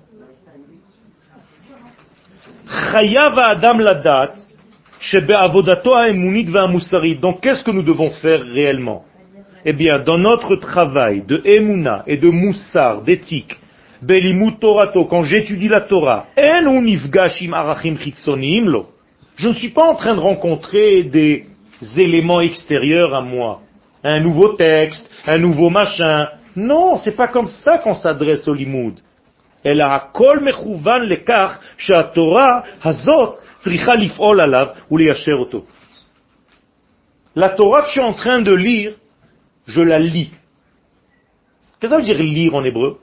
Donc 7.22 7.42
qu'est-ce 7.42 7.64
que 7.64 7.72
nous 7.72 7.84
devons 7.84 8.10
faire 8.12 8.42
réellement? 8.44 9.06
Eh 9.66 9.74
bien, 9.74 10.00
dans 10.00 10.18
notre 10.18 10.56
travail 10.56 11.24
de 11.28 11.42
emuna 11.44 12.04
et 12.08 12.18
de 12.18 12.30
moussar, 12.30 13.02
d'éthique, 13.02 13.60
belimut 14.02 14.60
torato, 14.60 15.06
quand 15.06 15.24
j'étudie 15.24 15.68
la 15.68 15.82
Torah. 15.82 16.28
Je 19.36 19.48
ne 19.48 19.54
suis 19.54 19.70
pas 19.70 19.84
en 19.84 19.96
train 19.96 20.16
de 20.16 20.20
rencontrer 20.20 21.04
des 21.04 21.46
éléments 21.96 22.42
extérieurs 22.42 23.14
à 23.14 23.22
moi. 23.22 23.62
Un 24.04 24.20
nouveau 24.20 24.54
texte, 24.54 25.10
un 25.28 25.38
nouveau 25.38 25.70
machin. 25.70 26.28
Non, 26.57 26.97
c'est 26.97 27.17
pas 27.17 27.29
comme 27.29 27.47
ça 27.47 27.79
qu'on 27.79 27.95
s'adresse 27.95 28.47
au 28.49 28.55
limoud. 28.55 29.01
אלא 29.67 29.85
הכל 29.85 30.39
מכוון 30.45 31.09
לכך 31.09 31.59
שהתורה 31.79 32.61
הזאת 32.85 33.39
צריכה 33.61 33.95
לפעול 33.95 34.41
עליו 34.41 34.67
וליישר 34.91 35.35
אותו. 35.39 35.65
La 37.35 37.49
Torah 37.49 37.83
que 37.83 37.87
je 37.87 37.93
suis 37.93 38.01
en 38.01 38.13
train 38.13 38.43
de 38.43 38.53
lire, 38.53 38.93
je 39.67 39.81
la 39.81 39.99
lis. 39.99 40.31
Qu'est-ce 41.81 41.81
que 41.81 41.89
ça 41.89 41.97
veut 41.97 42.03
dire 42.03 42.19
lire 42.19 42.55
en 42.55 42.63
hébreu 42.63 42.99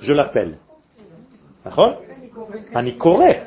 Je 0.00 0.12
l'appelle. 0.12 0.56
D'accord 1.64 2.00
Ani 2.74 2.96
koreh. 2.96 3.42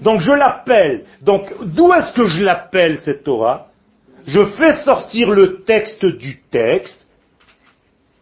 Donc 0.00 0.20
je 0.20 0.32
l'appelle. 0.32 1.04
Donc 1.20 1.52
d'où 1.62 1.92
est-ce 1.92 2.12
que 2.14 2.26
je 2.26 2.44
l'appelle 2.44 3.00
cette 3.00 3.24
Torah 3.24 3.68
Je 4.26 4.44
fais 4.56 4.72
sortir 4.84 5.30
le 5.30 5.62
texte 5.64 6.04
du 6.06 6.40
texte 6.50 7.06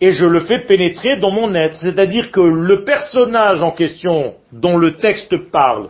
et 0.02 0.12
je 0.12 0.26
le 0.26 0.42
fais 0.42 0.60
pénétrer 0.60 1.18
dans 1.18 1.32
mon 1.32 1.54
être. 1.56 1.80
C'est-à-dire 1.80 2.32
que 2.32 2.40
le 2.40 2.84
personnage 2.84 3.62
en 3.62 3.72
question 3.72 4.36
dont 4.52 4.78
le 4.78 4.98
texte 4.98 5.36
parle, 5.52 5.90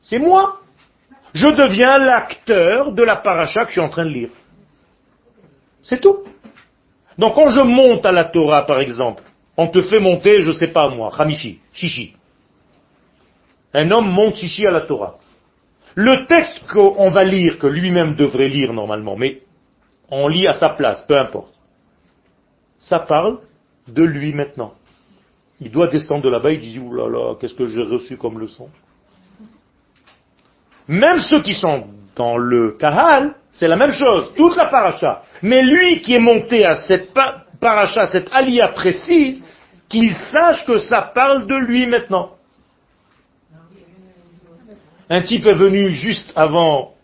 c'est 0.00 0.18
moi. 0.18 0.60
Je 1.34 1.48
deviens 1.48 1.98
l'acteur 1.98 2.92
de 2.92 3.02
la 3.02 3.16
paracha 3.16 3.64
que 3.64 3.68
je 3.68 3.72
suis 3.72 3.80
en 3.80 3.90
train 3.90 4.04
de 4.04 4.10
lire. 4.10 4.30
C'est 5.82 6.00
tout. 6.00 6.24
Donc 7.18 7.34
quand 7.34 7.50
je 7.50 7.60
monte 7.60 8.06
à 8.06 8.12
la 8.12 8.24
Torah, 8.24 8.64
par 8.66 8.80
exemple, 8.80 9.22
on 9.56 9.68
te 9.68 9.82
fait 9.82 10.00
monter, 10.00 10.42
je 10.42 10.52
sais 10.52 10.68
pas 10.68 10.88
moi, 10.88 11.12
Hamishi, 11.18 11.60
Shishi. 11.72 12.14
Un 13.74 13.90
homme 13.90 14.10
monte 14.10 14.36
Shishi 14.36 14.66
à 14.66 14.70
la 14.70 14.82
Torah. 14.82 15.18
Le 15.94 16.26
texte 16.26 16.66
qu'on 16.66 17.08
va 17.10 17.24
lire, 17.24 17.58
que 17.58 17.66
lui-même 17.66 18.16
devrait 18.16 18.48
lire 18.48 18.72
normalement, 18.72 19.16
mais 19.16 19.42
on 20.10 20.28
lit 20.28 20.46
à 20.46 20.52
sa 20.52 20.70
place, 20.70 21.02
peu 21.02 21.18
importe. 21.18 21.55
Ça 22.80 23.00
parle 23.00 23.38
de 23.88 24.02
lui 24.02 24.32
maintenant. 24.32 24.74
Il 25.60 25.70
doit 25.70 25.88
descendre 25.88 26.24
de 26.24 26.28
là-bas, 26.28 26.52
il 26.52 26.60
dit, 26.60 26.78
oh 26.78 26.92
là 26.92 27.08
là, 27.08 27.34
qu'est-ce 27.40 27.54
que 27.54 27.66
j'ai 27.68 27.82
reçu 27.82 28.16
comme 28.16 28.38
leçon 28.38 28.68
Même 30.86 31.18
ceux 31.18 31.40
qui 31.40 31.54
sont 31.54 31.86
dans 32.14 32.36
le 32.36 32.72
Kahal, 32.72 33.34
c'est 33.52 33.66
la 33.66 33.76
même 33.76 33.92
chose, 33.92 34.32
toute 34.36 34.56
la 34.56 34.66
paracha. 34.66 35.22
Mais 35.42 35.62
lui 35.62 36.02
qui 36.02 36.14
est 36.14 36.20
monté 36.20 36.64
à 36.66 36.76
cette 36.76 37.12
paracha, 37.60 38.06
cette 38.06 38.30
alia 38.32 38.68
précise, 38.68 39.42
qu'il 39.88 40.14
sache 40.14 40.64
que 40.66 40.78
ça 40.78 41.10
parle 41.14 41.46
de 41.46 41.56
lui 41.56 41.86
maintenant. 41.86 42.32
Un 45.08 45.22
type 45.22 45.46
est 45.46 45.54
venu 45.54 45.90
juste 45.90 46.32
avant 46.34 46.94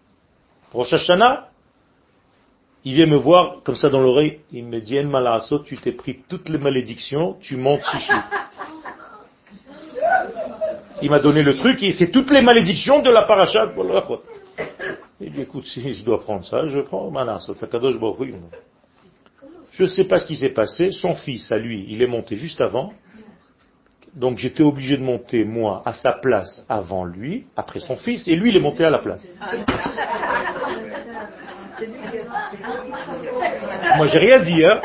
Rosh 0.73 0.93
Hashanah, 0.93 1.49
il 2.85 2.95
vient 2.95 3.07
me 3.07 3.17
voir 3.17 3.63
comme 3.65 3.77
ça 3.77 3.89
dans 3.89 4.01
l'oreille, 4.01 4.41
il 4.53 4.65
me 4.65 4.81
dit, 4.81 5.01
Malasso, 5.03 5.61
tu 5.61 5.77
t'es 5.77 5.93
pris 5.93 6.21
toutes 6.29 6.49
les 6.49 6.59
malédictions, 6.59 7.37
tu 7.41 7.57
montes 7.57 7.83
chichi. 7.93 8.13
Il 11.01 11.11
m'a 11.11 11.21
donné 11.21 11.43
le 11.43 11.57
truc 11.57 11.83
et 11.83 11.93
c'est 11.93 12.11
toutes 12.11 12.31
les 12.31 12.43
malédictions 12.43 13.03
de 13.03 13.11
la 13.11 13.23
paracha. 13.23 13.73
Il 15.21 15.33
dit, 15.33 15.41
écoute, 15.43 15.67
si 15.67 15.93
je 15.93 16.05
dois 16.05 16.21
prendre 16.21 16.45
ça, 16.45 16.67
je 16.67 16.81
prends 16.81 17.11
Malasso, 17.11 17.55
Je 19.71 19.83
ne 19.83 19.89
sais 19.89 20.05
pas 20.05 20.19
ce 20.19 20.27
qui 20.27 20.37
s'est 20.37 20.51
passé, 20.51 20.91
son 20.91 21.15
fils 21.15 21.51
à 21.53 21.59
lui, 21.59 21.87
il 21.89 22.03
est 22.03 22.07
monté 22.07 22.37
juste 22.37 22.61
avant, 22.61 22.93
donc 24.15 24.39
j'étais 24.39 24.63
obligé 24.63 24.97
de 24.97 25.03
monter, 25.03 25.45
moi, 25.45 25.83
à 25.87 25.93
sa 25.93 26.13
place 26.13 26.67
avant 26.69 27.05
lui, 27.05 27.47
après 27.57 27.81
son 27.81 27.97
fils, 27.97 28.29
et 28.29 28.37
lui, 28.37 28.51
il 28.51 28.57
est 28.57 28.61
monté 28.61 28.85
à 28.85 28.91
la 28.91 28.99
place. 28.99 29.27
Moi, 33.97 34.07
j'ai 34.07 34.19
rien 34.19 34.39
dit, 34.39 34.65
hein. 34.65 34.81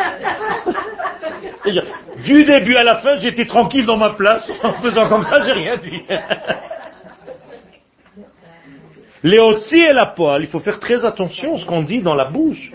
Du 2.23 2.43
début 2.45 2.75
à 2.75 2.83
la 2.83 2.97
fin, 2.97 3.15
j'étais 3.15 3.45
tranquille 3.45 3.85
dans 3.85 3.97
ma 3.97 4.11
place, 4.11 4.49
en 4.63 4.73
faisant 4.73 5.07
comme 5.09 5.23
ça, 5.23 5.41
j'ai 5.41 5.51
rien 5.51 5.77
dit. 5.77 6.01
Léotzi 9.23 9.77
et 9.77 9.93
la 9.93 10.07
poêle, 10.07 10.43
il 10.43 10.47
faut 10.47 10.59
faire 10.59 10.79
très 10.79 11.03
attention 11.03 11.55
à 11.55 11.59
ce 11.59 11.65
qu'on 11.65 11.81
dit 11.81 12.01
dans 12.01 12.13
la 12.15 12.25
bouche. 12.25 12.71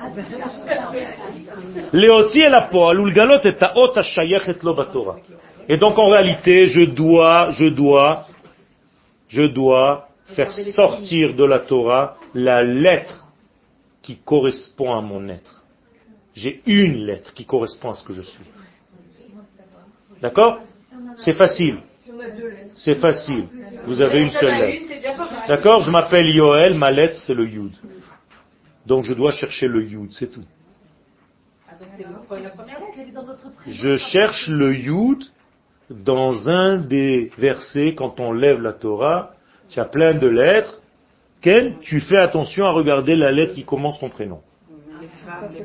Léotzi 1.93 2.43
et 2.43 2.49
la 2.49 2.63
poêle, 2.63 3.01
ou 3.01 3.07
le 3.07 3.13
galot 3.13 3.41
est 3.45 3.63
Et 5.69 5.77
donc 5.77 5.99
en 5.99 6.09
réalité, 6.09 6.67
je 6.67 6.83
dois, 6.83 7.51
je 7.53 7.67
dois, 7.67 8.27
je 9.29 9.45
dois 9.45 10.09
faire 10.35 10.53
sortir 10.53 11.35
de 11.35 11.45
la 11.45 11.61
Torah 11.61 12.17
la 12.35 12.63
lettre 12.63 13.22
qui 14.03 14.19
correspond 14.19 14.93
à 14.95 15.01
mon 15.01 15.29
être. 15.29 15.63
J'ai 16.35 16.63
une 16.67 17.07
lettre 17.07 17.33
qui 17.33 17.45
correspond 17.45 17.91
à 17.91 17.95
ce 17.95 18.05
que 18.05 18.13
je 18.13 18.23
suis. 18.23 18.45
D'accord? 20.21 20.61
C'est 21.19 21.35
facile. 21.35 21.79
C'est 22.75 22.97
facile. 22.97 23.47
Vous 23.85 24.01
avez 24.01 24.23
une 24.23 24.31
seule 24.31 24.59
lettre. 24.59 24.85
D'accord? 25.49 25.83
Je 25.83 25.91
m'appelle 25.91 26.29
Yoel, 26.29 26.75
ma 26.75 26.91
lettre 26.91 27.17
c'est 27.17 27.35
le 27.35 27.47
Yud. 27.47 27.73
Donc 28.87 29.05
je 29.05 29.15
dois 29.15 29.33
chercher 29.33 29.69
le 29.69 29.85
Yud, 29.85 30.13
c'est 30.13 30.29
tout. 30.29 30.45
Je 33.67 33.97
cherche 33.97 34.49
le 34.49 34.75
Yud 34.75 35.25
dans 35.91 36.49
un 36.49 36.79
des 36.79 37.31
versets 37.39 37.95
quand 37.95 38.19
on 38.21 38.33
lève 38.33 38.61
la 38.61 38.73
Torah. 38.73 39.35
Tu 39.69 39.81
as 39.81 39.85
plein 39.85 40.15
de 40.15 40.27
lettres. 40.27 40.82
Ken, 41.43 41.75
tu 41.81 42.01
fais 42.01 42.19
attention 42.19 42.65
à 42.65 42.71
regarder 42.71 43.17
la 43.17 43.33
lettre 43.33 43.55
qui 43.55 43.65
commence 43.65 43.99
ton 43.99 44.09
prénom. 44.09 44.41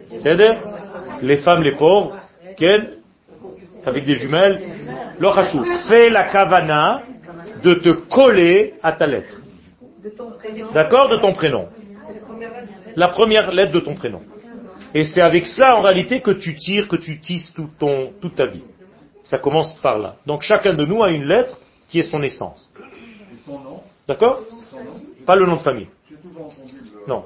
C'est-à-dire 0.09 0.57
Les 1.21 1.37
femmes, 1.37 1.63
les 1.63 1.75
pauvres. 1.75 2.17
Ken, 2.57 2.97
avec 3.85 4.05
des 4.05 4.15
jumelles. 4.15 4.59
L'ochachou, 5.19 5.63
fais 5.87 6.09
la 6.09 6.25
kavana 6.25 7.03
de 7.63 7.75
te 7.75 7.89
coller 7.89 8.73
à 8.81 8.91
ta 8.93 9.05
lettre. 9.05 9.41
D'accord? 10.73 11.09
De 11.09 11.17
ton 11.17 11.33
prénom. 11.33 11.69
La 12.95 13.09
première 13.09 13.51
lettre 13.51 13.73
de 13.73 13.79
ton 13.79 13.95
prénom. 13.95 14.21
Et 14.93 15.03
c'est 15.03 15.21
avec 15.21 15.45
ça, 15.45 15.77
en 15.77 15.81
réalité, 15.81 16.21
que 16.21 16.31
tu 16.31 16.55
tires, 16.55 16.87
que 16.87 16.95
tu 16.95 17.19
tisses 17.19 17.53
tout 17.53 17.69
ton, 17.77 18.13
toute 18.19 18.35
ta 18.35 18.45
vie. 18.45 18.63
Ça 19.23 19.37
commence 19.37 19.73
par 19.75 19.99
là. 19.99 20.15
Donc 20.25 20.41
chacun 20.41 20.73
de 20.73 20.85
nous 20.85 21.03
a 21.03 21.11
une 21.11 21.25
lettre 21.25 21.59
qui 21.89 21.99
est 21.99 22.09
son 22.09 22.23
essence. 22.23 22.71
D'accord? 24.07 24.43
Pas 25.27 25.35
le 25.35 25.45
nom 25.45 25.57
de 25.57 25.61
famille. 25.61 25.89
Non. 27.07 27.25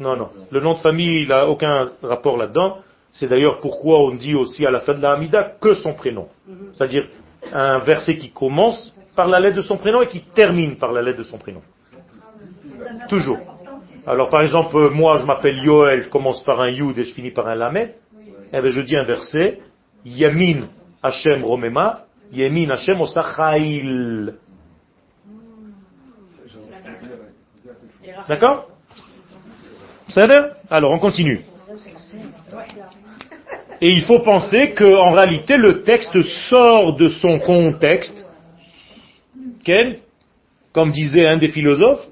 Non, 0.00 0.16
non. 0.16 0.30
Le 0.50 0.60
nom 0.60 0.72
de 0.72 0.78
famille, 0.78 1.22
il 1.22 1.28
n'a 1.28 1.46
aucun 1.48 1.90
rapport 2.02 2.38
là-dedans. 2.38 2.78
C'est 3.12 3.28
d'ailleurs 3.28 3.60
pourquoi 3.60 4.00
on 4.00 4.14
dit 4.14 4.34
aussi 4.34 4.66
à 4.66 4.70
la 4.70 4.80
fin 4.80 4.94
de 4.94 5.02
la 5.02 5.12
Hamida 5.12 5.52
que 5.60 5.74
son 5.74 5.92
prénom. 5.92 6.28
C'est-à-dire 6.72 7.06
un 7.52 7.78
verset 7.78 8.16
qui 8.16 8.30
commence 8.30 8.94
par 9.14 9.28
la 9.28 9.40
lettre 9.40 9.56
de 9.56 9.62
son 9.62 9.76
prénom 9.76 10.00
et 10.02 10.08
qui 10.08 10.20
termine 10.20 10.76
par 10.76 10.92
la 10.92 11.02
lettre 11.02 11.18
de 11.18 11.22
son 11.24 11.38
prénom. 11.38 11.62
Toujours. 13.08 13.38
Alors 14.06 14.30
par 14.30 14.42
exemple, 14.42 14.90
moi 14.90 15.18
je 15.18 15.26
m'appelle 15.26 15.58
Yoel, 15.58 16.04
je 16.04 16.08
commence 16.08 16.42
par 16.42 16.60
un 16.60 16.70
Yud 16.70 16.96
et 16.98 17.04
je 17.04 17.12
finis 17.12 17.30
par 17.30 17.46
un 17.46 17.54
Lamed. 17.54 17.94
Eh 18.52 18.62
bien, 18.62 18.70
je 18.70 18.80
dis 18.80 18.96
un 18.96 19.02
verset, 19.04 19.60
Yamin 20.06 20.68
Hashem 21.02 21.44
Romema, 21.44 22.06
Yamin 22.32 22.70
Hashem 22.70 22.98
Osachail. 23.00 24.32
D'accord 28.28 28.68
Alors 30.70 30.92
on 30.92 30.98
continue. 30.98 31.40
Et 33.80 33.90
il 33.90 34.02
faut 34.02 34.18
penser 34.20 34.74
qu'en 34.74 35.12
réalité, 35.12 35.56
le 35.56 35.82
texte 35.82 36.20
sort 36.50 36.96
de 36.96 37.08
son 37.08 37.38
contexte. 37.38 38.26
Comme 40.72 40.92
disait 40.92 41.26
un 41.26 41.36
des 41.36 41.48
philosophes, 41.48 42.06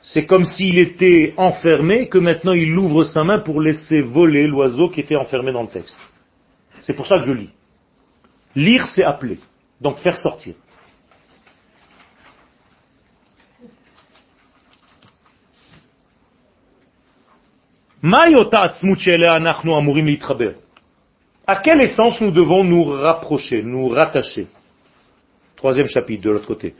c'est 0.00 0.26
comme 0.26 0.44
s'il 0.44 0.78
était 0.78 1.32
enfermé, 1.36 2.08
que 2.08 2.18
maintenant 2.18 2.52
il 2.52 2.76
ouvre 2.76 3.04
sa 3.04 3.22
main 3.22 3.38
pour 3.38 3.60
laisser 3.60 4.00
voler 4.00 4.48
l'oiseau 4.48 4.88
qui 4.88 5.00
était 5.00 5.16
enfermé 5.16 5.52
dans 5.52 5.62
le 5.62 5.68
texte. 5.68 5.96
C'est 6.80 6.94
pour 6.94 7.06
ça 7.06 7.16
que 7.16 7.24
je 7.24 7.32
lis. 7.32 7.50
Lire, 8.56 8.86
c'est 8.88 9.04
appeler. 9.04 9.38
Donc 9.80 9.98
faire 9.98 10.18
sortir. 10.18 10.54
À 21.46 21.56
quelle 21.62 21.80
essence 21.82 22.20
nous 22.20 22.32
devons 22.32 22.64
nous 22.64 22.84
rapprocher, 22.84 23.62
nous 23.62 23.88
rattacher? 23.88 24.48
Troisième 25.54 25.86
chapitre 25.86 26.24
de 26.24 26.30
l'autre 26.30 26.46
côté. 26.46 26.74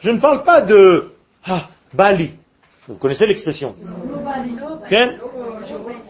Je 0.00 0.10
ne 0.10 0.18
parle 0.20 0.44
pas 0.44 0.60
de 0.60 1.10
ah, 1.44 1.68
Bali. 1.92 2.34
Vous 2.86 2.94
connaissez 2.94 3.26
l'expression? 3.26 3.74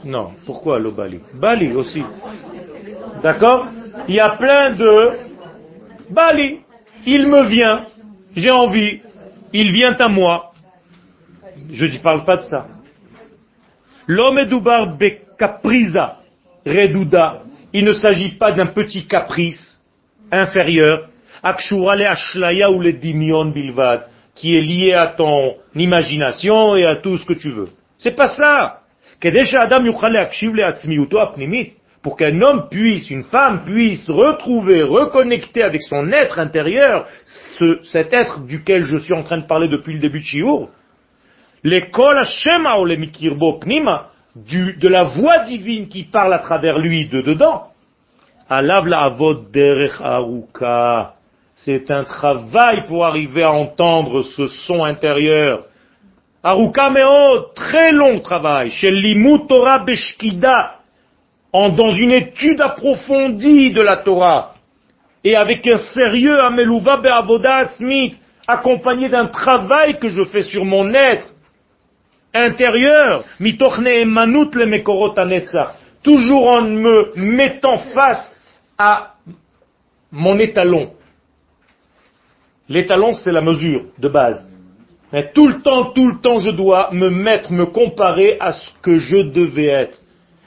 Non. 0.05 0.33
Pourquoi 0.45 0.79
le 0.79 0.91
Bali? 0.91 1.21
Bali 1.33 1.73
aussi. 1.73 2.03
D'accord? 3.23 3.69
Il 4.09 4.17
y 4.17 4.21
a 4.21 4.37
plein 4.37 4.73
de 4.73 5.13
Bali. 6.11 6.61
Il 7.07 7.27
me 7.27 7.45
vient. 7.45 7.87
J'ai 8.37 8.51
envie 8.51 9.01
il 9.55 9.73
vient 9.73 9.95
à 9.95 10.09
moi. 10.09 10.53
Je 11.73 11.87
ne 11.87 11.99
parle 11.99 12.25
pas 12.25 12.37
de 12.39 12.43
ça. 12.43 12.67
L'homme 14.07 14.39
est 14.39 14.47
doubar 14.47 14.99
caprisa 15.39 16.19
redouda. 16.67 17.43
Il 17.73 17.85
ne 17.85 17.93
s'agit 17.93 18.33
pas 18.33 18.53
d'un 18.53 18.67
petit 18.67 19.07
caprice 19.07 19.81
inférieur. 20.31 21.09
ashlaya 21.43 22.71
ou 22.71 22.81
le 22.81 22.93
dimion 22.95 23.47
bilvad, 23.47 24.09
qui 24.35 24.57
est 24.57 24.61
lié 24.61 24.93
à 24.93 25.07
ton 25.09 25.55
imagination 25.75 26.77
et 26.77 26.85
à 26.85 26.97
tout 26.97 27.17
ce 27.17 27.25
que 27.25 27.35
tu 27.35 27.51
veux. 27.51 27.71
C'est 27.99 28.17
pas 28.17 28.29
ça 28.29 28.81
pour 32.05 32.19
qu'un 32.19 32.39
homme 32.43 32.69
puisse, 32.71 33.09
une 33.09 33.23
femme 33.25 33.65
puisse 33.65 34.11
retrouver, 34.11 34.83
reconnecter 34.83 35.65
avec 35.65 35.83
son 35.83 36.13
être 36.13 36.39
intérieur, 36.39 37.07
cet 37.83 38.13
être 38.13 38.41
duquel 38.41 38.85
je 38.85 38.99
suis 38.99 39.15
en 39.15 39.23
train 39.23 39.39
de 39.39 39.47
parler 39.47 39.69
depuis 39.69 39.95
le 39.95 40.01
début 40.01 40.21
de 40.21 40.25
Shiur, 40.25 40.69
l'école 41.65 42.23
Shema 42.27 42.79
ou 42.79 42.85
Mikirbo 42.85 43.55
Pnima, 43.55 44.11
de 44.37 44.89
la 44.89 45.05
voix 45.05 45.39
divine 45.45 45.89
qui 45.89 46.03
parle 46.05 46.35
à 46.35 46.41
travers 46.41 46.79
lui 46.79 47.09
de 47.09 47.23
dedans, 47.23 47.69
Alav 48.51 48.87
la 48.87 49.05
avod 49.05 49.51
derech 49.51 49.99
aruka. 50.03 51.15
C'est 51.57 51.91
un 51.91 52.05
travail 52.05 52.85
pour 52.87 53.07
arriver 53.07 53.45
à 53.45 53.53
entendre 53.53 54.25
ce 54.25 54.47
son 54.47 54.85
intérieur. 54.85 55.65
Aruka 56.43 56.91
meo, 56.91 57.47
très 57.55 57.93
long 57.93 58.21
travail. 58.21 58.71
Chez 58.71 58.91
Torah 59.49 59.79
Beshkida, 59.79 60.84
dans 61.55 61.93
une 61.93 62.11
étude 62.11 62.61
approfondie 62.61 63.71
de 63.71 63.81
la 63.81 63.99
Torah. 63.99 64.51
et 65.23 65.37
avec 65.37 65.67
un 65.67 65.79
sérieux 65.79 66.39
ameluva 66.39 66.99
be'avoda 66.99 67.57
atzmit, 67.57 68.17
accompagné 68.47 69.09
d'un 69.09 69.27
travail 69.29 69.99
que 69.99 70.11
je 70.11 70.25
fais 70.25 70.43
sur 70.43 70.67
mon 70.67 70.93
être 70.93 71.29
intérieur, 72.35 73.25
toujours 76.03 76.47
en 76.57 76.63
me 76.63 77.13
mettant 77.17 77.79
face 77.79 78.35
à 78.77 79.15
mon 80.13 80.39
étalon. 80.39 80.91
L'étalon, 82.69 83.15
c'est 83.15 83.33
la 83.33 83.41
mesure 83.41 83.85
de 83.99 84.09
base. 84.09 84.47
Mais 85.13 85.31
tout 85.33 85.47
le 85.47 85.63
temps, 85.63 85.93
tout 85.93 86.07
le 86.07 86.21
temps, 86.21 86.39
je 86.41 86.51
dois 86.51 86.91
me 86.93 87.09
mettre, 87.09 87.53
me 87.53 87.67
comparer 87.67 88.37
à 88.41 88.53
ce 88.53 88.71
que 88.83 88.99
je 88.99 89.19
devais 89.19 89.67
être, 89.67 90.01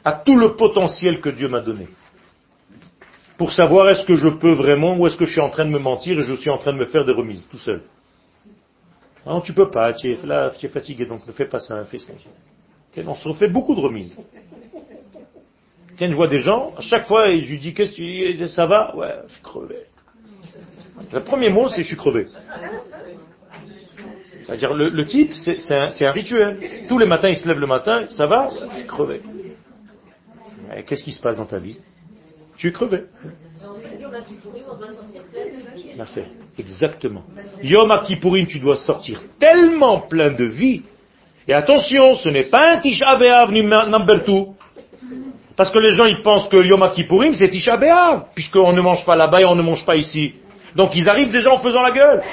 à 0.08 0.14
tout 0.14 0.38
le 0.38 0.56
potentiel 0.56 1.20
que 1.20 1.28
Dieu 1.28 1.50
m'a 1.50 1.60
donné. 1.60 1.90
Pour 3.38 3.52
savoir 3.52 3.90
est-ce 3.90 4.06
que 4.06 4.16
je 4.16 4.30
peux 4.30 4.54
vraiment 4.54 4.96
ou 4.98 5.06
est-ce 5.06 5.18
que 5.18 5.26
je 5.26 5.34
suis 5.34 5.42
en 5.42 5.50
train 5.50 5.66
de 5.66 5.70
me 5.70 5.80
mentir 5.80 6.18
et 6.18 6.24
je 6.24 6.34
suis 6.36 6.50
en 6.50 6.58
train 6.58 6.72
de 6.72 6.78
me 6.78 6.86
faire 6.86 7.04
des 7.04 7.12
remises 7.12 7.46
tout 7.52 7.58
seul. 7.58 7.82
Non, 9.26 9.42
tu 9.42 9.52
peux 9.52 9.70
pas, 9.70 9.92
tu 9.92 10.10
es, 10.10 10.26
là, 10.26 10.50
tu 10.58 10.66
es 10.66 10.70
fatigué, 10.70 11.06
donc 11.06 11.28
ne 11.28 11.34
fais 11.34 11.50
pas 11.54 11.60
ça, 11.60 11.84
fais 11.84 11.98
ça. 11.98 12.14
On 13.06 13.16
se 13.16 13.28
refait 13.28 13.50
beaucoup 13.50 13.76
de 13.76 13.82
remises. 13.82 14.16
Quand 16.00 16.08
je 16.08 16.14
vois 16.14 16.30
des 16.30 16.40
gens, 16.40 16.72
à 16.78 16.82
chaque 16.82 17.06
fois, 17.06 17.30
je 17.30 17.50
lui 17.50 17.60
dis, 17.60 17.74
qu'est-ce 17.74 17.98
que 17.98 18.38
tu 18.38 18.48
ça 18.48 18.66
va? 18.66 18.96
Ouais, 18.96 19.14
je 19.28 19.34
suis 19.34 19.44
crevé. 19.44 19.80
Le 21.12 21.20
premier 21.20 21.50
mot, 21.50 21.68
c'est 21.68 21.84
je 21.84 21.88
suis 21.88 21.98
crevé. 21.98 22.28
C'est-à-dire, 24.46 24.74
le, 24.74 25.06
type, 25.06 25.34
c'est 25.34 25.76
un, 25.76 25.90
un 25.90 26.12
rituel. 26.12 26.60
Tous 26.88 26.98
les 26.98 27.06
matins, 27.06 27.28
il 27.28 27.36
se 27.36 27.46
lève 27.46 27.60
le 27.60 27.68
matin, 27.68 28.06
ça 28.08 28.26
va? 28.26 28.50
Je 28.72 28.78
suis 28.78 28.88
crevé. 28.88 29.22
Qu'est-ce 30.86 31.04
qui 31.04 31.12
se 31.12 31.22
passe 31.22 31.38
dans 31.38 31.46
ta 31.46 31.60
vie? 31.60 31.78
Tu 32.58 32.68
es 32.68 32.72
crevé. 32.72 33.04
Parfait. 35.98 36.26
Exactement. 36.58 37.24
Yom 37.64 37.92
tu 38.48 38.60
dois 38.60 38.78
sortir 38.78 39.22
tellement 39.40 40.02
plein 40.02 40.32
de 40.32 40.46
vie. 40.46 40.82
Et 41.48 41.54
attention, 41.54 42.16
ce 42.16 42.30
n'est 42.30 42.46
pas 42.46 42.74
un 42.74 42.78
Tisha 42.80 43.16
B'Av 43.16 43.52
number 43.52 44.24
two. 44.24 44.56
Parce 45.56 45.72
que 45.72 45.80
les 45.80 45.92
gens, 45.92 46.06
ils 46.06 46.22
pensent 46.22 46.50
que 46.50 46.58
Yom 46.58 46.88
Kippourim, 46.94 47.34
c'est 47.34 47.48
Tisha 47.48 47.78
B'Av, 47.78 48.26
puisqu'on 48.36 48.74
ne 48.74 48.82
mange 48.82 49.06
pas 49.06 49.16
là-bas 49.16 49.42
et 49.42 49.46
on 49.46 49.56
ne 49.56 49.64
mange 49.64 49.86
pas 49.86 49.96
ici. 49.96 50.34
Donc 50.76 50.96
ils 50.96 51.10
arrivent 51.10 51.32
déjà 51.32 51.52
en 51.52 51.60
faisant 51.60 51.82
la 51.82 51.92
gueule. 51.92 52.24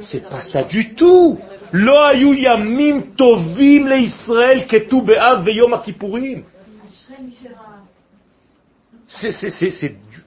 C'est 0.00 0.28
pas 0.28 0.42
ça 0.42 0.64
du 0.64 0.94
tout. 0.94 1.38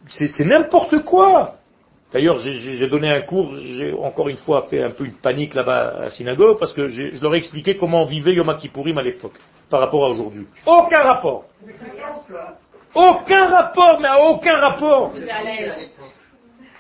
C'est 0.09 0.43
n'importe 0.45 1.05
quoi. 1.05 1.55
D'ailleurs, 2.11 2.39
j'ai- 2.39 2.87
donné 2.89 3.09
un 3.09 3.21
cours, 3.21 3.55
j'ai 3.55 3.93
encore 3.93 4.27
une 4.27 4.37
fois 4.37 4.63
fait 4.63 4.83
un 4.83 4.91
peu 4.91 5.05
une 5.05 5.13
panique 5.13 5.53
là-bas 5.55 5.87
à 5.97 5.99
la 6.01 6.09
synagogue, 6.09 6.59
parce 6.59 6.73
que 6.73 6.89
je 6.89 7.21
leur 7.21 7.33
ai 7.33 7.37
expliqué 7.37 7.77
comment 7.77 8.03
on 8.03 8.07
vivait 8.07 8.33
Yom 8.33 8.49
Kippourim 8.57 8.97
à 8.97 9.01
l'époque, 9.03 9.39
par 9.69 9.79
rapport 9.79 10.05
à 10.05 10.09
aujourd'hui. 10.09 10.47
Aucun 10.65 11.01
rapport. 11.01 11.45
Aucun 12.93 13.47
rapport, 13.47 13.99
mais 14.01 14.09
aucun 14.19 14.57
rapport. 14.57 15.11
Vous 15.11 15.17
allez- 15.17 15.71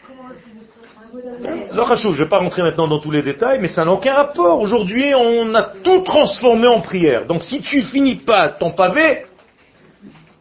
Non, 0.09 0.23
Rachou, 0.23 0.96
je 1.13 2.07
ne 2.07 2.13
vais 2.13 2.29
pas 2.29 2.39
rentrer 2.39 2.61
maintenant 2.61 2.87
dans 2.87 2.99
tous 2.99 3.11
les 3.11 3.21
détails, 3.21 3.59
mais 3.61 3.67
ça 3.67 3.85
n'a 3.85 3.91
aucun 3.91 4.13
rapport. 4.13 4.59
Aujourd'hui, 4.59 5.13
on 5.15 5.53
a 5.55 5.63
tout 5.83 6.01
transformé 6.01 6.67
en 6.67 6.81
prière. 6.81 7.25
Donc 7.25 7.43
si 7.43 7.61
tu 7.61 7.81
finis 7.81 8.15
pas 8.15 8.49
ton 8.49 8.71
pavé, 8.71 9.25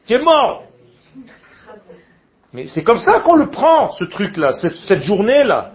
tu 0.06 0.14
es 0.14 0.18
mort. 0.18 0.62
Mais 2.52 2.68
c'est 2.68 2.82
comme 2.82 3.00
ça 3.00 3.20
qu'on 3.20 3.36
le 3.36 3.48
prend, 3.48 3.92
ce 3.92 4.04
truc-là, 4.04 4.52
cette, 4.52 5.02
journée-là. 5.02 5.72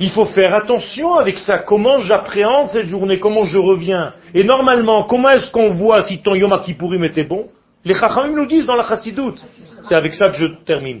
Il 0.00 0.10
faut 0.10 0.24
faire 0.24 0.54
attention 0.54 1.14
avec 1.14 1.38
ça. 1.38 1.58
Comment 1.58 2.00
j'appréhende 2.00 2.68
cette 2.68 2.86
journée, 2.86 3.18
comment 3.18 3.44
je 3.44 3.58
reviens? 3.58 4.14
Et 4.34 4.44
normalement, 4.44 5.04
comment 5.04 5.30
est-ce 5.30 5.50
qu'on 5.50 5.70
voit 5.70 6.02
si 6.02 6.22
ton 6.22 6.34
Yom 6.34 6.58
Kippourim 6.64 7.04
était 7.04 7.24
bon? 7.24 7.48
Les 7.84 7.94
Chachamim 7.94 8.34
nous 8.34 8.46
disent 8.46 8.66
dans 8.66 8.74
la 8.74 8.84
Chassidoute. 8.84 9.42
C'est 9.84 9.94
avec 9.94 10.14
ça 10.14 10.28
que 10.28 10.34
je 10.34 10.46
termine 10.64 11.00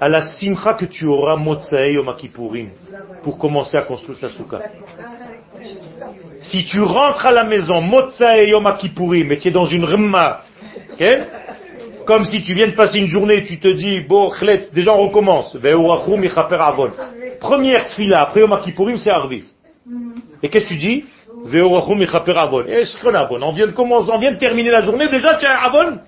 à 0.00 0.08
la 0.08 0.22
simcha 0.22 0.74
que 0.74 0.84
tu 0.84 1.06
auras 1.06 1.36
Motsae 1.36 1.92
Yom 1.92 2.14
Kippourim 2.16 2.68
pour 3.22 3.38
commencer 3.38 3.76
à 3.76 3.82
construire 3.82 4.18
ta 4.18 4.28
souka. 4.28 4.58
Si 6.42 6.64
tu 6.64 6.80
rentres 6.80 7.26
à 7.26 7.32
la 7.32 7.44
maison 7.44 7.80
Motsae 7.80 8.48
Yom 8.48 8.72
Kippourim 8.78 9.32
et 9.32 9.38
tu 9.38 9.48
es 9.48 9.50
dans 9.50 9.64
une 9.64 9.84
remma, 9.84 10.42
ok 10.92 11.04
comme 12.06 12.24
si 12.24 12.40
tu 12.40 12.54
viens 12.54 12.68
de 12.68 12.74
passer 12.74 13.00
une 13.00 13.08
journée, 13.08 13.42
tu 13.42 13.58
te 13.58 13.66
dis, 13.66 13.98
bon, 13.98 14.30
déjà 14.72 14.94
on 14.94 15.08
recommence. 15.08 15.58
Première 17.40 17.88
tfila, 17.88 18.22
après 18.22 18.42
Yom 18.42 18.56
Kippourim, 18.62 18.96
c'est 18.96 19.10
Arvit. 19.10 19.42
Et 20.40 20.48
qu'est-ce 20.48 20.66
que 20.66 20.68
tu 20.68 20.76
dis? 20.76 21.04
On 21.44 21.48
vient 21.48 21.66
de 23.66 23.72
commencer, 23.72 24.10
on 24.12 24.18
vient 24.18 24.32
de 24.32 24.38
terminer 24.38 24.70
la 24.70 24.82
journée, 24.82 25.08
déjà 25.08 25.34
tu 25.34 25.46
as 25.46 25.64
avon 25.64 25.98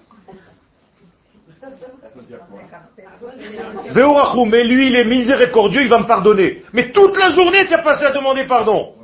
mais 4.47 4.65
lui, 4.65 4.89
il 4.89 4.97
est 4.97 5.05
miséricordieux, 5.05 5.83
il 5.83 5.89
va 5.89 6.01
me 6.01 6.07
pardonner. 6.07 6.63
Mais 6.73 6.91
toute 6.93 7.17
la 7.17 7.31
journée, 7.31 7.67
tu 7.67 7.75
as 7.75 7.83
passé 7.83 8.05
à 8.05 8.13
demander 8.13 8.45
pardon. 8.45 8.95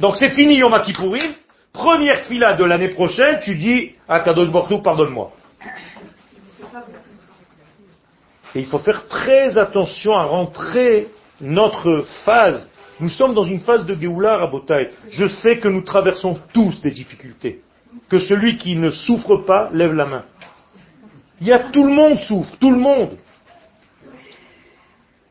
Donc 0.00 0.16
c'est 0.16 0.30
fini 0.30 0.56
Yom 0.56 0.72
Kippourim. 0.82 1.34
Première 1.72 2.22
tfila 2.22 2.54
de 2.54 2.64
l'année 2.64 2.90
prochaine, 2.90 3.40
tu 3.42 3.56
dis 3.56 3.92
à 4.08 4.20
Kadosh 4.20 4.48
Hu, 4.70 4.80
pardonne-moi. 4.82 5.32
Et 8.54 8.60
il 8.60 8.66
faut 8.66 8.78
faire 8.78 9.08
très 9.08 9.58
attention 9.58 10.12
à 10.12 10.24
rentrer 10.24 11.08
notre 11.40 12.04
phase. 12.24 12.70
Nous 13.00 13.08
sommes 13.08 13.34
dans 13.34 13.42
une 13.42 13.58
phase 13.58 13.84
de 13.84 13.96
Géoula 14.00 14.36
Rabotai. 14.36 14.90
Je 15.10 15.26
sais 15.26 15.58
que 15.58 15.66
nous 15.66 15.82
traversons 15.82 16.38
tous 16.52 16.80
des 16.80 16.92
difficultés. 16.92 17.62
Que 18.08 18.20
celui 18.20 18.56
qui 18.56 18.76
ne 18.76 18.90
souffre 18.90 19.38
pas 19.38 19.70
lève 19.72 19.94
la 19.94 20.04
main. 20.04 20.24
Il 21.40 21.48
y 21.48 21.52
a 21.52 21.58
tout 21.58 21.84
le 21.84 21.92
monde 21.92 22.20
souffre, 22.20 22.56
tout 22.60 22.70
le 22.70 22.78
monde. 22.78 23.16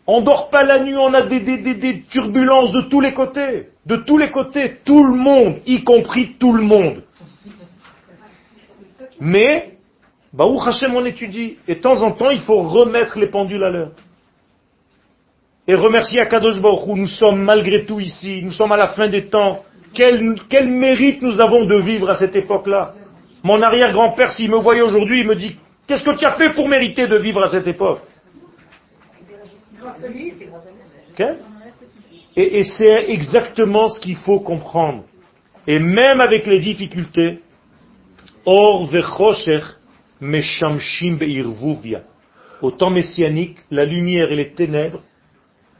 On 0.05 0.21
dort 0.21 0.49
pas 0.49 0.63
la 0.63 0.79
nuit, 0.79 0.95
on 0.97 1.13
a 1.13 1.21
des, 1.21 2.03
turbulences 2.09 2.71
de 2.73 2.81
tous 2.81 2.99
les 2.99 3.13
côtés. 3.13 3.69
De 3.85 3.97
tous 3.97 4.17
les 4.17 4.31
côtés, 4.31 4.77
tout 4.83 5.03
le 5.03 5.15
monde, 5.15 5.57
y 5.65 5.83
compris 5.83 6.35
tout 6.39 6.53
le 6.53 6.63
monde. 6.63 7.03
Mais, 9.19 9.77
Baruch 10.33 10.67
Hashem, 10.67 10.93
on 10.95 11.05
étudie. 11.05 11.57
Et 11.67 11.75
de 11.75 11.79
temps 11.79 12.01
en 12.01 12.11
temps, 12.11 12.31
il 12.31 12.41
faut 12.41 12.61
remettre 12.61 13.17
les 13.17 13.27
pendules 13.27 13.63
à 13.63 13.69
l'heure. 13.69 13.91
Et 15.67 15.75
remercier 15.75 16.19
Akadosh 16.19 16.61
Baruch 16.61 16.87
Hu, 16.87 16.99
nous 16.99 17.07
sommes 17.07 17.41
malgré 17.41 17.85
tout 17.85 18.01
ici, 18.01 18.41
nous 18.43 18.51
sommes 18.51 18.73
à 18.73 18.77
la 18.77 18.89
fin 18.89 19.07
des 19.07 19.27
temps. 19.27 19.63
Quel, 19.93 20.35
quel 20.49 20.67
mérite 20.67 21.21
nous 21.21 21.39
avons 21.39 21.63
de 21.63 21.77
vivre 21.77 22.09
à 22.09 22.15
cette 22.15 22.35
époque-là? 22.35 22.95
Mon 23.43 23.61
arrière-grand-père, 23.61 24.33
s'il 24.33 24.49
me 24.49 24.57
voyait 24.57 24.81
aujourd'hui, 24.81 25.21
il 25.21 25.27
me 25.27 25.35
dit, 25.35 25.55
qu'est-ce 25.87 26.03
que 26.03 26.17
tu 26.17 26.25
as 26.25 26.33
fait 26.33 26.49
pour 26.49 26.67
mériter 26.67 27.07
de 27.07 27.17
vivre 27.17 27.41
à 27.43 27.47
cette 27.47 27.67
époque? 27.67 28.01
Et, 32.35 32.59
et 32.59 32.63
c'est 32.63 33.11
exactement 33.11 33.89
ce 33.89 33.99
qu'il 33.99 34.17
faut 34.17 34.39
comprendre. 34.39 35.03
Et 35.67 35.79
même 35.79 36.19
avec 36.19 36.45
les 36.45 36.59
difficultés, 36.59 37.39
Or. 38.45 38.89
Au 42.61 42.71
temps 42.71 42.89
messianique, 42.89 43.57
la 43.71 43.85
lumière 43.85 44.31
et 44.31 44.35
les 44.35 44.51
ténèbres 44.51 45.01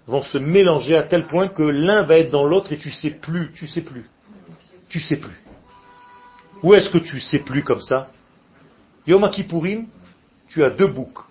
vont 0.08 0.22
se 0.22 0.38
mélanger 0.38 0.96
à 0.96 1.04
tel 1.04 1.26
point 1.28 1.48
que 1.48 1.64
l'un 1.64 2.04
va 2.04 2.18
être 2.18 2.32
dans 2.32 2.46
l'autre 2.46 2.72
et 2.74 2.78
tu 2.78 2.92
sais 2.92 3.10
plus, 3.10 3.52
tu 3.54 3.68
sais 3.68 3.82
plus. 3.82 4.10
Tu 4.90 5.00
sais 5.00 5.18
plus. 5.18 5.42
Où 6.62 6.74
est-ce 6.74 6.90
que 6.90 6.98
tu 6.98 7.20
sais 7.20 7.40
plus 7.40 7.64
comme 7.64 7.82
ça? 7.82 8.10
Yom 9.08 9.30
Kippourim, 9.30 9.88
tu 10.48 10.64
as 10.64 10.70
deux 10.70 10.88
boucs. 10.88 11.26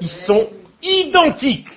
Ils 0.00 0.08
sont 0.08 0.48
identiques. 0.82 1.68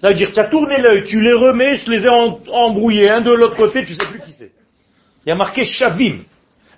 Ça 0.00 0.08
veut 0.08 0.14
dire, 0.14 0.32
tu 0.32 0.40
as 0.40 0.44
tourné 0.44 0.78
l'œil, 0.80 1.04
tu 1.04 1.20
les 1.20 1.32
remets, 1.32 1.76
je 1.76 1.90
les 1.90 2.06
ai 2.06 2.08
embrouillés, 2.08 3.08
un 3.08 3.20
de 3.20 3.30
l'autre 3.32 3.56
côté, 3.56 3.84
tu 3.84 3.92
sais 3.94 4.06
plus 4.10 4.20
qui 4.22 4.32
c'est. 4.32 4.50
Il 5.24 5.28
y 5.28 5.32
a 5.32 5.36
marqué 5.36 5.64
Shavim, 5.64 6.18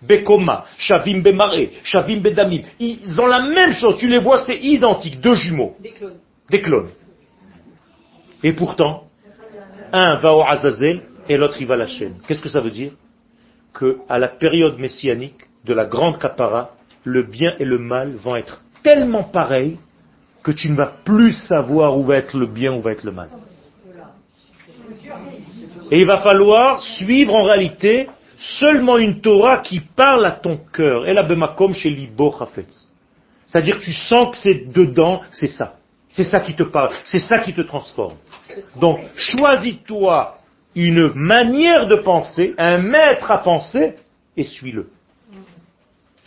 Bekoma, 0.02 0.66
Shavim 0.76 1.20
Bemare, 1.22 1.54
Shavim 1.82 2.18
Bedamim. 2.20 2.60
Ils 2.78 3.18
ont 3.20 3.26
la 3.26 3.40
même 3.42 3.72
chose, 3.72 3.96
tu 3.98 4.08
les 4.08 4.18
vois, 4.18 4.38
c'est 4.44 4.56
identique, 4.58 5.20
deux 5.20 5.34
jumeaux, 5.34 5.74
Des 5.80 5.92
clones. 5.92 6.18
des 6.50 6.60
clones. 6.60 6.90
Et 8.42 8.52
pourtant, 8.52 9.04
un 9.92 10.16
va 10.16 10.34
au 10.34 10.42
Azazel 10.42 11.00
et 11.28 11.38
l'autre 11.38 11.56
il 11.60 11.66
va 11.66 11.74
à 11.74 11.78
la 11.78 11.86
chaîne. 11.86 12.16
Qu'est-ce 12.28 12.42
que 12.42 12.50
ça 12.50 12.60
veut 12.60 12.70
dire? 12.70 12.92
Que 13.72 14.00
à 14.08 14.18
la 14.18 14.28
période 14.28 14.78
messianique 14.78 15.38
de 15.64 15.72
la 15.72 15.86
grande 15.86 16.18
capara, 16.18 16.72
le 17.04 17.22
bien 17.22 17.54
et 17.58 17.64
le 17.64 17.78
mal 17.78 18.12
vont 18.12 18.36
être 18.36 18.60
tellement 18.82 19.22
pareils 19.24 19.78
que 20.44 20.52
tu 20.52 20.70
ne 20.70 20.76
vas 20.76 20.92
plus 21.04 21.32
savoir 21.32 21.96
où 21.98 22.04
va 22.04 22.18
être 22.18 22.36
le 22.36 22.46
bien, 22.46 22.72
où 22.74 22.80
va 22.80 22.92
être 22.92 23.02
le 23.02 23.12
mal. 23.12 23.30
Et 25.90 26.00
il 26.00 26.06
va 26.06 26.18
falloir 26.18 26.82
suivre 26.82 27.34
en 27.34 27.44
réalité 27.44 28.08
seulement 28.36 28.98
une 28.98 29.20
Torah 29.20 29.58
qui 29.58 29.80
parle 29.80 30.26
à 30.26 30.32
ton 30.32 30.58
cœur. 30.72 31.08
Et 31.08 31.14
la 31.14 31.22
bemakom 31.22 31.72
chez 31.72 31.90
Libo 31.90 32.34
Chafetz. 32.38 32.88
C'est-à-dire 33.46 33.78
tu 33.78 33.92
sens 33.92 34.32
que 34.32 34.36
c'est 34.36 34.70
dedans, 34.72 35.22
c'est 35.30 35.46
ça. 35.46 35.76
C'est 36.10 36.24
ça 36.24 36.40
qui 36.40 36.54
te 36.54 36.62
parle, 36.62 36.90
c'est 37.04 37.18
ça 37.18 37.38
qui 37.38 37.54
te 37.54 37.62
transforme. 37.62 38.16
Donc 38.76 39.00
choisis-toi 39.16 40.38
une 40.76 41.12
manière 41.14 41.86
de 41.86 41.96
penser, 41.96 42.54
un 42.58 42.78
maître 42.78 43.30
à 43.30 43.38
penser, 43.38 43.94
et 44.36 44.44
suis-le. 44.44 44.90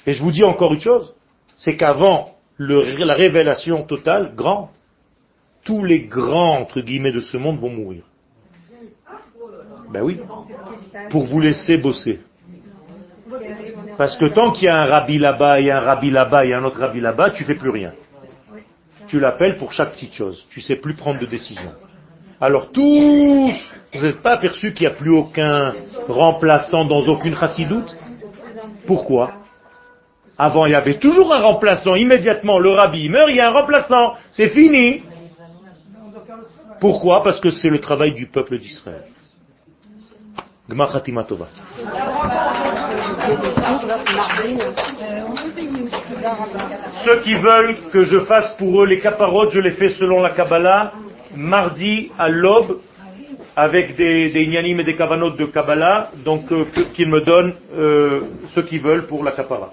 Et 0.06 0.14
je 0.14 0.24
vous 0.24 0.32
dis 0.32 0.44
encore 0.44 0.74
une 0.74 0.82
chose, 0.82 1.16
c'est 1.56 1.76
qu'avant 1.76 2.37
le- 2.58 3.04
la 3.06 3.14
révélation 3.14 3.84
totale, 3.84 4.34
grande, 4.36 4.68
tous 5.64 5.84
les 5.84 6.02
grands, 6.02 6.60
entre 6.60 6.82
guillemets, 6.82 7.12
de 7.12 7.20
ce 7.22 7.38
monde 7.38 7.60
vont 7.60 7.70
mourir. 7.70 8.04
Ben 9.92 10.02
oui, 10.04 10.20
pour 11.10 11.26
vous 11.26 11.40
laisser 11.40 11.78
bosser. 11.78 12.20
Parce 13.98 14.16
que 14.18 14.26
tant 14.28 14.52
qu'il 14.52 14.66
y 14.66 14.70
a 14.70 14.76
un 14.78 14.86
rabbi 14.86 15.18
là-bas, 15.18 15.60
et 15.60 15.72
un 15.72 15.80
rabbi 15.80 16.10
là-bas, 16.12 16.46
et 16.46 16.54
un 16.54 16.64
autre 16.64 16.80
rabbi 16.80 17.00
là-bas, 17.00 17.32
tu 17.32 17.44
fais 17.46 17.56
plus 17.56 17.70
rien. 17.70 17.94
Tu 19.08 19.20
l'appelles 19.20 19.58
pour 19.58 19.72
chaque 19.72 19.94
petite 19.94 20.14
chose. 20.14 20.46
Tu 20.50 20.60
sais 20.62 20.76
plus 20.76 20.94
prendre 20.94 21.20
de 21.20 21.26
décision. 21.26 21.72
Alors 22.42 22.72
tous, 22.72 23.52
vous 23.94 24.02
n'êtes 24.02 24.22
pas 24.22 24.34
aperçu 24.34 24.74
qu'il 24.74 24.88
n'y 24.88 24.94
a 24.94 24.96
plus 24.96 25.10
aucun 25.12 25.74
remplaçant 26.08 26.86
dans 26.86 27.02
aucune 27.08 27.36
chassidoute 27.36 27.96
Pourquoi? 28.86 29.32
Avant, 30.38 30.66
il 30.66 30.72
y 30.72 30.76
avait 30.76 31.00
toujours 31.00 31.34
un 31.34 31.42
remplaçant. 31.42 31.96
Immédiatement, 31.96 32.60
le 32.60 32.72
rabbi 32.72 33.10
meurt, 33.10 33.30
il 33.30 33.38
y 33.38 33.42
a 33.42 33.50
un 33.50 33.54
remplaçant. 33.54 34.14
C'est 34.32 34.50
fini. 34.50 35.04
Pourquoi? 36.80 37.24
Parce 37.24 37.40
que 37.40 37.50
c'est 37.50 37.70
le 37.70 37.80
travail 37.80 38.14
du 38.14 38.28
peuple 38.28 38.60
d'Israël. 38.60 39.04
Ceux 47.06 47.22
qui 47.22 47.36
veulent 47.36 47.76
que 47.92 48.04
je 48.04 48.20
fasse 48.26 48.54
pour 48.58 48.84
eux 48.84 48.86
les 48.86 49.00
caparotes, 49.00 49.52
je 49.52 49.62
les 49.62 49.72
fais 49.72 49.90
selon 49.90 50.22
la 50.22 50.32
Kabbalah, 50.32 50.92
mardi 51.36 52.12
à 52.20 52.28
l'aube, 52.28 52.80
avec 53.56 53.96
des, 53.96 54.30
des 54.30 54.42
et 54.42 54.84
des 54.84 54.96
kavanot 54.96 55.32
de 55.32 55.46
Kabbalah, 55.46 56.12
donc 56.24 56.52
euh, 56.52 56.66
qu'ils 56.94 57.10
me 57.10 57.22
donnent 57.22 57.56
euh, 57.76 58.22
ceux 58.54 58.62
qui 58.64 58.78
veulent 58.78 59.08
pour 59.08 59.24
la 59.24 59.32
kapara. 59.32 59.72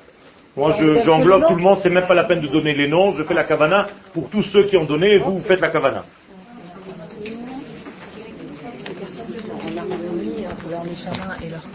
Moi, 0.57 0.73
je- 0.79 0.99
j'englobe 1.05 1.47
tout 1.49 1.55
le 1.55 1.63
monde, 1.63 1.79
c'est 1.83 1.91
même 1.91 2.07
pas 2.07 2.15
la 2.15 2.25
peine 2.25 2.41
de 2.41 2.47
donner 2.49 2.75
les 2.75 2.87
noms, 2.87 3.11
je 3.11 3.25
fais 3.25 3.35
la 3.35 3.45
kavana 3.45 3.89
pour 4.13 4.31
tous 4.31 4.43
ceux 4.43 4.65
qui 4.65 4.77
ont 4.77 4.85
donné, 4.85 5.15
et 5.15 5.19
vous, 5.19 5.39
vous 5.39 5.45
faites 5.45 5.61
la 5.61 5.71
kavana. 5.71 6.05
neshama 10.85 11.37
et 11.43 11.51
leur. 11.51 11.75